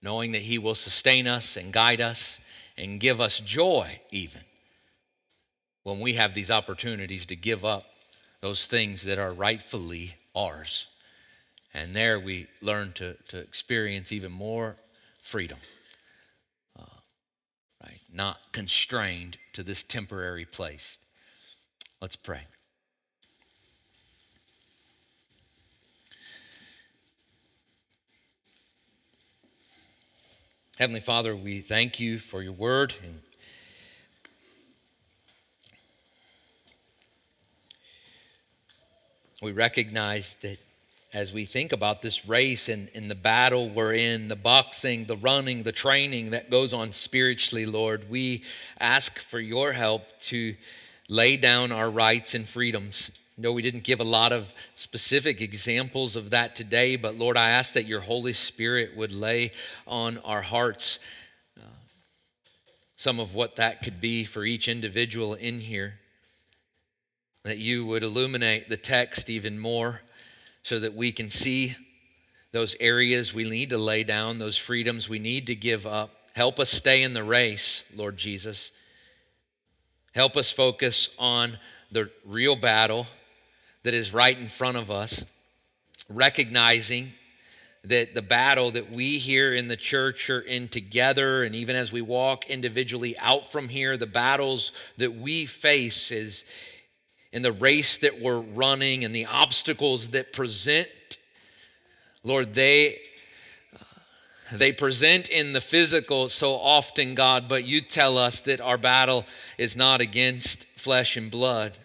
knowing 0.00 0.32
that 0.32 0.42
he 0.42 0.56
will 0.56 0.76
sustain 0.76 1.26
us 1.26 1.56
and 1.56 1.72
guide 1.72 2.00
us 2.00 2.38
and 2.78 3.00
give 3.00 3.20
us 3.20 3.40
joy 3.40 4.00
even 4.10 4.42
when 5.82 6.00
we 6.00 6.14
have 6.14 6.34
these 6.34 6.50
opportunities 6.50 7.26
to 7.26 7.36
give 7.36 7.64
up 7.64 7.84
those 8.40 8.66
things 8.66 9.02
that 9.04 9.18
are 9.18 9.32
rightfully 9.32 10.14
ours. 10.34 10.86
And 11.72 11.94
there 11.94 12.18
we 12.18 12.48
learn 12.60 12.92
to, 12.94 13.14
to 13.28 13.38
experience 13.38 14.12
even 14.12 14.32
more 14.32 14.76
freedom, 15.22 15.58
uh, 16.78 16.84
right? 17.84 18.00
Not 18.12 18.38
constrained 18.52 19.38
to 19.52 19.62
this 19.62 19.82
temporary 19.82 20.44
place. 20.44 20.98
Let's 22.00 22.16
pray. 22.16 22.42
Heavenly 30.76 31.00
Father, 31.00 31.36
we 31.36 31.60
thank 31.60 32.00
you 32.00 32.18
for 32.18 32.42
your 32.42 32.54
word 32.54 32.94
and 33.02 33.20
we 39.42 39.52
recognize 39.52 40.34
that 40.42 40.58
as 41.12 41.32
we 41.32 41.46
think 41.46 41.72
about 41.72 42.02
this 42.02 42.26
race 42.26 42.68
and, 42.68 42.88
in 42.90 43.08
the 43.08 43.14
battle 43.14 43.70
we're 43.70 43.94
in, 43.94 44.28
the 44.28 44.36
boxing, 44.36 45.06
the 45.06 45.16
running, 45.16 45.62
the 45.62 45.72
training 45.72 46.30
that 46.30 46.50
goes 46.50 46.72
on 46.72 46.92
spiritually, 46.92 47.64
Lord, 47.64 48.08
we 48.10 48.44
ask 48.78 49.18
for 49.30 49.40
your 49.40 49.72
help 49.72 50.02
to 50.24 50.54
lay 51.08 51.36
down 51.36 51.72
our 51.72 51.90
rights 51.90 52.34
and 52.34 52.48
freedoms. 52.48 53.10
No, 53.38 53.52
we 53.52 53.62
didn't 53.62 53.84
give 53.84 54.00
a 54.00 54.04
lot 54.04 54.32
of 54.32 54.52
specific 54.76 55.40
examples 55.40 56.16
of 56.16 56.30
that 56.30 56.54
today, 56.54 56.96
but 56.96 57.16
Lord, 57.16 57.38
I 57.38 57.50
ask 57.50 57.72
that 57.74 57.86
your 57.86 58.00
Holy 58.00 58.34
Spirit 58.34 58.94
would 58.96 59.10
lay 59.10 59.52
on 59.86 60.18
our 60.18 60.42
hearts 60.42 60.98
uh, 61.58 61.64
some 62.96 63.18
of 63.18 63.34
what 63.34 63.56
that 63.56 63.82
could 63.82 64.02
be 64.02 64.24
for 64.24 64.44
each 64.44 64.68
individual 64.68 65.32
in 65.34 65.60
here. 65.60 65.94
That 67.44 67.58
you 67.58 67.86
would 67.86 68.02
illuminate 68.02 68.68
the 68.68 68.76
text 68.76 69.30
even 69.30 69.58
more 69.58 70.00
so 70.62 70.78
that 70.80 70.94
we 70.94 71.10
can 71.12 71.30
see 71.30 71.74
those 72.52 72.76
areas 72.80 73.32
we 73.32 73.48
need 73.48 73.70
to 73.70 73.78
lay 73.78 74.04
down, 74.04 74.38
those 74.38 74.58
freedoms 74.58 75.08
we 75.08 75.18
need 75.18 75.46
to 75.46 75.54
give 75.54 75.86
up. 75.86 76.10
Help 76.34 76.58
us 76.58 76.70
stay 76.70 77.02
in 77.02 77.14
the 77.14 77.24
race, 77.24 77.84
Lord 77.94 78.16
Jesus. 78.16 78.72
Help 80.12 80.36
us 80.36 80.50
focus 80.50 81.08
on 81.18 81.58
the 81.92 82.10
real 82.26 82.56
battle 82.56 83.06
that 83.84 83.94
is 83.94 84.12
right 84.12 84.36
in 84.36 84.48
front 84.48 84.76
of 84.76 84.90
us, 84.90 85.24
recognizing 86.08 87.12
that 87.84 88.14
the 88.14 88.22
battle 88.22 88.72
that 88.72 88.90
we 88.92 89.18
here 89.18 89.54
in 89.54 89.68
the 89.68 89.76
church 89.76 90.28
are 90.28 90.40
in 90.40 90.68
together, 90.68 91.44
and 91.44 91.54
even 91.54 91.74
as 91.74 91.90
we 91.90 92.02
walk 92.02 92.46
individually 92.50 93.16
out 93.18 93.50
from 93.50 93.68
here, 93.68 93.96
the 93.96 94.06
battles 94.06 94.72
that 94.98 95.14
we 95.14 95.46
face 95.46 96.10
is, 96.10 96.44
in 97.32 97.42
the 97.42 97.52
race 97.52 97.98
that 97.98 98.20
we're 98.20 98.40
running 98.40 99.04
and 99.04 99.14
the 99.14 99.26
obstacles 99.26 100.08
that 100.08 100.32
present, 100.32 100.88
Lord, 102.22 102.54
they 102.54 102.98
they 104.52 104.72
present 104.72 105.28
in 105.28 105.52
the 105.52 105.60
physical 105.60 106.28
so 106.28 106.54
often, 106.54 107.14
God, 107.14 107.48
but 107.48 107.64
you 107.64 107.80
tell 107.80 108.18
us 108.18 108.40
that 108.42 108.60
our 108.60 108.78
battle 108.78 109.24
is 109.58 109.76
not 109.76 110.00
against 110.00 110.66
flesh 110.76 111.16
and 111.16 111.30
blood. 111.30 111.78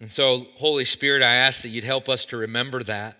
And 0.00 0.10
so, 0.10 0.46
Holy 0.54 0.84
Spirit, 0.84 1.22
I 1.22 1.34
ask 1.34 1.62
that 1.62 1.70
you'd 1.70 1.84
help 1.84 2.08
us 2.08 2.24
to 2.26 2.36
remember 2.36 2.82
that 2.84 3.16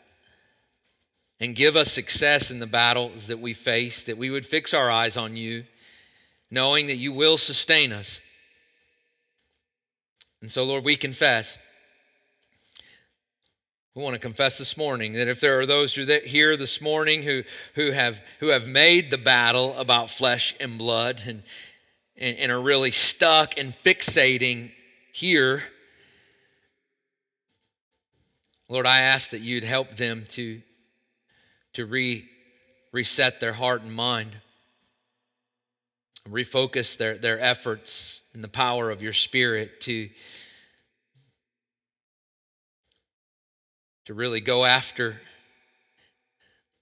and 1.41 1.57
give 1.57 1.75
us 1.75 1.93
success 1.93 2.51
in 2.51 2.61
the 2.61 2.67
battles 2.67 3.27
that 3.27 3.41
we 3.41 3.55
face, 3.55 4.05
that 4.05 4.19
we 4.19 4.31
would 4.31 4.47
fix 4.47 4.73
our 4.73 4.91
eyes 4.91 5.17
on 5.17 5.37
you, 5.37 5.65
knowing 6.51 6.87
that 6.87 6.97
you 6.97 7.13
will 7.13 7.39
sustain 7.39 7.93
us. 7.93 8.21
And 10.43 10.51
so, 10.51 10.65
Lord, 10.65 10.85
we 10.85 10.97
confess. 10.97 11.57
We 13.95 14.03
want 14.03 14.15
to 14.15 14.19
confess 14.19 14.59
this 14.59 14.77
morning 14.77 15.13
that 15.15 15.29
if 15.29 15.39
there 15.41 15.61
are 15.61 15.67
those 15.67 15.95
who 15.95 16.05
that 16.07 16.27
here 16.27 16.57
this 16.57 16.81
morning 16.81 17.23
who, 17.23 17.45
who, 17.75 17.93
have, 17.93 18.19
who 18.41 18.49
have 18.49 18.65
made 18.65 19.11
the 19.11 19.19
battle 19.19 19.77
about 19.79 20.11
flesh 20.11 20.55
and 20.59 20.79
blood 20.79 21.23
and, 21.25 21.45
and, 22.17 22.37
and 22.39 22.51
are 22.51 22.61
really 22.61 22.91
stuck 22.91 23.57
and 23.57 23.75
fixating 23.85 24.73
here, 25.13 25.63
Lord, 28.69 28.87
I 28.87 29.01
ask 29.01 29.31
that 29.31 29.43
you'd 29.43 29.65
help 29.65 29.97
them 29.97 30.27
to, 30.31 30.61
to 31.75 31.87
re, 31.87 32.25
reset 32.91 33.39
their 33.39 33.53
heart 33.53 33.83
and 33.83 33.93
mind, 33.93 34.35
refocus 36.29 36.97
their, 36.97 37.19
their 37.19 37.41
efforts 37.41 38.23
in 38.35 38.43
the 38.43 38.49
power 38.49 38.91
of 38.91 39.03
your 39.03 39.13
Spirit 39.13 39.81
to 39.83 40.09
to 44.05 44.15
really 44.15 44.41
go 44.41 44.65
after 44.65 45.21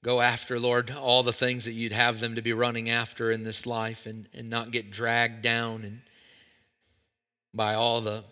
go 0.02 0.22
after 0.22 0.58
lord 0.58 0.90
all 0.90 1.22
the 1.22 1.32
things 1.32 1.66
that 1.66 1.72
you'd 1.72 1.92
have 1.92 2.18
them 2.18 2.34
to 2.34 2.42
be 2.42 2.54
running 2.54 2.88
after 2.88 3.30
in 3.30 3.44
this 3.44 3.66
life 3.66 4.06
and, 4.06 4.26
and 4.32 4.48
not 4.48 4.70
get 4.70 4.90
dragged 4.90 5.42
down 5.42 5.84
and 5.84 6.00
by 7.52 7.74
all 7.74 8.00
the 8.00 8.24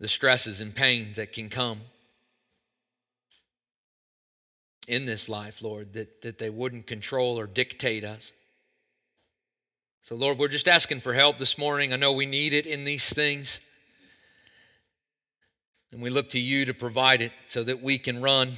the 0.00 0.08
stresses 0.08 0.60
and 0.60 0.74
pains 0.74 1.16
that 1.16 1.32
can 1.32 1.48
come 1.48 1.80
in 4.86 5.06
this 5.06 5.28
life 5.28 5.62
lord 5.62 5.92
that, 5.94 6.22
that 6.22 6.38
they 6.38 6.50
wouldn't 6.50 6.86
control 6.86 7.38
or 7.38 7.46
dictate 7.46 8.04
us. 8.04 8.32
So 10.02 10.14
lord 10.14 10.38
we're 10.38 10.48
just 10.48 10.68
asking 10.68 11.00
for 11.00 11.14
help 11.14 11.38
this 11.38 11.58
morning. 11.58 11.92
I 11.92 11.96
know 11.96 12.12
we 12.12 12.26
need 12.26 12.52
it 12.52 12.66
in 12.66 12.84
these 12.84 13.08
things. 13.08 13.60
And 15.92 16.02
we 16.02 16.10
look 16.10 16.30
to 16.30 16.38
you 16.38 16.66
to 16.66 16.74
provide 16.74 17.22
it 17.22 17.32
so 17.48 17.64
that 17.64 17.82
we 17.82 17.98
can 17.98 18.20
run 18.20 18.52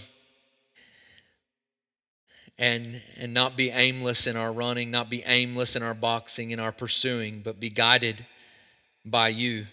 and, 2.59 3.01
and 3.16 3.33
not 3.33 3.57
be 3.57 3.70
aimless 3.70 4.26
in 4.26 4.37
our 4.37 4.53
running, 4.53 4.91
not 4.91 5.09
be 5.09 5.22
aimless 5.24 5.76
in 5.76 5.83
our 5.83 5.95
boxing, 5.95 6.51
in 6.51 6.59
our 6.59 6.72
pursuing, 6.72 7.43
but 7.45 7.61
be 7.61 7.70
guided 7.70 8.26
by 9.05 9.29
you. 9.29 9.66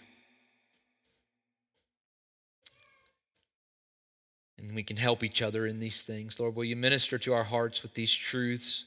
And 4.57 4.73
we 4.73 4.83
can 4.83 4.97
help 4.97 5.23
each 5.23 5.41
other 5.41 5.67
in 5.67 5.79
these 5.79 6.01
things. 6.01 6.39
Lord, 6.39 6.55
will 6.55 6.63
you 6.63 6.75
minister 6.75 7.17
to 7.19 7.33
our 7.33 7.43
hearts 7.43 7.83
with 7.83 7.93
these 7.93 8.13
truths? 8.13 8.85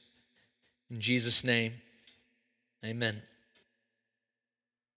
In 0.91 1.01
Jesus' 1.01 1.45
name, 1.45 1.75
amen. 2.85 3.23